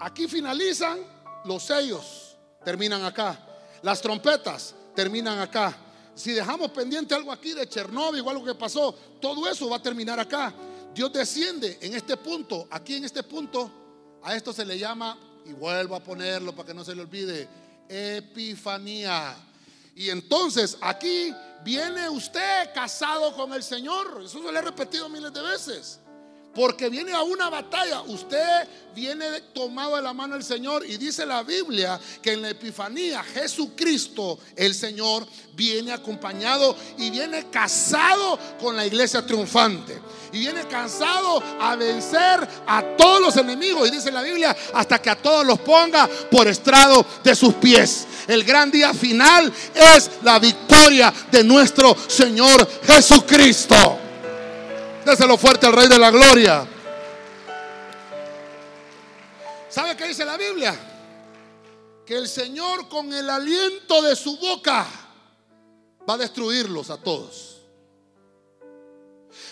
[0.00, 1.00] Aquí finalizan
[1.44, 3.38] los sellos, terminan acá.
[3.82, 5.76] Las trompetas terminan acá.
[6.14, 9.82] Si dejamos pendiente algo aquí de Chernóbil o algo que pasó, todo eso va a
[9.82, 10.52] terminar acá.
[10.94, 13.70] Dios desciende en este punto, aquí en este punto,
[14.22, 17.48] a esto se le llama, y vuelvo a ponerlo para que no se le olvide,
[17.88, 19.51] Epifanía.
[19.94, 24.22] Y entonces aquí viene usted casado con el Señor.
[24.24, 26.00] Eso se lo he repetido miles de veces.
[26.54, 28.02] Porque viene a una batalla.
[28.02, 29.24] Usted viene
[29.54, 30.84] tomado de la mano del Señor.
[30.86, 37.48] Y dice la Biblia que en la Epifanía Jesucristo, el Señor, viene acompañado y viene
[37.50, 40.00] casado con la iglesia triunfante.
[40.32, 43.88] Y viene cansado a vencer a todos los enemigos.
[43.88, 48.06] Y dice la Biblia, hasta que a todos los ponga por estrado de sus pies.
[48.26, 54.01] El gran día final es la victoria de nuestro Señor Jesucristo.
[55.04, 56.66] Déselo fuerte al Rey de la Gloria.
[59.68, 60.74] ¿Sabe qué dice la Biblia?
[62.06, 64.86] Que el Señor con el aliento de su boca
[66.08, 67.62] va a destruirlos a todos.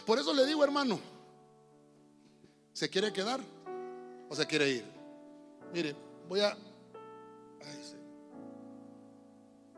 [0.05, 1.01] Por eso le digo, hermano,
[2.73, 3.41] ¿se quiere quedar
[4.29, 4.85] o se quiere ir?
[5.73, 5.97] Mire,
[6.29, 6.57] voy a...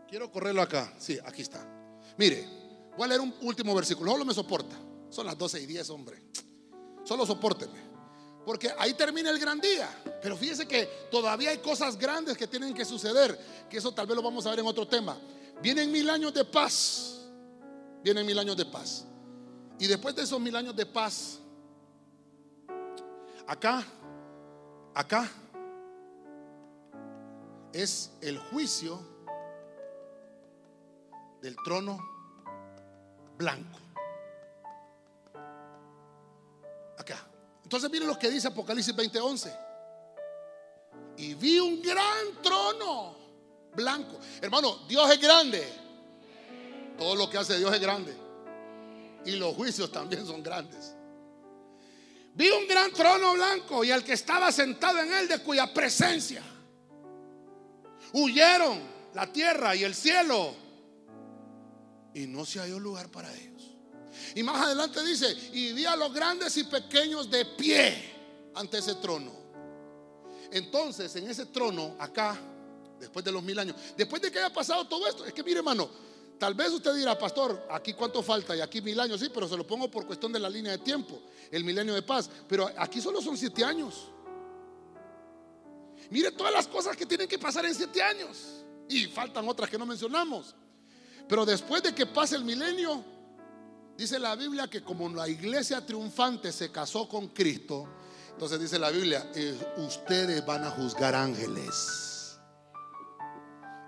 [0.08, 0.92] Quiero correrlo acá.
[0.98, 1.66] Sí, aquí está.
[2.18, 2.46] Mire,
[2.96, 4.12] voy a leer un último versículo.
[4.12, 4.76] Solo me soporta.
[5.12, 6.22] Son las 12 y 10, hombre.
[7.04, 7.78] Solo soportenme.
[8.46, 9.88] Porque ahí termina el gran día.
[10.22, 13.38] Pero fíjese que todavía hay cosas grandes que tienen que suceder.
[13.68, 15.18] Que eso tal vez lo vamos a ver en otro tema.
[15.60, 17.26] Vienen mil años de paz.
[18.02, 19.04] Vienen mil años de paz.
[19.78, 21.38] Y después de esos mil años de paz,
[23.46, 23.84] acá,
[24.94, 25.30] acá,
[27.74, 28.98] es el juicio
[31.42, 31.98] del trono
[33.36, 33.81] blanco.
[37.72, 39.50] Entonces miren lo que dice Apocalipsis 20:11.
[41.16, 43.16] Y vi un gran trono
[43.74, 44.18] blanco.
[44.42, 45.66] Hermano, Dios es grande.
[46.98, 48.14] Todo lo que hace Dios es grande.
[49.24, 50.94] Y los juicios también son grandes.
[52.34, 56.42] Vi un gran trono blanco y al que estaba sentado en él, de cuya presencia
[58.12, 58.82] huyeron
[59.14, 60.54] la tierra y el cielo.
[62.12, 63.71] Y no se halló lugar para ellos.
[64.34, 68.12] Y más adelante dice, y vi a los grandes y pequeños de pie
[68.54, 69.32] ante ese trono.
[70.50, 72.38] Entonces, en ese trono, acá,
[72.98, 75.58] después de los mil años, después de que haya pasado todo esto, es que mire
[75.58, 75.88] hermano,
[76.38, 79.56] tal vez usted dirá, pastor, aquí cuánto falta y aquí mil años, sí, pero se
[79.56, 83.00] lo pongo por cuestión de la línea de tiempo, el milenio de paz, pero aquí
[83.00, 84.08] solo son siete años.
[86.10, 88.62] Mire todas las cosas que tienen que pasar en siete años.
[88.86, 90.54] Y faltan otras que no mencionamos.
[91.26, 93.02] Pero después de que pase el milenio,
[93.96, 97.88] dice la Biblia que como la iglesia triunfante se casó con Cristo,
[98.30, 102.38] entonces dice la Biblia, eh, ustedes van a juzgar ángeles.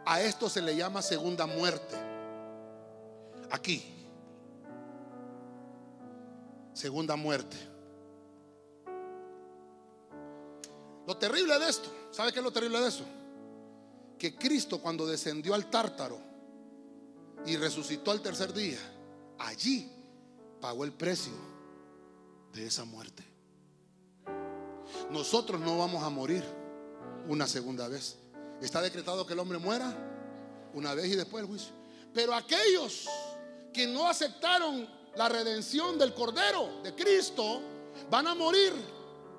[0.06, 1.96] A esto se le llama segunda muerte.
[3.50, 3.82] Aquí.
[6.74, 7.56] Segunda muerte.
[11.06, 13.04] Lo terrible de esto, ¿sabe qué es lo terrible de eso?
[14.18, 16.18] Que Cristo cuando descendió al tártaro
[17.44, 18.78] y resucitó al tercer día,
[19.38, 19.93] allí
[20.64, 21.34] pagó el precio
[22.54, 23.22] de esa muerte.
[25.10, 26.42] Nosotros no vamos a morir
[27.28, 28.16] una segunda vez.
[28.62, 29.94] Está decretado que el hombre muera
[30.72, 31.70] una vez y después el juicio.
[32.14, 33.04] Pero aquellos
[33.74, 37.60] que no aceptaron la redención del Cordero de Cristo
[38.08, 38.72] van a morir.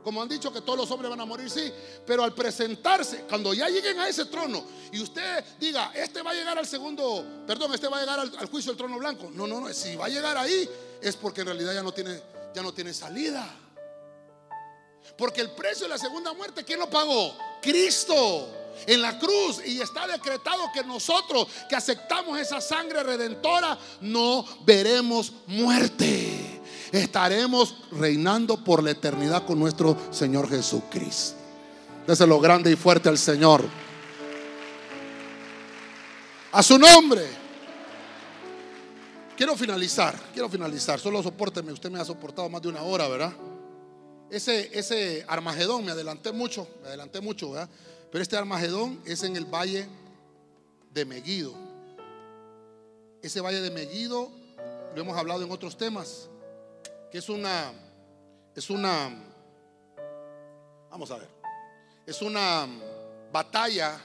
[0.03, 1.73] Como han dicho que todos los hombres van a morir, sí.
[2.05, 6.33] Pero al presentarse, cuando ya lleguen a ese trono y usted diga, este va a
[6.35, 9.31] llegar al segundo, perdón, este va a llegar al, juicio del trono blanco.
[9.33, 9.73] No, no, no.
[9.73, 10.69] Si va a llegar ahí,
[11.09, 12.21] es porque en realidad ya no tiene,
[12.53, 13.47] ya no tiene salida.
[15.17, 17.37] Porque el precio de la segunda muerte, ¿quién lo pagó?
[17.61, 18.49] Cristo
[18.85, 19.61] en la cruz.
[19.65, 26.61] Y está decretado que nosotros que aceptamos esa sangre redentora, no veremos muerte.
[26.91, 31.35] Estaremos reinando por la eternidad con nuestro Señor Jesucristo.
[32.07, 33.63] Déselo grande y fuerte al Señor.
[36.51, 37.44] A su nombre.
[39.35, 40.97] Quiero finalizar, quiero finalizar.
[40.99, 43.33] Solo soporteme, usted me ha soportado más de una hora, ¿verdad?
[44.29, 47.69] Ese, ese Armagedón, me adelanté mucho, me adelanté mucho, ¿verdad?
[48.11, 49.87] Pero este Armagedón es en el valle
[50.91, 51.53] de Meguido.
[53.21, 54.31] Ese valle de Meguido
[54.95, 56.29] lo hemos hablado en otros temas,
[57.11, 57.73] que es una,
[58.55, 59.11] es una,
[60.89, 61.27] vamos a ver,
[62.05, 62.67] es una
[63.33, 63.99] batalla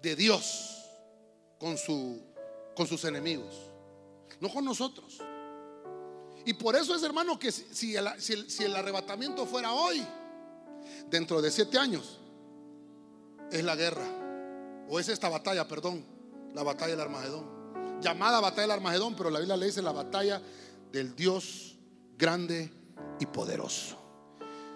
[0.00, 0.76] de Dios
[1.58, 2.22] con, su,
[2.76, 3.67] con sus enemigos,
[4.40, 5.18] no con nosotros.
[6.44, 10.02] Y por eso es, hermano, que si el, arrebatamiento fuera hoy,
[11.10, 12.18] dentro de siete años,
[13.50, 14.06] es la guerra,
[14.88, 16.04] o es esta batalla, perdón,
[16.54, 18.00] la batalla del Armagedón.
[18.00, 20.40] Llamada batalla del Armagedón, pero la Biblia le dice la batalla
[20.90, 21.76] del Dios
[22.16, 22.70] grande
[23.20, 23.98] y poderoso.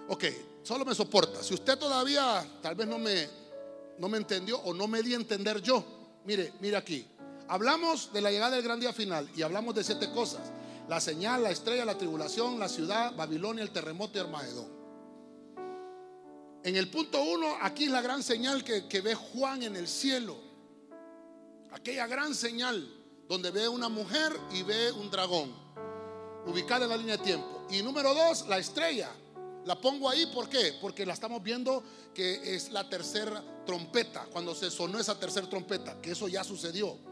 [0.08, 0.24] Ok,
[0.62, 1.42] solo me soporta.
[1.42, 3.28] Si usted todavía tal vez no me,
[3.98, 5.84] no me entendió o no me di a entender yo,
[6.24, 7.06] mire, mire aquí.
[7.52, 10.50] Hablamos de la llegada del gran día final y hablamos de siete cosas.
[10.88, 14.68] La señal, la estrella, la tribulación, la ciudad, Babilonia, el terremoto y Armagedón.
[16.64, 20.38] En el punto uno, aquí es la gran señal que, ve Juan en el cielo.
[21.72, 22.88] Aquella gran señal
[23.28, 25.52] donde ve una mujer y ve un dragón,
[26.46, 27.66] ubicada en la línea de tiempo.
[27.68, 29.10] Y número dos, la estrella.
[29.66, 30.78] La pongo ahí, ¿por qué?
[30.80, 31.84] Porque la estamos viendo
[32.14, 37.11] que es la tercera trompeta, cuando se sonó esa tercera trompeta, que eso ya sucedió.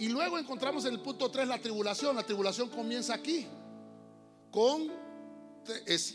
[0.00, 2.16] Y luego encontramos en el punto 3 la tribulación.
[2.16, 3.46] La tribulación comienza aquí,
[4.50, 4.90] con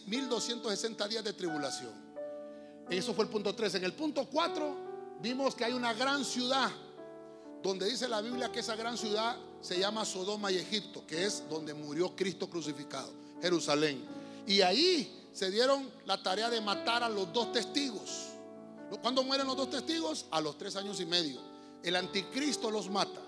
[0.08, 1.94] 1260 días de tribulación.
[2.90, 3.76] Eso fue el punto 3.
[3.76, 4.76] En el punto 4
[5.22, 6.72] vimos que hay una gran ciudad,
[7.62, 11.48] donde dice la Biblia que esa gran ciudad se llama Sodoma y Egipto, que es
[11.48, 14.04] donde murió Cristo crucificado, Jerusalén.
[14.48, 18.30] Y ahí se dieron la tarea de matar a los dos testigos.
[19.04, 20.26] ¿Cuándo mueren los dos testigos?
[20.32, 21.40] A los tres años y medio.
[21.84, 23.22] El anticristo los mata.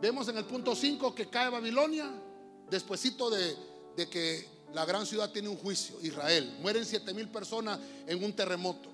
[0.00, 2.10] Vemos en el punto 5 que cae Babilonia,
[2.70, 3.56] despuesito de,
[3.96, 6.56] de que la gran ciudad tiene un juicio, Israel.
[6.60, 8.88] Mueren siete mil personas en un terremoto.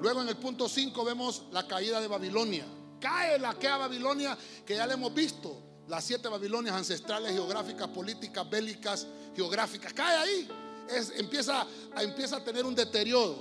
[0.00, 2.66] Luego en el punto 5 vemos la caída de Babilonia.
[3.00, 5.62] Cae la que a Babilonia, que ya le hemos visto.
[5.88, 9.92] Las siete Babilonias ancestrales, geográficas, políticas, bélicas, geográficas.
[9.92, 10.48] Cae ahí.
[10.90, 11.66] Es, empieza,
[11.98, 13.36] empieza a tener un deterioro.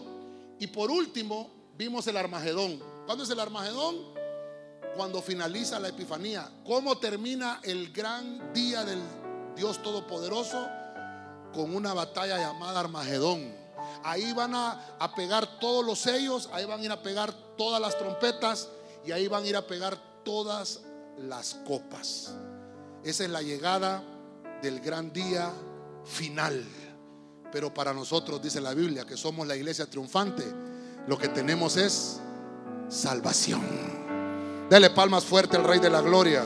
[0.59, 2.81] Y por último, vimos el Armagedón.
[3.05, 4.13] ¿Cuándo es el Armagedón?
[4.95, 6.49] Cuando finaliza la Epifanía.
[6.65, 9.01] ¿Cómo termina el gran día del
[9.55, 10.67] Dios Todopoderoso?
[11.55, 13.55] con una batalla llamada Armagedón.
[14.03, 17.81] Ahí van a, a, pegar todos los sellos, ahí van a ir a pegar todas
[17.81, 18.67] las trompetas
[19.05, 20.81] y ahí van a ir a pegar todas
[21.17, 22.33] las copas.
[23.03, 24.03] Esa es la llegada
[24.61, 25.51] del gran día
[26.03, 26.63] final.
[27.51, 30.43] Pero para nosotros, dice la Biblia, que somos la iglesia triunfante,
[31.07, 32.19] lo que tenemos es
[32.89, 34.04] salvación.
[34.69, 36.43] Dele palmas fuerte al Rey de la Gloria.